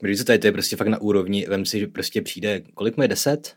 Když 0.00 0.18
se 0.18 0.24
tady 0.24 0.38
to 0.38 0.46
je 0.46 0.52
prostě 0.52 0.76
fakt 0.76 0.88
na 0.88 1.00
úrovni, 1.00 1.46
vem 1.48 1.64
si, 1.66 1.80
že 1.80 1.86
prostě 1.86 2.22
přijde, 2.22 2.60
kolik 2.74 2.96
mu 2.96 3.02
je, 3.02 3.08
deset? 3.08 3.56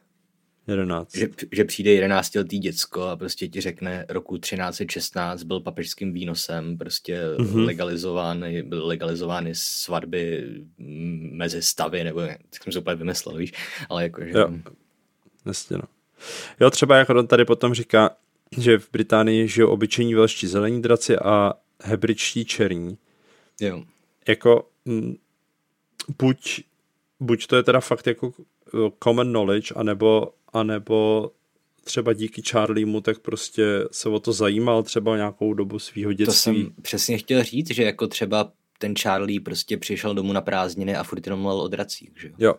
Jedenáct. 0.67 1.15
Že, 1.17 1.27
že 1.51 1.65
přijde 1.65 1.91
11 1.91 2.35
letý 2.35 2.59
děcko 2.59 3.03
a 3.03 3.15
prostě 3.15 3.47
ti 3.47 3.61
řekne 3.61 4.05
roku 4.09 4.37
1316 4.37 5.43
byl 5.43 5.59
papežským 5.59 6.13
výnosem 6.13 6.77
prostě 6.77 7.21
Mhm. 7.39 7.47
mm-hmm. 7.47 7.65
legalizovány, 7.65 8.63
byly 8.63 8.81
legalizovány 8.81 9.51
svatby 9.53 10.47
mm, 10.77 11.29
mezi 11.33 11.61
stavy, 11.61 12.03
nebo 12.03 12.21
ne, 12.21 12.37
tak 12.49 12.63
jsem 12.63 12.73
se 12.73 12.79
úplně 12.79 12.95
vymyslel, 12.95 13.35
víš, 13.37 13.53
ale 13.89 14.03
jakože, 14.03 14.29
Jo. 14.29 14.49
Jasně, 15.45 15.77
no. 15.77 15.83
Jo, 16.59 16.69
třeba 16.69 16.97
jak 16.97 17.09
Ron 17.09 17.27
tady 17.27 17.45
potom 17.45 17.73
říká, 17.73 18.09
že 18.57 18.77
v 18.79 18.89
Británii 18.91 19.47
žijou 19.47 19.69
obyčejní 19.69 20.13
velští 20.15 20.47
zelení 20.47 20.81
draci 20.81 21.17
a 21.17 21.53
hebričtí 21.83 22.45
černí. 22.45 22.97
jo. 23.61 23.83
Jako 24.27 24.69
mm, 24.85 25.15
buď, 26.19 26.61
buď 27.19 27.47
to 27.47 27.55
je 27.55 27.63
teda 27.63 27.79
fakt 27.79 28.07
jako 28.07 28.33
common 29.03 29.29
knowledge, 29.29 29.73
anebo, 29.75 30.33
anebo 30.53 31.31
třeba 31.83 32.13
díky 32.13 32.41
Charliemu 32.49 33.01
tak 33.01 33.19
prostě 33.19 33.63
se 33.91 34.09
o 34.09 34.19
to 34.19 34.33
zajímal 34.33 34.83
třeba 34.83 35.15
nějakou 35.15 35.53
dobu 35.53 35.79
svého 35.79 36.11
To 36.11 36.13
dětství. 36.13 36.63
jsem 36.63 36.73
přesně 36.81 37.17
chtěl 37.17 37.43
říct, 37.43 37.71
že 37.71 37.83
jako 37.83 38.07
třeba 38.07 38.51
ten 38.79 38.95
Charlie 38.95 39.39
prostě 39.39 39.77
přišel 39.77 40.13
domů 40.13 40.33
na 40.33 40.41
prázdniny 40.41 40.95
a 40.95 41.03
furt 41.03 41.27
jenom 41.27 41.39
mluvil 41.39 41.61
o 41.61 41.67
dracích, 41.67 42.11
že 42.15 42.27
jo. 42.27 42.33
Jo. 42.37 42.55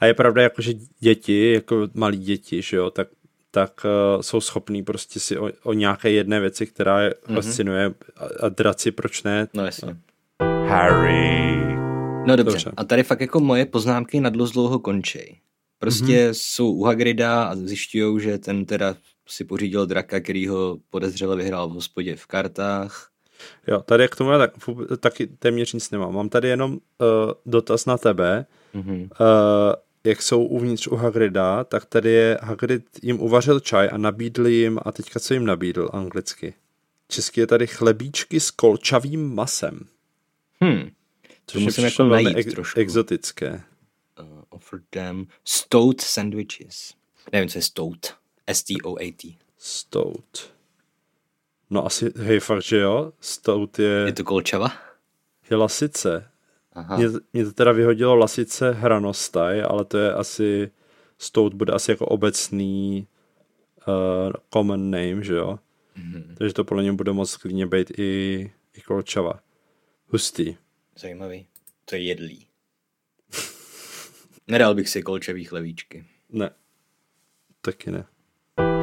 A 0.00 0.06
je 0.06 0.14
pravda, 0.14 0.42
jako, 0.42 0.62
že 0.62 0.72
děti, 1.00 1.52
jako 1.52 1.88
malí 1.94 2.18
děti, 2.18 2.62
že 2.62 2.76
jo, 2.76 2.90
tak, 2.90 3.08
tak 3.50 3.86
uh, 4.14 4.22
jsou 4.22 4.40
schopní 4.40 4.82
prostě 4.82 5.20
si 5.20 5.38
o, 5.38 5.50
o 5.62 5.72
nějaké 5.72 6.10
jedné 6.10 6.40
věci, 6.40 6.66
která 6.66 7.00
je 7.00 7.10
mm-hmm. 7.10 7.34
fascinuje 7.34 7.94
a, 8.16 8.46
a 8.46 8.48
draci, 8.48 8.90
proč 8.90 9.22
ne? 9.22 9.48
No 9.54 9.64
jasně. 9.64 9.96
Harry, 10.68 11.56
No 12.26 12.36
dobře. 12.36 12.52
Dobře. 12.52 12.72
A 12.76 12.84
tady 12.84 13.02
fakt 13.02 13.20
jako 13.20 13.40
moje 13.40 13.66
poznámky 13.66 14.20
na 14.20 14.30
dlouho 14.30 14.52
dlouho 14.52 14.78
končej. 14.78 15.36
Prostě 15.78 16.04
mm-hmm. 16.04 16.30
jsou 16.32 16.72
u 16.72 16.84
Hagrida 16.84 17.44
a 17.44 17.56
zjišťují, 17.56 18.20
že 18.20 18.38
ten 18.38 18.64
teda 18.64 18.96
si 19.28 19.44
pořídil 19.44 19.86
draka, 19.86 20.20
který 20.20 20.48
ho 20.48 20.78
podezřele 20.90 21.36
vyhrál 21.36 21.68
v 21.68 21.72
hospodě 21.72 22.16
v 22.16 22.26
kartách. 22.26 23.10
Jo, 23.66 23.82
tady 23.82 24.08
k 24.08 24.16
tomu 24.16 24.30
já 24.30 24.38
tak, 24.38 24.54
taky 25.00 25.26
téměř 25.26 25.72
nic 25.72 25.90
nemám. 25.90 26.14
Mám 26.14 26.28
tady 26.28 26.48
jenom 26.48 26.72
uh, 26.72 26.78
dotaz 27.46 27.86
na 27.86 27.98
tebe. 27.98 28.46
Mm-hmm. 28.74 29.02
Uh, 29.02 29.74
jak 30.04 30.22
jsou 30.22 30.44
uvnitř 30.44 30.86
u 30.86 30.96
Hagrida, 30.96 31.64
tak 31.64 31.84
tady 31.84 32.10
je 32.10 32.38
Hagrid 32.42 32.84
jim 33.02 33.20
uvařil 33.20 33.60
čaj 33.60 33.88
a 33.92 33.98
nabídl 33.98 34.46
jim, 34.46 34.78
a 34.82 34.92
teďka 34.92 35.20
co 35.20 35.34
jim 35.34 35.46
nabídl 35.46 35.88
anglicky? 35.92 36.54
Česky 37.08 37.40
je 37.40 37.46
tady 37.46 37.66
chlebíčky 37.66 38.40
s 38.40 38.50
kolčavým 38.50 39.34
masem. 39.34 39.80
Hmm. 40.60 40.90
Což 41.46 41.60
to 41.60 41.60
musím 41.60 41.84
jako 41.84 42.04
najít 42.04 42.36
ex- 42.36 42.54
trošku. 42.54 42.80
exotické. 42.80 43.62
Offer 44.56 44.80
them 44.90 45.26
stout 45.44 46.00
sandwiches. 46.00 46.94
Nevím, 47.32 47.48
co 47.48 47.58
je 47.58 47.62
stout. 47.62 48.06
S-T-O-A-T. 48.46 49.38
Stout. 49.58 50.52
No 51.70 51.86
asi, 51.86 52.12
hej, 52.16 52.40
fakt, 52.40 52.62
že 52.62 52.76
jo? 52.76 53.12
Stout 53.20 53.78
je... 53.78 54.04
Je 54.06 54.12
to 54.12 54.24
kolčava? 54.24 54.72
Je 55.50 55.56
lasice. 55.56 56.30
Aha. 56.72 56.96
Mě, 56.96 57.06
mě 57.32 57.44
to 57.44 57.52
teda 57.52 57.72
vyhodilo 57.72 58.16
lasice 58.16 58.72
hranostaj, 58.72 59.62
ale 59.68 59.84
to 59.84 59.98
je 59.98 60.14
asi... 60.14 60.70
Stout 61.18 61.54
bude 61.54 61.72
asi 61.72 61.90
jako 61.90 62.06
obecný 62.06 63.06
uh, 63.88 64.32
common 64.52 64.90
name, 64.90 65.24
že 65.24 65.34
jo? 65.34 65.58
Mm-hmm. 65.96 66.34
Takže 66.34 66.54
to 66.54 66.64
podle 66.64 66.82
něj 66.82 66.92
bude 66.92 67.12
moc 67.12 67.36
klidně 67.36 67.66
být 67.66 67.98
i, 67.98 68.52
i 68.74 68.80
kolčava. 68.80 69.40
Hustý. 70.06 70.56
Zajímavý. 70.96 71.46
To 71.84 71.94
je 71.94 72.02
jedlý. 72.02 72.46
Nedal 74.48 74.74
bych 74.74 74.88
si 74.88 75.02
kolčevý 75.02 75.44
chlevíčky. 75.44 76.04
Ne. 76.30 76.50
Taky 77.60 77.90
ne. 77.90 78.04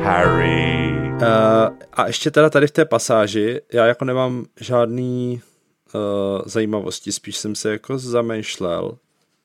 Harry. 0.03 0.93
Uh, 1.13 1.77
a 1.93 2.07
ještě 2.07 2.31
teda 2.31 2.49
tady 2.49 2.67
v 2.67 2.71
té 2.71 2.85
pasáži, 2.85 3.61
já 3.73 3.85
jako 3.85 4.05
nemám 4.05 4.45
žádný 4.59 5.41
uh, 5.93 6.01
zajímavosti, 6.45 7.11
spíš 7.11 7.37
jsem 7.37 7.55
se 7.55 7.71
jako 7.71 7.97
zamýšlel, 7.97 8.97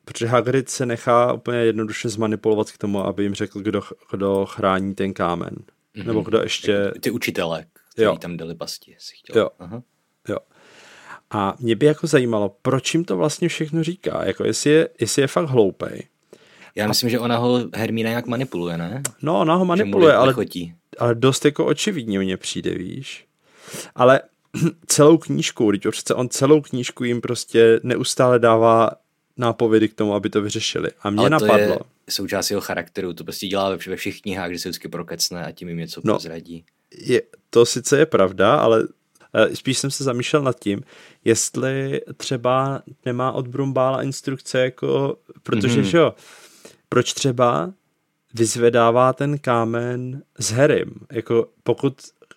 protože 0.04 0.26
Hagrid 0.26 0.68
se 0.68 0.86
nechá 0.86 1.32
úplně 1.32 1.58
jednoduše 1.58 2.08
zmanipulovat 2.08 2.70
k 2.70 2.78
tomu, 2.78 3.06
aby 3.06 3.22
jim 3.22 3.34
řekl, 3.34 3.60
kdo, 3.60 3.82
kdo 4.10 4.46
chrání 4.46 4.94
ten 4.94 5.14
kámen. 5.14 5.54
Mm-hmm. 5.96 6.06
Nebo 6.06 6.20
kdo 6.20 6.42
ještě... 6.42 6.92
Ty 7.00 7.10
učitele, 7.10 7.64
kteří 7.92 8.04
jo. 8.04 8.16
tam 8.16 8.36
dali 8.36 8.54
pasti, 8.54 8.96
si 8.98 9.16
chtěl. 9.16 9.36
Jo. 9.42 9.50
Aha. 9.58 9.82
A 11.30 11.54
mě 11.60 11.76
by 11.76 11.86
jako 11.86 12.06
zajímalo, 12.06 12.56
proč 12.62 12.94
jim 12.94 13.04
to 13.04 13.16
vlastně 13.16 13.48
všechno 13.48 13.84
říká, 13.84 14.24
jako 14.24 14.44
jestli 14.44 14.70
je, 14.70 14.88
jestli 15.00 15.22
je 15.22 15.28
fakt 15.28 15.48
hloupej. 15.48 16.02
Já 16.74 16.88
myslím, 16.88 17.10
že 17.10 17.18
ona 17.18 17.36
ho 17.36 17.60
Hermína 17.74 18.10
nějak 18.10 18.26
manipuluje, 18.26 18.78
ne? 18.78 19.02
No, 19.22 19.40
ona 19.40 19.54
ho 19.54 19.64
manipuluje, 19.64 20.14
ale, 20.14 20.34
ale 20.98 21.14
dost 21.14 21.44
jako 21.44 21.66
očividně 21.66 22.18
mně 22.18 22.36
přijde, 22.36 22.74
víš. 22.74 23.26
Ale 23.94 24.20
celou 24.86 25.18
knížku, 25.18 25.72
teď 25.72 25.82
přece 25.90 26.14
on 26.14 26.28
celou 26.28 26.60
knížku 26.60 27.04
jim 27.04 27.20
prostě 27.20 27.80
neustále 27.82 28.38
dává 28.38 28.90
nápovědy 29.36 29.88
k 29.88 29.94
tomu, 29.94 30.14
aby 30.14 30.30
to 30.30 30.42
vyřešili. 30.42 30.90
A 31.02 31.10
mě 31.10 31.20
ale 31.20 31.28
to 31.30 31.46
napadlo. 31.46 31.74
Je 32.06 32.12
součást 32.12 32.50
jeho 32.50 32.60
charakteru, 32.60 33.14
to 33.14 33.24
prostě 33.24 33.46
dělá 33.46 33.76
ve 33.86 33.96
všech 33.96 34.20
knihách, 34.20 34.52
že 34.52 34.58
se 34.58 34.68
vždycky 34.68 34.88
prokecne 34.88 35.44
a 35.44 35.52
tím 35.52 35.68
jim 35.68 35.78
něco 35.78 36.00
no, 36.04 36.14
prozradí. 36.14 36.64
Je, 36.98 37.22
to 37.50 37.66
sice 37.66 37.98
je 37.98 38.06
pravda, 38.06 38.54
ale 38.54 38.88
spíš 39.54 39.78
jsem 39.78 39.90
se 39.90 40.04
zamýšlel 40.04 40.42
nad 40.42 40.60
tím, 40.60 40.82
jestli 41.24 42.00
třeba 42.16 42.82
nemá 43.04 43.32
od 43.32 43.48
Brumbála 43.48 44.02
instrukce 44.02 44.60
jako, 44.60 45.16
protože 45.42 45.82
mm-hmm. 45.82 45.98
jo, 45.98 46.14
proč 46.88 47.12
třeba 47.12 47.72
vyzvedává 48.34 49.12
ten 49.12 49.38
kámen 49.38 50.22
s 50.38 50.50
Harrym, 50.50 50.94
jako 51.12 51.48
pokud 51.62 51.94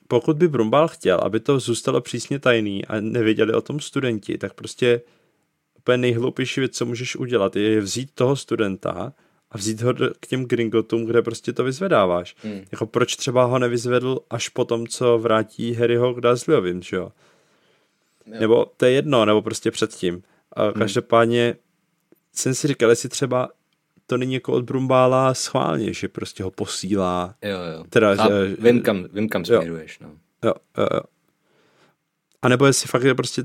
pokud 0.07 0.37
by 0.37 0.47
Brumbal 0.47 0.87
chtěl, 0.87 1.19
aby 1.23 1.39
to 1.39 1.59
zůstalo 1.59 2.01
přísně 2.01 2.39
tajný 2.39 2.85
a 2.85 2.99
nevěděli 2.99 3.53
o 3.53 3.61
tom 3.61 3.79
studenti, 3.79 4.37
tak 4.37 4.53
prostě 4.53 5.01
úplně 5.77 5.97
nejhloupější 5.97 6.61
věc, 6.61 6.77
co 6.77 6.85
můžeš 6.85 7.15
udělat, 7.15 7.55
je 7.55 7.81
vzít 7.81 8.11
toho 8.13 8.35
studenta 8.35 9.13
a 9.51 9.57
vzít 9.57 9.81
ho 9.81 9.93
k 10.19 10.27
těm 10.27 10.45
gringotům, 10.45 11.05
kde 11.05 11.21
prostě 11.21 11.53
to 11.53 11.63
vyzvedáváš. 11.63 12.35
Hmm. 12.43 12.61
Jako 12.71 12.85
proč 12.85 13.15
třeba 13.15 13.43
ho 13.43 13.59
nevyzvedl 13.59 14.19
až 14.29 14.49
po 14.49 14.65
tom, 14.65 14.87
co 14.87 15.17
vrátí 15.17 15.73
Harryho 15.73 16.13
k 16.13 16.21
Dursleyovým, 16.21 16.81
že 16.81 16.95
jo? 16.95 17.11
jo? 18.25 18.39
Nebo 18.39 18.65
to 18.77 18.85
je 18.85 18.91
jedno, 18.91 19.25
nebo 19.25 19.41
prostě 19.41 19.71
předtím. 19.71 20.23
A 20.53 20.63
hmm. 20.63 20.73
každopádně 20.73 21.55
jsem 22.33 22.55
si 22.55 22.67
říkal, 22.67 22.89
jestli 22.89 23.09
třeba 23.09 23.49
to 24.07 24.17
není 24.17 24.33
jako 24.33 24.53
od 24.53 24.63
Brumbála 24.63 25.33
schválně, 25.33 25.93
že 25.93 26.07
prostě 26.07 26.43
ho 26.43 26.51
posílá. 26.51 27.35
Jo, 27.41 27.57
jo. 27.77 27.83
Teda, 27.89 28.15
že, 28.15 28.55
vím, 28.59 28.81
kam, 28.81 29.07
vím, 29.13 29.29
kam 29.29 29.45
směruješ, 29.45 29.99
no. 29.99 30.09
Jo, 30.43 30.53
jo, 30.77 30.87
jo. 30.93 31.01
A 32.41 32.49
nebo 32.49 32.65
jestli 32.65 32.87
fakt 32.87 33.03
je 33.03 33.15
prostě 33.15 33.43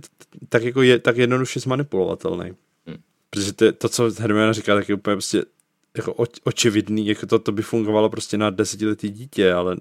tak 0.49 0.63
jako 0.63 0.83
je, 0.83 0.99
tak 0.99 1.17
jednoduše 1.17 1.61
zmanipulovatelný. 1.61 2.53
Hmm. 2.87 2.97
Protože 3.31 3.53
to, 3.53 3.73
to, 3.73 3.89
co 3.89 4.11
Hermiona 4.19 4.53
říká, 4.53 4.75
tak 4.75 4.89
je 4.89 4.95
úplně 4.95 5.15
prostě 5.15 5.45
jako 5.97 6.15
o, 6.15 6.27
očividný, 6.45 7.07
jako 7.07 7.27
to, 7.27 7.39
to 7.39 7.53
by 7.53 7.63
fungovalo 7.63 8.11
prostě 8.11 8.39
na 8.39 8.51
desetiletý 8.51 9.11
dítě, 9.11 9.53
ale 9.53 9.77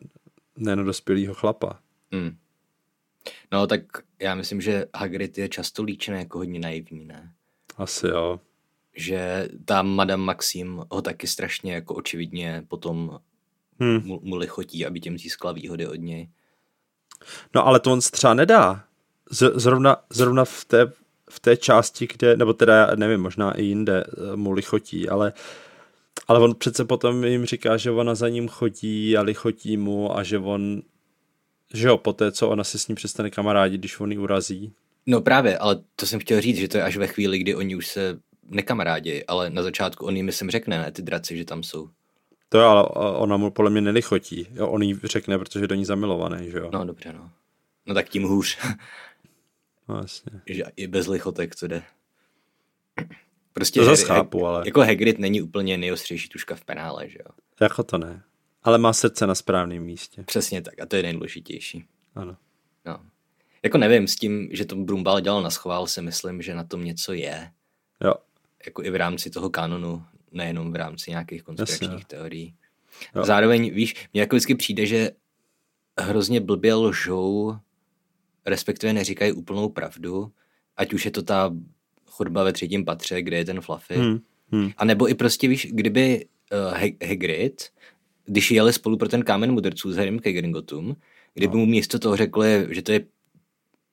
ne 0.58 0.76
na 0.76 0.84
dospělýho 0.84 1.34
chlapa. 1.34 1.80
Hmm. 2.12 2.38
No 3.52 3.68
tak 3.68 3.82
já 4.20 4.36
myslím, 4.36 4.62
že 4.62 4.86
Hagrid 4.96 5.38
je 5.38 5.50
často 5.50 5.84
líčený 5.84 6.20
jako 6.20 6.38
hodně 6.38 6.60
naivní, 6.60 7.06
ne? 7.06 7.34
Asi 7.78 8.08
jo 8.08 8.40
že 8.96 9.50
ta 9.66 9.82
Madame 9.82 10.24
Maxim 10.24 10.84
ho 10.92 11.02
taky 11.02 11.28
strašně 11.28 11.74
jako 11.74 11.96
očividně 11.96 12.64
potom 12.68 13.20
hmm. 13.80 14.02
mu, 14.06 14.20
mu 14.24 14.36
lichotí, 14.36 14.86
aby 14.86 15.00
těm 15.00 15.18
získala 15.18 15.54
výhody 15.54 15.88
od 15.88 15.96
něj. 15.96 16.30
No 17.56 17.68
ale 17.68 17.80
to 17.80 17.92
on 17.92 18.00
třeba 18.00 18.34
nedá. 18.34 18.84
Z, 19.32 19.52
zrovna, 19.56 19.98
zrovna 20.10 20.46
v 20.46 20.66
té, 20.66 20.92
v 21.30 21.40
té 21.40 21.58
části, 21.58 22.08
kde, 22.14 22.38
nebo 22.38 22.54
teda 22.54 22.96
nevím, 22.96 23.22
možná 23.22 23.52
i 23.52 23.64
jinde 23.64 24.04
eh, 24.04 24.36
mu 24.36 24.52
lichotí, 24.52 25.10
ale 25.10 25.34
ale 26.28 26.40
on 26.40 26.56
přece 26.56 26.86
potom 26.86 27.24
jim 27.24 27.46
říká, 27.46 27.78
že 27.78 27.92
ona 27.92 28.16
za 28.16 28.30
ním 28.30 28.48
chodí 28.48 29.18
a 29.18 29.22
lichotí 29.22 29.78
mu 29.78 30.18
a 30.18 30.24
že 30.24 30.38
on, 30.38 30.82
že 31.74 31.88
jo, 31.88 31.98
poté, 31.98 32.32
co 32.32 32.50
ona 32.50 32.64
se 32.64 32.80
s 32.80 32.88
ním 32.88 32.96
přestane 32.96 33.32
kamarádit, 33.32 33.82
když 33.82 34.00
on 34.00 34.12
ji 34.12 34.18
urazí. 34.18 34.74
No 35.06 35.22
právě, 35.22 35.58
ale 35.58 35.80
to 35.96 36.06
jsem 36.06 36.20
chtěl 36.20 36.42
říct, 36.42 36.58
že 36.58 36.68
to 36.68 36.78
je 36.78 36.84
až 36.84 36.98
ve 36.98 37.08
chvíli, 37.08 37.40
kdy 37.40 37.56
oni 37.56 37.76
už 37.76 37.88
se 37.88 38.20
nekamarádi, 38.50 39.24
ale 39.28 39.50
na 39.50 39.64
začátku 39.64 40.06
on 40.06 40.16
jim 40.16 40.26
myslím 40.26 40.50
řekne, 40.50 40.78
ne, 40.78 40.92
ty 40.92 41.02
draci, 41.02 41.38
že 41.38 41.46
tam 41.46 41.64
jsou. 41.64 41.90
To 42.50 42.60
jo, 42.60 42.68
ale 42.68 43.18
ona 43.18 43.38
mu 43.38 43.52
podle 43.52 43.72
mě 43.72 43.82
nelichotí. 43.82 44.48
Jo, 44.52 44.68
on 44.68 44.82
jí 44.82 45.00
řekne, 45.04 45.38
protože 45.38 45.60
je 45.64 45.68
do 45.68 45.76
ní 45.76 45.86
zamilovaný, 45.86 46.52
že 46.52 46.58
jo. 46.58 46.70
No 46.74 46.86
dobře, 46.86 47.14
no. 47.14 47.32
No 47.86 47.94
tak 47.94 48.10
tím 48.10 48.24
hůř. 48.24 48.58
no 49.88 49.98
jasně. 49.98 50.32
Že 50.46 50.64
i 50.76 50.88
bez 50.88 51.08
lichotek 51.08 51.56
to 51.56 51.68
jde. 51.68 51.84
Prostě 53.56 53.80
to 53.80 53.86
zase 53.86 54.06
chápu, 54.06 54.46
ale... 54.46 54.64
Jako 54.66 54.82
Hagrid 54.82 55.20
není 55.20 55.42
úplně 55.42 55.78
nejostřejší 55.78 56.30
tuška 56.30 56.56
v 56.56 56.64
penále, 56.64 57.10
že 57.10 57.18
jo. 57.20 57.32
Jako 57.62 57.84
to 57.84 57.98
ne. 57.98 58.24
Ale 58.64 58.78
má 58.78 58.94
srdce 58.94 59.28
na 59.28 59.36
správném 59.36 59.84
místě. 59.84 60.24
Přesně 60.24 60.62
tak 60.62 60.80
a 60.80 60.86
to 60.86 60.96
je 60.96 61.04
nejdůležitější. 61.04 61.86
Ano. 62.16 62.38
No. 62.86 63.00
Jako 63.64 63.78
nevím, 63.78 64.08
s 64.08 64.16
tím, 64.16 64.50
že 64.52 64.66
to 64.66 64.76
Brumbal 64.76 65.20
dělal 65.20 65.42
na 65.42 65.50
schvál, 65.50 65.88
si 65.88 66.02
myslím, 66.02 66.42
že 66.42 66.56
na 66.56 66.64
tom 66.64 66.84
něco 66.84 67.14
je. 67.14 67.52
Jo 68.04 68.14
jako 68.66 68.84
i 68.84 68.90
v 68.90 68.96
rámci 68.96 69.30
toho 69.30 69.50
kanonu, 69.50 70.04
nejenom 70.32 70.72
v 70.72 70.76
rámci 70.76 71.12
nějakých 71.12 71.44
konspiračních 71.44 71.92
Jasně. 71.92 72.06
teorií. 72.08 72.56
Jo. 73.16 73.26
Zároveň, 73.26 73.74
víš, 73.74 74.08
mně 74.14 74.22
jako 74.22 74.36
vždycky 74.36 74.56
přijde, 74.56 74.86
že 74.86 75.12
hrozně 76.00 76.42
blbě 76.42 76.74
lžou, 76.74 77.56
respektive 78.46 78.94
neříkají 78.94 79.32
úplnou 79.32 79.70
pravdu, 79.70 80.32
ať 80.78 80.94
už 80.94 81.06
je 81.06 81.12
to 81.12 81.24
ta 81.24 81.52
chodba 82.16 82.44
ve 82.44 82.54
třetím 82.54 82.86
patře, 82.86 83.22
kde 83.22 83.38
je 83.38 83.46
ten 83.46 83.62
Fluffy, 83.62 83.96
hmm. 83.96 84.20
Hmm. 84.52 84.72
a 84.78 84.86
nebo 84.86 85.10
i 85.10 85.14
prostě, 85.14 85.48
víš, 85.48 85.68
kdyby 85.72 86.26
uh, 86.52 86.78
Hagrid, 87.10 87.62
když 88.26 88.52
jeli 88.52 88.74
spolu 88.74 88.98
pro 88.98 89.10
ten 89.10 89.24
kámen 89.24 89.52
mudrců 89.52 89.92
s 89.92 89.98
Harrym 89.98 90.20
ke 90.20 90.32
Gringotům, 90.32 90.96
kdyby 91.34 91.54
no. 91.54 91.60
mu 91.60 91.66
místo 91.66 92.00
toho 92.00 92.16
řekli, 92.16 92.68
že 92.70 92.82
to 92.82 92.92
je 92.92 93.06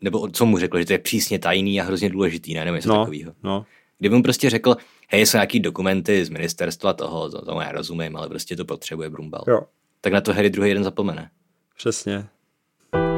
nebo 0.02 0.28
co 0.28 0.46
mu 0.46 0.58
řekl, 0.58 0.78
že 0.78 0.84
to 0.84 0.92
je 0.92 0.98
přísně 0.98 1.38
tajný 1.38 1.80
a 1.80 1.84
hrozně 1.84 2.10
důležitý, 2.10 2.54
ne? 2.54 2.64
Nebo 2.64 2.76
něco 2.76 2.88
no, 2.88 2.98
takového. 2.98 3.32
No. 3.42 3.66
Kdyby 3.98 4.16
mu 4.16 4.22
prostě 4.22 4.50
řekl, 4.50 4.76
hej, 5.08 5.26
jsou 5.26 5.36
nějaký 5.36 5.60
dokumenty 5.60 6.24
z 6.24 6.28
ministerstva 6.28 6.92
toho, 6.92 7.30
to, 7.30 7.44
tomu 7.44 7.60
já 7.60 7.72
rozumím, 7.72 8.16
ale 8.16 8.28
prostě 8.28 8.56
to 8.56 8.64
potřebuje 8.64 9.10
Brumbal. 9.10 9.44
Jo. 9.48 9.62
Tak 10.00 10.12
na 10.12 10.20
to 10.20 10.32
Harry 10.32 10.50
druhý 10.50 10.68
jeden 10.68 10.84
zapomene. 10.84 11.30
Přesně. 11.76 12.26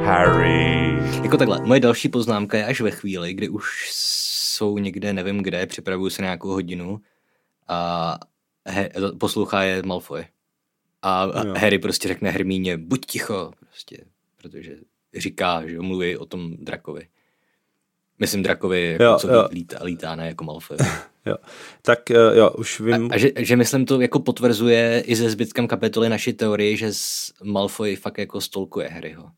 Harry. 0.03 0.97
Jako 1.23 1.37
takhle, 1.37 1.61
moje 1.65 1.79
další 1.79 2.09
poznámka 2.09 2.57
je 2.57 2.65
až 2.65 2.81
ve 2.81 2.91
chvíli, 2.91 3.33
kdy 3.33 3.49
už 3.49 3.89
jsou 4.55 4.77
někde, 4.77 5.13
nevím 5.13 5.43
kde, 5.43 5.65
připravují 5.65 6.11
se 6.11 6.21
nějakou 6.21 6.49
hodinu 6.49 7.01
a 7.67 8.19
he, 8.65 8.89
poslouchá 9.19 9.63
je 9.63 9.83
Malfoy. 9.83 10.25
A 11.01 11.23
jo. 11.23 11.53
Harry 11.57 11.79
prostě 11.79 12.07
řekne 12.07 12.29
Hermíně, 12.29 12.77
buď 12.77 13.05
ticho, 13.05 13.51
prostě, 13.69 13.97
protože 14.41 14.75
říká, 15.17 15.67
že 15.67 15.79
mluví 15.79 16.17
o 16.17 16.25
tom 16.25 16.55
drakovi. 16.57 17.07
Myslím 18.19 18.43
drakovi, 18.43 18.91
jako 18.91 19.03
jo, 19.03 19.17
co 19.19 19.33
jo. 19.33 19.47
Lítá, 19.51 19.77
lítá, 19.83 20.15
ne 20.15 20.27
jako 20.27 20.43
Malfoy. 20.43 20.77
jo. 21.25 21.35
Tak 21.81 22.11
eh, 22.11 22.37
jo, 22.37 22.49
už 22.49 22.79
vím. 22.79 23.11
A, 23.11 23.15
a 23.15 23.17
že, 23.17 23.31
že, 23.37 23.55
myslím 23.55 23.85
to 23.85 24.01
jako 24.01 24.19
potvrzuje 24.19 25.03
i 25.05 25.15
se 25.15 25.29
zbytkem 25.29 25.67
kapitoly 25.67 26.09
naší 26.09 26.33
teorie, 26.33 26.77
že 26.77 26.91
Malfoy 27.43 27.95
fakt 27.95 28.17
jako 28.17 28.41
stolkuje 28.41 28.89
Harryho. 28.89 29.31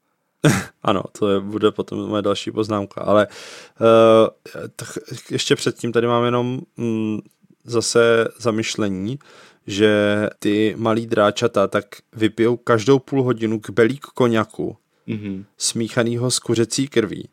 Ano, 0.84 1.04
to 1.20 1.30
je, 1.30 1.40
bude 1.40 1.72
potom 1.72 2.00
moje 2.10 2.22
další 2.22 2.52
poznámka, 2.52 3.02
ale 3.02 3.28
uh, 3.28 4.68
tak 4.76 4.98
ještě 5.32 5.56
předtím 5.56 5.92
tady 5.92 6.08
mám 6.08 6.26
jenom 6.26 6.62
mm, 6.78 7.20
zase 7.64 8.28
zamyšlení, 8.40 9.20
že 9.68 10.28
ty 10.40 10.76
malí 10.78 11.08
dráčata 11.08 11.68
tak 11.68 11.86
vypijou 12.16 12.58
každou 12.58 13.00
půl 13.00 13.24
hodinu 13.24 13.60
kbelík 13.60 14.06
koněku 14.06 14.78
Mhm. 15.08 15.46
smíchanýho 15.58 16.32
s 16.32 16.40
kuřecí 16.40 16.88
krví. 16.88 17.30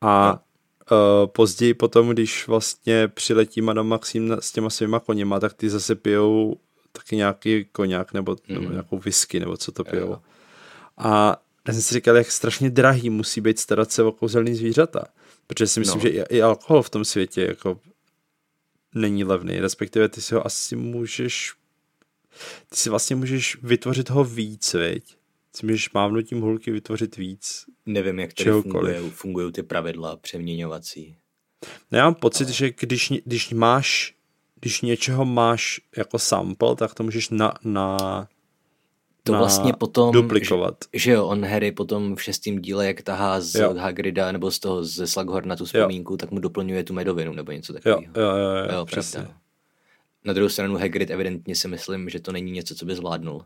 A 0.00 0.32
uh, 0.32 1.26
později 1.26 1.74
potom, 1.74 2.08
když 2.08 2.46
vlastně 2.46 3.08
přiletí 3.08 3.60
Madame 3.60 3.88
Maxim 3.88 4.36
s 4.40 4.52
těma 4.52 4.70
svýma 4.70 5.00
koněma, 5.00 5.40
tak 5.40 5.54
ty 5.54 5.70
zase 5.70 5.94
pijou 5.94 6.56
taky 6.92 7.16
nějaký 7.16 7.64
koněk 7.64 8.12
nebo, 8.12 8.36
mm. 8.48 8.54
nebo 8.54 8.70
nějakou 8.70 8.98
whisky, 8.98 9.40
nebo 9.40 9.56
co 9.56 9.72
to 9.72 9.84
pijou. 9.84 10.06
jo. 10.06 10.18
A 10.98 11.36
já 11.68 11.74
jsem 11.74 11.82
si 11.82 11.94
říkal, 11.94 12.16
jak 12.16 12.30
strašně 12.32 12.70
drahý 12.70 13.10
musí 13.10 13.40
být 13.40 13.58
starat 13.58 13.92
se 13.92 14.02
o 14.02 14.12
kouzelný 14.12 14.54
zvířata. 14.54 15.04
Protože 15.46 15.66
si 15.66 15.80
myslím, 15.80 15.96
No. 15.98 16.02
že 16.02 16.08
i, 16.08 16.36
i 16.36 16.42
alkohol 16.42 16.82
v 16.82 16.90
tom 16.90 17.04
světě 17.04 17.42
jako 17.42 17.80
není 18.94 19.24
levný, 19.24 19.60
respektive 19.60 20.08
ty 20.08 20.20
si 20.22 20.34
ho 20.34 20.46
asi 20.46 20.76
můžeš 20.76 21.52
ty 22.68 22.76
si 22.76 22.90
vlastně 22.90 23.16
můžeš 23.16 23.58
vytvořit 23.62 24.10
ho 24.10 24.24
víc, 24.24 24.74
veď? 24.74 25.16
Ty 25.60 25.66
můžeš 25.66 25.92
mávnutím 25.92 26.40
hulky 26.40 26.70
vytvořit 26.70 27.16
víc. 27.16 27.64
Nevím, 27.86 28.18
jak 28.18 28.32
tady 28.32 28.44
Čehokoliv. 28.44 29.14
fungují, 29.14 29.52
ty 29.52 29.62
pravidla 29.62 30.16
přeměňovací. 30.16 31.16
No 31.90 31.98
já 31.98 32.04
mám 32.04 32.14
pocit, 32.14 32.48
že 32.48 32.70
když, 32.80 33.12
když 33.24 33.50
máš, 33.50 34.14
když 34.60 34.80
něčeho 34.80 35.24
máš 35.24 35.80
jako 35.96 36.18
sample, 36.18 36.76
tak 36.76 36.94
to 36.94 37.02
můžeš 37.02 37.28
na, 37.30 37.54
na 37.64 37.96
To 39.26 39.32
na 39.32 39.38
vlastně 39.38 39.72
potom... 39.72 40.12
duplikovat. 40.12 40.74
Že, 40.92 40.98
že 41.00 41.10
jo, 41.12 41.26
on 41.26 41.44
Harry 41.44 41.72
potom 41.72 42.16
v 42.16 42.22
šestém 42.22 42.58
díle, 42.58 42.86
jak 42.86 43.02
tahá 43.02 43.40
z 43.40 43.54
Jo. 43.54 43.62
jo. 43.62 43.74
Hagrida 43.78 44.32
nebo 44.32 44.50
z 44.50 44.58
toho 44.58 44.84
ze 44.84 45.06
Slughorna 45.06 45.56
tu 45.56 45.64
vzpomínku, 45.64 46.16
tak 46.16 46.30
mu 46.30 46.38
doplňuje 46.38 46.84
tu 46.84 46.94
medovinu 46.94 47.32
nebo 47.32 47.52
něco 47.52 47.72
Jo, 47.72 47.74
takového. 47.74 48.12
jo, 48.16 48.22
jo, 48.22 48.56
jo, 48.68 48.74
jo 48.78 48.84
přesně. 48.84 49.18
pravda. 49.20 49.38
Na 50.24 50.32
druhou 50.32 50.48
stranu 50.48 50.76
Hagrid 50.76 51.10
evidentně 51.10 51.56
si 51.56 51.68
myslím, 51.68 52.08
že 52.08 52.20
to 52.20 52.32
není 52.32 52.52
něco, 52.52 52.74
co 52.74 52.84
by 52.86 52.94
zvládnul. 52.94 53.44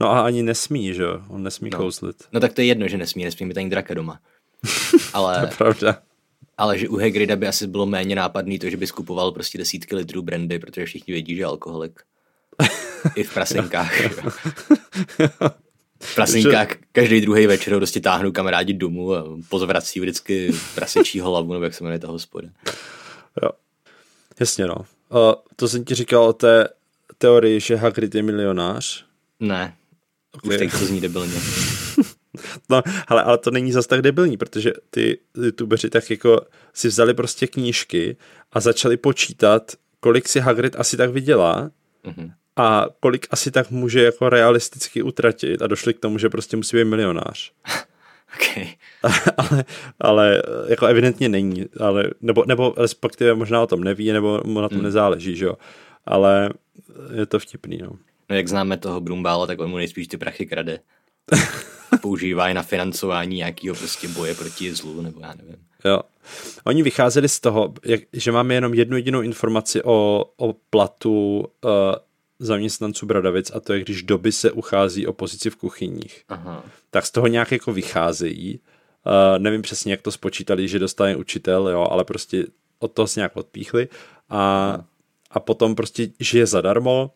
No 0.00 0.10
a 0.10 0.20
ani 0.20 0.42
nesmí, 0.42 0.94
že 0.94 1.02
jo? 1.02 1.20
On 1.28 1.42
nesmí 1.42 1.70
No. 1.70 1.78
kouzlit. 1.78 2.16
No 2.32 2.40
tak 2.40 2.52
to 2.52 2.60
je 2.60 2.66
jedno, 2.66 2.88
že 2.88 2.96
nesmí, 2.98 3.24
nesmí 3.24 3.46
mít 3.46 3.56
ani 3.58 3.70
draka 3.70 3.94
doma. 3.94 4.20
To 4.90 4.96
je 4.96 5.02
Ale, 5.12 5.50
pravda. 5.58 5.98
ale 6.58 6.78
že 6.78 6.88
u 6.88 6.96
Hagrida 6.96 7.36
by 7.36 7.46
asi 7.48 7.66
bylo 7.66 7.86
méně 7.86 8.16
nápadný 8.16 8.58
to, 8.58 8.70
že 8.70 8.76
by 8.76 8.86
skupoval 8.86 9.32
prostě 9.32 9.58
desítky 9.58 9.94
litrů 9.94 10.22
brandy, 10.22 10.58
protože 10.58 10.86
všichni 10.86 11.12
vědí, 11.12 11.34
že 11.36 11.42
je 11.42 11.46
alkoholik. 11.46 12.00
I 13.14 13.24
v 13.24 13.36
jo. 13.98 14.30
v 16.02 16.14
prasinkách 16.14 16.68
každý 16.92 17.20
druhý 17.20 17.46
večer 17.46 17.76
prostě 17.76 18.00
táhnou 18.00 18.32
kamarádi 18.32 18.72
domů 18.72 19.14
a 19.14 19.24
pozvrací 19.48 20.00
vždycky 20.00 20.52
prasečí 20.74 21.20
hlavu, 21.20 21.52
nebo 21.52 21.64
jak 21.64 21.74
se 21.74 21.84
jmenuje 21.84 21.98
ta 21.98 22.08
hospoda. 22.08 22.48
Jo. 23.42 23.50
Jasně 24.40 24.66
no. 24.66 24.74
Uh, 24.76 24.84
to 25.56 25.68
jsem 25.68 25.84
ti 25.84 25.94
říkal 25.94 26.24
o 26.24 26.32
té 26.32 26.68
teorii, 27.18 27.60
že 27.60 27.76
Hagrid 27.76 28.14
je 28.14 28.22
milionář. 28.22 29.04
Ne, 29.40 29.74
už 30.44 30.54
Ok. 30.54 30.58
teď 30.58 30.70
to 30.70 30.78
zní 30.86 31.00
debilně. 31.00 31.34
No, 32.68 32.82
ale, 33.08 33.22
ale 33.22 33.38
to 33.38 33.50
není 33.50 33.72
zas 33.72 33.86
tak 33.86 34.02
debilní, 34.02 34.36
protože 34.36 34.72
ty 34.90 35.18
youtubeři 35.44 35.90
tak 35.90 36.10
jako 36.10 36.40
si 36.74 36.88
vzali 36.88 37.14
prostě 37.14 37.46
knížky 37.46 38.16
a 38.52 38.60
začali 38.60 38.96
počítat, 38.96 39.72
kolik 40.00 40.28
si 40.28 40.40
Hagrid 40.40 40.76
asi 40.76 40.96
tak 40.96 41.10
vydělá 41.10 41.70
Mhm. 42.04 42.32
A 42.58 42.86
kolik 43.00 43.26
asi 43.30 43.50
tak 43.50 43.70
může 43.70 44.02
jako 44.02 44.28
realisticky 44.28 45.02
utratit 45.02 45.62
a 45.62 45.66
došli 45.66 45.94
k 45.94 46.00
tomu, 46.00 46.18
že 46.18 46.28
prostě 46.28 46.56
musí 46.56 46.76
být 46.76 46.84
milionář. 46.84 47.52
Okay. 48.34 48.68
ale, 49.36 49.64
ale 50.00 50.42
jako 50.68 50.86
evidentně 50.86 51.28
není, 51.28 51.66
ale, 51.80 52.10
nebo, 52.20 52.44
nebo 52.46 52.74
respektive 52.76 53.34
možná 53.34 53.62
o 53.62 53.66
tom 53.66 53.84
neví, 53.84 54.12
nebo 54.12 54.40
mu 54.44 54.60
na 54.60 54.68
tom 54.68 54.78
Hmm. 54.78 54.84
nezáleží, 54.84 55.36
že 55.36 55.44
jo. 55.44 55.54
Ale 56.06 56.50
je 57.14 57.26
to 57.26 57.38
vtipný, 57.38 57.78
no. 57.78 57.90
No 58.30 58.36
jak 58.36 58.48
známe 58.48 58.76
toho 58.76 59.00
Brumbála, 59.00 59.46
tak 59.46 59.60
on 59.60 59.70
mu 59.70 59.76
nejspíš 59.76 60.08
ty 60.08 60.16
prachy 60.16 60.46
krade. 60.46 60.80
Používá 62.00 62.48
je 62.48 62.54
na 62.54 62.62
financování 62.62 63.36
nějakého 63.36 63.76
prostě 63.76 64.08
boje 64.08 64.34
proti 64.34 64.74
zlu, 64.74 65.02
nebo 65.02 65.20
já 65.20 65.34
nevím. 65.34 65.56
Jo. 65.84 66.00
Oni 66.64 66.82
vycházeli 66.82 67.28
z 67.28 67.40
toho, 67.40 67.74
jak, 67.84 68.00
že 68.12 68.32
máme 68.32 68.54
jenom 68.54 68.74
jednu 68.74 68.96
jedinou 68.96 69.20
informaci 69.20 69.82
o, 69.82 70.24
o 70.36 70.52
platu 70.70 71.38
uh, 71.64 71.70
zaměstnanců 72.38 73.06
Bradavic 73.06 73.50
a 73.54 73.60
to 73.60 73.72
je, 73.72 73.80
když 73.80 74.02
doby 74.02 74.32
se 74.32 74.52
uchází 74.52 75.06
o 75.06 75.12
pozici 75.12 75.50
v 75.50 75.56
kuchyních. 75.56 76.24
Aha. 76.28 76.64
Tak 76.90 77.06
z 77.06 77.10
toho 77.10 77.26
nějak 77.26 77.52
jako 77.52 77.72
vycházejí. 77.72 78.60
Uh, 79.06 79.38
nevím 79.38 79.62
přesně, 79.62 79.92
jak 79.92 80.02
to 80.02 80.10
spočítali, 80.12 80.68
že 80.68 80.78
dostane 80.78 81.16
učitel, 81.16 81.68
jo, 81.68 81.86
ale 81.90 82.04
prostě 82.04 82.46
od 82.78 82.92
toho 82.92 83.08
se 83.08 83.20
nějak 83.20 83.36
odpíchli 83.36 83.88
a, 84.28 84.78
a 85.30 85.40
potom 85.40 85.74
prostě 85.74 86.08
žije 86.20 86.46
zadarmo, 86.46 87.10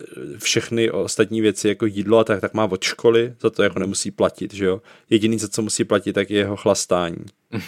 eh, 0.00 0.38
všechny 0.38 0.90
ostatní 0.90 1.40
věci 1.40 1.68
jako 1.68 1.86
jídlo 1.86 2.18
a 2.18 2.24
tak, 2.24 2.40
tak 2.40 2.54
má 2.54 2.64
od 2.64 2.82
školy, 2.82 3.34
za 3.40 3.50
to 3.50 3.62
jako 3.62 3.78
nemusí 3.78 4.10
platit, 4.10 4.54
že 4.54 4.64
jo. 4.64 4.82
Jediný, 5.10 5.38
za 5.38 5.48
co 5.48 5.62
musí 5.62 5.84
platit, 5.84 6.12
tak 6.12 6.30
je 6.30 6.38
jeho 6.38 6.56
chlastání. 6.56 7.24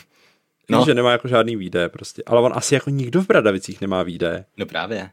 No. 0.70 0.78
No. 0.78 0.84
že 0.84 0.94
nemá 0.94 1.12
jako 1.12 1.28
žádný 1.28 1.56
výdaje 1.56 1.88
prostě. 1.88 2.22
Ale 2.26 2.40
on 2.40 2.52
asi 2.54 2.74
jako 2.74 2.90
nikdo 2.90 3.22
v 3.22 3.26
Bradavicích 3.26 3.80
nemá 3.80 4.02
výdaje. 4.02 4.44
No 4.56 4.66
právě. 4.66 5.10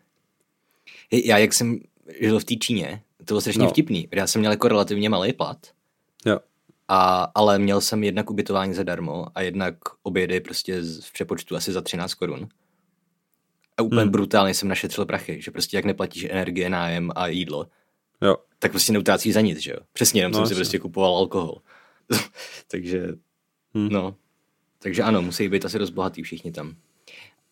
Já 1.11 1.37
jak 1.37 1.53
jsem 1.53 1.79
žil 2.19 2.39
v 2.39 2.43
té 2.43 2.55
Číně, 2.55 3.01
to 3.17 3.23
bylo 3.25 3.41
strašně 3.41 3.63
No. 3.63 3.69
vtipný. 3.69 4.07
Já 4.15 4.27
jsem 4.27 4.39
měl 4.39 4.51
jako 4.51 4.67
relativně 4.67 5.09
malý 5.09 5.33
plat, 5.33 5.57
Jo. 6.25 6.39
a, 6.87 7.31
ale 7.35 7.59
měl 7.59 7.81
jsem 7.81 8.03
jednak 8.03 8.29
ubytování 8.29 8.73
zadarmo 8.73 9.25
a 9.35 9.41
jednak 9.41 9.75
obědy 10.03 10.39
prostě 10.39 10.83
z- 10.83 11.05
v 11.05 11.13
přepočtu 11.13 11.55
asi 11.55 11.71
za 11.71 11.81
13 11.81 12.13
korun. 12.13 12.47
A 13.77 13.81
úplně 13.81 14.01
Hmm. 14.01 14.11
brutálně 14.11 14.53
jsem 14.53 14.69
našetřil 14.69 15.05
prachy, 15.05 15.41
že 15.41 15.51
prostě 15.51 15.77
jak 15.77 15.85
neplatíš 15.85 16.23
energie, 16.29 16.69
nájem 16.69 17.11
a 17.15 17.27
jídlo, 17.27 17.67
Jo. 18.21 18.37
tak 18.59 18.71
prostě 18.71 18.93
neutrácíš 18.93 19.33
za 19.33 19.41
nic, 19.41 19.59
že 19.59 19.71
jo. 19.71 19.77
Přesně, 19.93 20.21
jenom 20.21 20.31
No, 20.31 20.37
jsem 20.39 20.47
si 20.47 20.55
prostě 20.55 20.79
kupoval 20.79 21.15
alkohol. 21.17 21.61
Takže, 22.71 23.07
hmm. 23.73 23.89
no. 23.89 24.15
Takže 24.79 25.03
ano, 25.03 25.21
musí 25.21 25.49
být 25.49 25.65
asi 25.65 25.79
dost 25.79 25.89
bohatý 25.89 26.23
všichni 26.23 26.51
tam. 26.51 26.75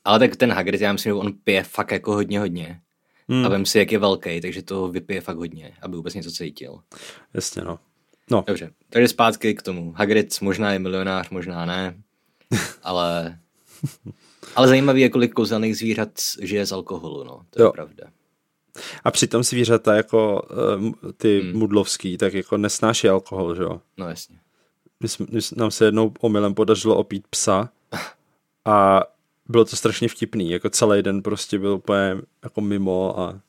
Ale 0.04 0.20
tak 0.20 0.36
ten 0.36 0.52
Hagrid, 0.52 0.82
já 0.82 0.94
myslím, 0.94 1.10
že 1.10 1.14
on 1.14 1.34
pije 1.44 1.64
fakt 1.64 1.92
jako 1.92 2.14
hodně, 2.14 2.40
hodně. 2.40 2.82
Hmm. 3.30 3.46
A 3.46 3.50
vem 3.50 3.66
si, 3.66 3.80
jak 3.80 3.92
je 3.92 4.00
velký, 4.00 4.42
takže 4.42 4.62
to 4.62 4.88
vypije 4.88 5.22
fakt 5.22 5.38
hodně, 5.38 5.74
aby 5.82 5.96
vůbec 5.96 6.14
něco 6.14 6.32
cítil. 6.32 6.80
Jasně, 7.34 7.62
no. 7.62 7.80
No, 8.32 8.44
Dobře, 8.48 8.72
takže 8.90 9.08
zpátky 9.08 9.54
k 9.56 9.62
tomu. 9.62 9.94
Hagrid 9.98 10.42
možná 10.42 10.74
je 10.74 10.80
milionář, 10.80 11.30
možná 11.30 11.66
ne, 11.66 11.98
ale... 12.84 13.40
Ale 14.56 14.68
zajímavý 14.68 15.02
je, 15.02 15.10
kolik 15.10 15.34
kouzelných 15.34 15.78
zvířat 15.78 16.10
žije 16.42 16.66
z 16.66 16.72
alkoholu, 16.72 17.24
no. 17.24 17.42
To 17.50 17.62
Jo. 17.62 17.68
je 17.68 17.72
pravda. 17.72 18.04
a 19.04 19.12
přitom 19.12 19.44
zvířata 19.44 19.96
jako 19.96 20.42
uh, 20.42 21.12
ty 21.18 21.42
Hmm. 21.42 21.60
mudlovský, 21.60 22.18
tak 22.18 22.34
jako 22.34 22.58
nesnáší 22.58 23.10
alkohol, 23.10 23.56
že 23.56 23.64
jo. 23.64 23.82
No 23.98 24.10
jasně. 24.10 24.40
My, 25.00 25.10
jsme- 25.10 25.26
nám 25.56 25.72
se 25.72 25.86
jednou 25.86 26.14
omylem 26.20 26.54
podařilo 26.54 26.96
opít 26.98 27.28
psa 27.30 27.70
a 28.66 29.02
bylo 29.50 29.66
to 29.66 29.76
strašně 29.76 30.08
vtipný, 30.08 30.52
jako 30.52 30.70
celý 30.70 31.02
den 31.04 31.22
prostě 31.22 31.60
byl 31.60 31.72
úplně 31.74 32.16
jako 32.44 32.62
mimo 32.62 33.20
a 33.20 33.42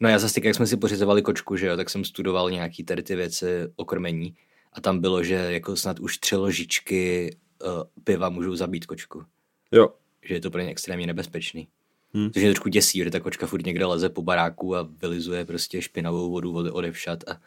No 0.00 0.08
já 0.08 0.18
zase, 0.18 0.40
jak 0.44 0.54
jsme 0.54 0.66
si 0.66 0.76
pořizovali 0.76 1.22
kočku, 1.22 1.56
že 1.56 1.66
jo, 1.66 1.76
tak 1.76 1.90
jsem 1.90 2.04
studoval 2.04 2.50
nějaký 2.50 2.84
tady 2.84 3.02
ty 3.02 3.16
věci 3.16 3.46
o 3.76 3.84
krmení 3.84 4.34
a 4.72 4.80
tam 4.80 5.00
bylo, 5.00 5.22
že 5.22 5.34
jako 5.34 5.76
snad 5.76 6.00
už 6.00 6.18
tři 6.18 6.36
ložičky 6.36 7.36
uh, 7.64 7.68
piva 8.04 8.28
můžou 8.28 8.56
zabít 8.56 8.86
kočku. 8.86 9.24
jo, 9.72 9.88
Že 10.22 10.34
je 10.34 10.40
to 10.40 10.50
pro 10.50 10.60
ně 10.60 10.70
extrémně 10.70 11.06
nebezpečný. 11.06 11.68
Hmm. 12.14 12.30
Což 12.30 12.42
mě 12.42 12.50
trošku 12.52 12.68
děsí, 12.68 12.98
že 12.98 13.10
ta 13.10 13.20
kočka 13.20 13.46
furt 13.46 13.66
někde 13.66 13.86
leze 13.86 14.08
po 14.08 14.22
baráku 14.22 14.76
a 14.76 14.88
vylizuje 15.02 15.44
prostě 15.44 15.82
špinavou 15.82 16.30
vodu 16.30 16.54
ode, 16.54 16.70
odevšat 16.70 17.28
a 17.28 17.40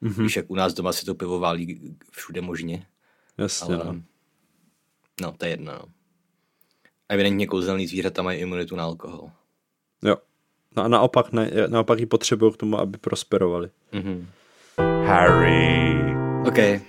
Mhm. 0.00 0.12
mm-hmm. 0.12 0.22
víš, 0.22 0.36
jak 0.36 0.50
u 0.50 0.54
nás 0.54 0.74
doma 0.74 0.92
si 0.92 1.04
to 1.06 1.14
pivo 1.14 1.38
válí 1.38 1.96
všude 2.10 2.40
možně. 2.40 2.86
jasně, 3.38 3.74
Ale... 3.74 3.84
no. 3.84 4.02
No, 5.20 5.32
to 5.32 5.44
je 5.44 5.50
jedno, 5.50 5.72
no. 5.72 5.84
Evidentně 7.10 7.46
kouzelný 7.46 7.86
zvířata 7.86 8.22
mají 8.22 8.40
imunitu 8.40 8.76
na 8.76 8.84
alkohol. 8.84 9.30
jo. 10.04 10.16
No 10.76 10.82
a 10.84 10.88
naopak, 10.88 11.32
ne, 11.32 11.50
naopak 11.68 11.98
ji 12.00 12.06
potřebují 12.06 12.52
k 12.52 12.56
tomu, 12.56 12.78
aby 12.78 12.98
prosperovali. 12.98 13.70
Mhm. 13.92 14.28
Harry, 15.06 15.94
OK. 16.48 16.82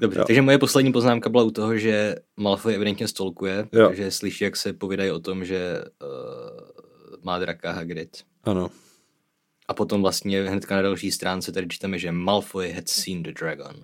Dobře, 0.00 0.18
Jo. 0.20 0.24
takže 0.26 0.42
moje 0.42 0.58
poslední 0.58 0.92
poznámka 0.92 1.28
byla 1.30 1.42
u 1.42 1.50
toho, 1.50 1.76
že 1.78 2.16
Malfoy 2.36 2.74
evidentně 2.74 3.08
stolkuje, 3.08 3.68
Jo. 3.72 3.86
takže 3.88 4.10
slyší, 4.10 4.44
jak 4.44 4.56
se 4.56 4.72
povídají 4.72 5.10
o 5.10 5.20
tom, 5.20 5.44
že 5.44 5.84
uh, 6.02 6.08
má 7.22 7.38
draka 7.38 7.72
Hagrid. 7.72 8.16
Ano. 8.44 8.70
A 9.68 9.74
potom 9.74 10.02
vlastně 10.02 10.42
hnedka 10.42 10.76
na 10.76 10.82
další 10.82 11.10
stránce 11.10 11.52
tady 11.52 11.66
čteme, 11.68 11.98
že 11.98 12.12
Malfoy 12.12 12.72
had 12.72 12.88
seen 12.88 13.22
the 13.22 13.32
dragon. 13.32 13.74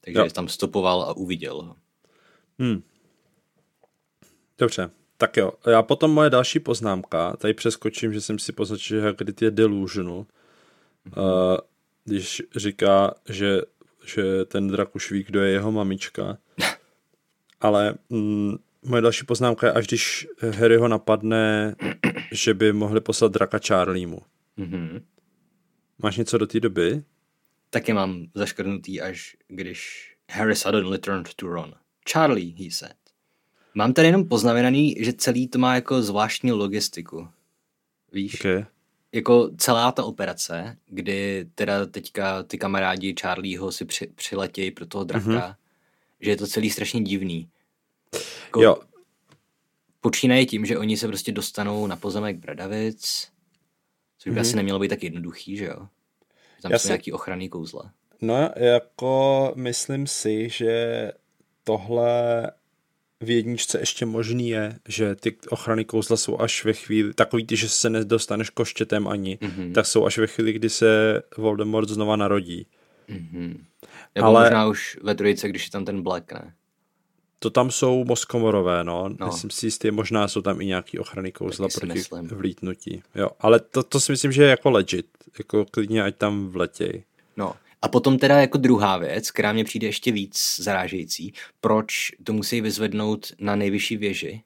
Takže 0.00 0.20
jo. 0.20 0.28
tam 0.32 0.48
stopoval 0.48 1.02
a 1.02 1.16
uviděl 1.16 1.62
ho. 1.62 1.76
Hmm. 2.58 2.82
Dobře, 4.58 4.90
tak 5.22 5.36
jo. 5.36 5.52
Já 5.70 5.82
potom 5.82 6.10
moje 6.10 6.30
další 6.30 6.60
poznámka, 6.60 7.36
tady 7.36 7.54
přeskočím, 7.54 8.12
že 8.12 8.20
jsem 8.20 8.38
si 8.38 8.52
poznačil, 8.52 9.00
že 9.00 9.04
Hagrid 9.04 9.42
je 9.42 9.50
delusional, 9.50 10.14
uh, 10.16 10.24
když 12.04 12.42
říká, 12.56 13.14
že 13.28 13.60
že 14.04 14.44
ten 14.44 14.68
drak 14.68 14.96
už 14.96 15.10
ví, 15.10 15.22
kdo 15.22 15.40
je 15.40 15.52
jeho 15.52 15.72
mamička. 15.72 16.38
Ale 17.60 17.94
mm, 18.08 18.56
moje 18.82 19.02
další 19.02 19.26
poznámka 19.26 19.66
je, 19.66 19.72
až 19.72 19.86
když 19.86 20.28
Harry 20.58 20.76
ho 20.76 20.88
napadne, 20.88 21.74
že 22.32 22.54
by 22.54 22.72
mohli 22.72 23.00
poslat 23.00 23.32
draka 23.32 23.58
Charliemu. 23.66 24.22
Mhm. 24.56 25.04
Máš 25.98 26.16
něco 26.16 26.38
do 26.38 26.46
té 26.46 26.60
doby? 26.60 27.02
Taky 27.70 27.92
mám 27.92 28.26
zaškrtnutý, 28.34 29.00
až 29.00 29.36
když 29.48 30.10
Harry 30.30 30.56
suddenly 30.56 30.98
turned 30.98 31.34
to 31.34 31.46
Ron. 31.46 31.74
Charlie, 32.12 32.64
he 32.64 32.70
said. 32.70 33.01
Mám 33.74 33.92
tady 33.92 34.08
jenom 34.08 34.28
poznamenaný, 34.28 34.96
že 34.98 35.12
celý 35.12 35.48
to 35.48 35.58
má 35.58 35.74
jako 35.74 36.02
zvláštní 36.02 36.52
logistiku. 36.52 37.28
Víš? 38.12 38.40
Okay. 38.40 38.64
Jako 39.12 39.50
celá 39.56 39.92
ta 39.92 40.04
operace, 40.04 40.76
kdy 40.86 41.46
teda 41.54 41.86
teďka 41.86 42.42
ty 42.42 42.58
kamarádi 42.58 43.14
Charlieho 43.20 43.72
si 43.72 43.84
při, 43.84 44.06
přiletějí 44.06 44.70
pro 44.70 44.86
toho 44.86 45.04
draka, 45.04 45.28
mm-hmm. 45.28 45.54
že 46.20 46.30
je 46.30 46.36
to 46.36 46.46
celý 46.46 46.70
strašně 46.70 47.00
divný. 47.00 47.48
Jako, 48.44 48.62
Jo, 48.62 48.76
Počínaje 50.00 50.46
tím, 50.46 50.66
že 50.66 50.78
oni 50.78 50.96
se 50.96 51.08
prostě 51.08 51.32
dostanou 51.32 51.86
na 51.86 51.96
pozemek 51.96 52.36
Bradavic, 52.36 53.28
což 54.18 54.32
by 54.32 54.36
mm-hmm. 54.36 54.40
asi 54.40 54.56
nemělo 54.56 54.78
být 54.78 54.88
tak 54.88 55.02
jednoduchý, 55.02 55.56
že 55.56 55.64
jo? 55.64 55.88
Tam 56.62 56.72
Já 56.72 56.78
jsou 56.78 56.82
si- 56.82 56.88
nějaký 56.88 57.12
ochranný 57.12 57.48
kouzla. 57.48 57.92
no 58.20 58.50
jako 58.56 59.52
myslím 59.56 60.06
si, 60.06 60.48
že 60.48 61.12
tohle 61.64 62.50
v 63.22 63.30
jedničce 63.30 63.80
ještě 63.80 64.06
možný 64.06 64.48
je, 64.48 64.78
že 64.88 65.14
ty 65.14 65.36
ochrany 65.48 65.84
kouzla 65.84 66.16
jsou 66.16 66.40
až 66.40 66.64
ve 66.64 66.72
chvíli, 66.72 67.14
takový 67.14 67.46
ty, 67.46 67.56
že 67.56 67.68
se 67.68 67.90
nedostaneš 67.90 68.50
koštětem 68.50 69.08
ani, 69.08 69.38
mm-hmm. 69.42 69.72
tak 69.72 69.86
jsou 69.86 70.06
až 70.06 70.18
ve 70.18 70.26
chvíli, 70.26 70.52
kdy 70.52 70.70
se 70.70 71.22
Voldemort 71.36 71.88
znova 71.88 72.16
narodí. 72.16 72.66
Nebo 74.14 74.26
Ale- 74.26 74.42
možná 74.42 74.66
už 74.66 74.98
ve 75.02 75.14
trojice, 75.14 75.48
když 75.48 75.64
je 75.64 75.70
tam 75.70 75.84
ten 75.84 76.02
Black, 76.02 76.32
ne? 76.32 76.54
To 77.38 77.50
tam 77.50 77.70
jsou 77.70 78.04
moskomorové, 78.04 78.84
no. 78.84 79.08
no. 79.20 79.26
Myslím 79.26 79.50
si 79.50 79.66
jistě, 79.66 79.92
možná 79.92 80.28
jsou 80.28 80.42
tam 80.42 80.60
i 80.60 80.66
nějaký 80.66 80.98
ochrany 80.98 81.32
kouzla 81.32 81.68
proti 81.74 81.92
myslím. 81.92 82.28
vlítnutí. 82.28 83.02
Jo, 83.14 83.30
ale 83.40 83.60
to, 83.60 83.82
to 83.82 84.00
si 84.00 84.12
myslím, 84.12 84.32
že 84.32 84.42
je 84.42 84.48
jako 84.48 84.70
legit. 84.70 85.06
Jako 85.38 85.64
klidně, 85.64 86.02
ať 86.02 86.16
tam 86.16 86.48
vletěj. 86.48 87.04
No. 87.36 87.54
A 87.82 87.88
potom 87.88 88.18
teda 88.18 88.40
jako 88.40 88.58
druhá 88.58 88.98
věc, 88.98 89.30
která 89.30 89.52
mě 89.52 89.64
přijde 89.64 89.86
ještě 89.86 90.12
víc 90.12 90.56
zarážející, 90.58 91.32
proč 91.60 92.12
to 92.24 92.32
musí 92.32 92.60
vyzvednout 92.60 93.26
na 93.38 93.56
nejvyšší 93.56 93.96
věži? 93.96 94.42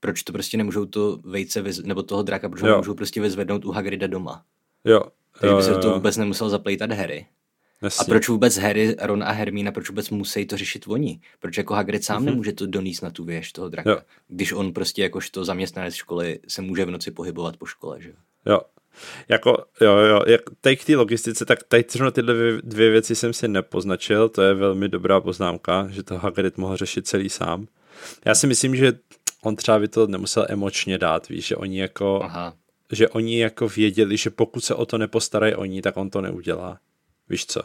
Proč 0.00 0.22
to 0.22 0.32
prostě 0.32 0.56
nemůžou 0.56 0.86
to 0.86 1.18
vejce, 1.24 1.62
vyz... 1.62 1.78
nebo 1.78 2.02
toho 2.02 2.22
draka, 2.22 2.48
proč 2.48 2.62
ho 2.62 2.68
Jo. 2.68 2.72
nemůžou 2.74 2.94
prostě 2.94 3.20
vyzvednout 3.20 3.64
u 3.64 3.70
Hagrida 3.70 4.06
doma? 4.06 4.44
Jo, 4.84 5.02
Takže 5.40 5.56
by 5.56 5.62
se 5.62 5.78
to 5.78 5.94
vůbec 5.94 6.16
nemusel 6.16 6.48
zaplejtat 6.48 6.92
Harry. 6.92 7.26
A 7.82 7.86
Jasně. 7.86 8.04
proč 8.10 8.28
vůbec 8.28 8.56
Harry, 8.56 8.96
Ron 9.00 9.22
a 9.22 9.30
Hermína, 9.30 9.72
proč 9.72 9.88
vůbec 9.88 10.10
musí 10.10 10.46
to 10.46 10.56
řešit 10.56 10.84
oni? 10.88 11.20
Proč 11.40 11.58
jako 11.58 11.74
Hagrid 11.74 12.04
sám 12.04 12.22
mm-hmm. 12.22 12.24
nemůže 12.24 12.52
to 12.52 12.66
donést 12.66 13.02
na 13.02 13.10
tu 13.10 13.24
věž 13.24 13.52
toho 13.52 13.68
draka? 13.68 13.90
Jo. 13.90 13.98
Když 14.28 14.52
on 14.52 14.72
prostě 14.72 15.02
jakožto 15.02 15.44
zaměstnanec 15.44 15.94
školy 15.94 16.40
se 16.48 16.62
může 16.62 16.84
v 16.84 16.90
noci 16.90 17.10
pohybovat 17.10 17.56
po 17.56 17.66
škole, 17.66 18.02
že? 18.02 18.12
jo? 18.46 18.60
Jako, 19.28 19.64
jo, 19.80 19.96
jo, 19.96 20.20
jak 20.26 20.40
tady 20.60 20.76
k 20.76 20.84
té 20.84 20.96
logistice, 20.96 21.44
tak 21.44 21.62
tady 21.62 21.84
zrovna 21.90 22.10
tyhle 22.10 22.34
dvě, 22.34 22.60
dvě 22.62 22.90
věci 22.90 23.14
jsem 23.14 23.32
si 23.32 23.48
nepoznačil, 23.48 24.28
to 24.28 24.42
je 24.42 24.54
velmi 24.54 24.88
dobrá 24.88 25.20
poznámka, 25.20 25.86
že 25.90 26.02
to 26.02 26.18
Hagrid 26.18 26.58
mohl 26.58 26.76
řešit 26.76 27.06
celý 27.06 27.28
sám. 27.28 27.66
Já 28.24 28.34
si 28.34 28.46
myslím, 28.46 28.76
že 28.76 28.92
on 29.42 29.56
třeba 29.56 29.78
by 29.78 29.88
to 29.88 30.06
nemusel 30.06 30.46
emočně 30.48 30.98
dát, 30.98 31.28
víš, 31.28 31.46
že 31.46 31.56
oni 31.56 31.80
jako, 31.80 32.20
Aha. 32.22 32.54
že 32.92 33.08
oni 33.08 33.40
jako 33.40 33.68
věděli, 33.68 34.16
že 34.16 34.30
pokud 34.30 34.64
se 34.64 34.74
o 34.74 34.86
to 34.86 34.98
nepostarají 34.98 35.54
oni, 35.54 35.82
tak 35.82 35.96
on 35.96 36.10
to 36.10 36.20
neudělá. 36.20 36.78
Víš 37.28 37.46
co? 37.46 37.60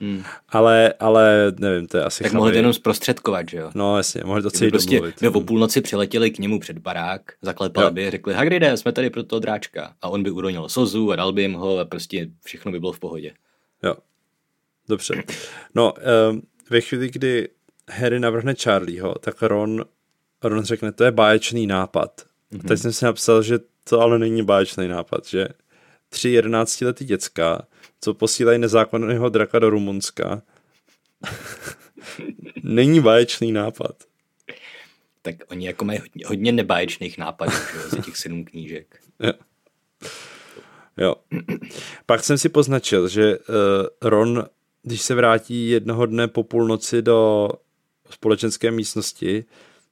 Hmm. 0.00 0.22
Ale, 0.48 0.94
ale 1.00 1.52
nevím, 1.58 1.86
to 1.86 1.96
je 1.96 2.04
asi 2.04 2.22
Tak 2.22 2.32
chabý. 2.32 2.36
mohli 2.36 2.52
to 2.52 2.56
jenom 2.58 2.72
zprostředkovat, 2.72 3.48
že 3.48 3.56
jo? 3.58 3.70
No 3.74 3.96
jasně, 3.96 4.22
mohli 4.24 4.42
to 4.42 4.50
celý 4.50 4.70
prostě 4.70 4.96
domluvit. 4.96 5.20
by 5.20 5.28
o 5.28 5.40
půlnoci 5.40 5.80
přiletěli 5.80 6.30
k 6.30 6.38
němu 6.38 6.60
před 6.60 6.78
barák, 6.78 7.22
zaklepali 7.42 7.86
Jo. 7.86 7.90
by, 7.90 8.10
řekli, 8.10 8.34
Hagride, 8.34 8.76
jsme 8.76 8.92
tady 8.92 9.10
pro 9.10 9.22
toho 9.22 9.40
dráčka. 9.40 9.94
A 10.02 10.08
on 10.08 10.22
by 10.22 10.30
uronil 10.30 10.68
sozu 10.68 11.12
a 11.12 11.16
dal 11.16 11.32
by 11.32 11.42
jim 11.42 11.52
ho 11.54 11.78
a 11.78 11.84
prostě 11.84 12.28
všechno 12.44 12.72
by 12.72 12.80
bylo 12.80 12.92
v 12.92 12.98
pohodě. 12.98 13.32
Jo. 13.82 13.94
Dobře. 14.88 15.22
No, 15.74 15.94
um, 16.30 16.42
ve 16.70 16.80
chvíli, 16.80 17.10
kdy 17.10 17.48
Harry 17.90 18.20
navrhne 18.20 18.54
Charlieho, 18.54 19.14
tak 19.20 19.42
Ron, 19.42 19.84
Ron 20.42 20.64
řekne, 20.64 20.92
to 20.92 21.04
je 21.04 21.10
báječný 21.12 21.66
nápad. 21.66 22.22
Mhm. 22.50 22.60
Mm-hmm. 22.60 22.68
Teď 22.68 22.78
jsem 22.80 22.92
si 22.92 23.04
napsal, 23.04 23.42
že 23.42 23.58
to 23.88 24.00
ale 24.00 24.18
není 24.18 24.42
báječný 24.42 24.88
nápad, 24.88 25.26
že 25.26 25.48
tři 26.08 26.28
jedenáctiletý 26.30 27.04
děcka, 27.04 27.62
co 28.00 28.14
posílají 28.14 28.58
nezákonného 28.58 29.28
draka 29.28 29.58
do 29.58 29.70
Rumunska, 29.70 30.42
není 32.62 33.00
báječný 33.00 33.52
nápad. 33.52 34.04
Tak 35.22 35.36
oni 35.50 35.66
jako 35.66 35.84
mají 35.84 35.98
hodně, 35.98 36.26
hodně 36.26 36.52
nebáječných 36.52 37.18
nápadů, 37.18 37.52
že 37.52 37.88
za 37.88 38.02
těch 38.02 38.16
sedm 38.16 38.44
knížek. 38.44 39.00
Jo. 39.20 39.32
Jo. 40.96 41.14
Pak 42.06 42.24
jsem 42.24 42.38
si 42.38 42.48
poznačil, 42.48 43.08
že 43.08 43.38
uh, 43.38 43.44
Ron, 44.02 44.44
když 44.82 45.02
se 45.02 45.14
vrátí 45.14 45.68
jednoho 45.68 46.06
dne 46.06 46.28
po 46.28 46.44
půlnoci 46.44 47.02
do 47.02 47.48
společenské 48.10 48.70
místnosti, 48.70 49.44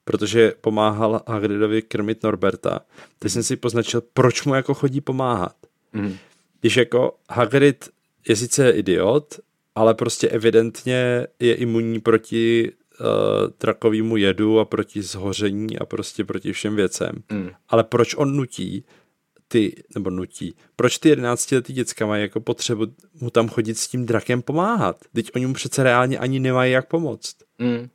protože 0.05 0.53
pomáhal 0.61 1.23
Hagridovi 1.27 1.83
krmit 1.83 2.23
Norberta, 2.23 2.81
teď 3.19 3.33
jsem 3.33 3.43
si 3.43 3.57
poznačil, 3.57 4.01
proč 4.13 4.45
mu 4.45 4.55
jako 4.55 4.75
chodí 4.75 5.01
pomáhat. 5.01 5.57
Mhm. 5.93 6.17
Když 6.61 6.77
jako 6.77 7.19
Hagrid 7.31 7.89
je 8.29 8.37
sice 8.37 8.71
idiot, 8.71 9.41
ale 9.75 9.95
prostě 9.95 10.29
evidentně 10.29 11.27
je 11.41 11.55
imunní 11.55 12.01
proti 12.01 12.73
uh, 13.01 13.07
trakovému 13.59 14.17
jedu 14.17 14.59
a 14.59 14.65
proti 14.65 15.03
zhoření 15.03 15.79
a 15.79 15.87
prostě 15.87 16.25
proti 16.25 16.53
všem 16.53 16.77
věcem. 16.77 17.13
Mm. 17.33 17.51
Ale 17.69 17.85
proč 17.85 18.15
on 18.15 18.37
nutí 18.37 18.85
ty, 19.49 19.83
nebo 19.95 20.11
nutí, 20.11 20.55
proč 20.77 20.99
ty 20.99 21.09
11 21.09 21.53
letý 21.53 21.73
děcka 21.73 22.07
mají 22.07 22.23
jako 22.23 22.41
potřebu 22.41 22.87
mu 23.21 23.31
tam 23.31 23.49
chodit 23.49 23.79
s 23.79 23.89
tím 23.89 24.07
drakem 24.07 24.43
pomáhat? 24.43 24.97
Teď 25.13 25.31
oni 25.35 25.47
mu 25.47 25.55
přece 25.55 25.83
reálně 25.83 26.19
ani 26.19 26.41
nemají 26.41 26.73
jak 26.73 26.89
pomoct. 26.89 27.37
Mm. 27.59 27.89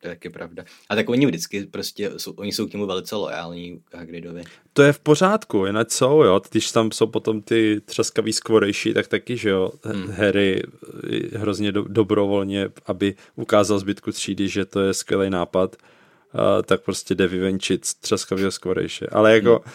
To 0.00 0.08
je 0.08 0.14
taky 0.14 0.30
pravda. 0.30 0.64
A 0.88 0.94
tak 0.94 1.08
oni 1.08 1.26
vždycky 1.26 1.66
prostě, 1.66 2.10
jsou, 2.16 2.32
oni 2.32 2.52
jsou 2.52 2.66
k 2.66 2.72
němu 2.72 2.86
velice 2.86 3.16
lojální 3.16 3.80
k 3.84 3.94
Hagridovi. 3.94 4.44
To 4.72 4.82
je 4.82 4.92
v 4.92 4.98
pořádku, 4.98 5.66
jinak 5.66 5.92
jsou, 5.92 6.22
jo, 6.22 6.40
když 6.50 6.72
tam 6.72 6.92
jsou 6.92 7.06
potom 7.06 7.42
ty 7.42 7.80
třaskaví 7.84 8.32
skvorejší, 8.32 8.94
tak 8.94 9.08
taky, 9.08 9.36
že 9.36 9.50
jo, 9.50 9.72
hmm. 9.84 10.10
Harry 10.10 10.62
eh, 10.62 11.38
hrozně 11.38 11.72
do, 11.72 11.82
dobrovolně, 11.82 12.68
aby 12.86 13.14
ukázal 13.34 13.78
zbytku 13.78 14.12
třídy, 14.12 14.48
že 14.48 14.64
to 14.64 14.80
je 14.80 14.94
skvělý 14.94 15.30
nápad, 15.30 15.76
uh, 15.76 16.40
tak 16.62 16.82
prostě 16.82 17.14
jde 17.14 17.26
vyvenčit 17.26 17.94
třaskavého 18.00 18.50
skvorejše. 18.50 19.06
Ale 19.06 19.34
jako, 19.34 19.62
hmm. 19.64 19.72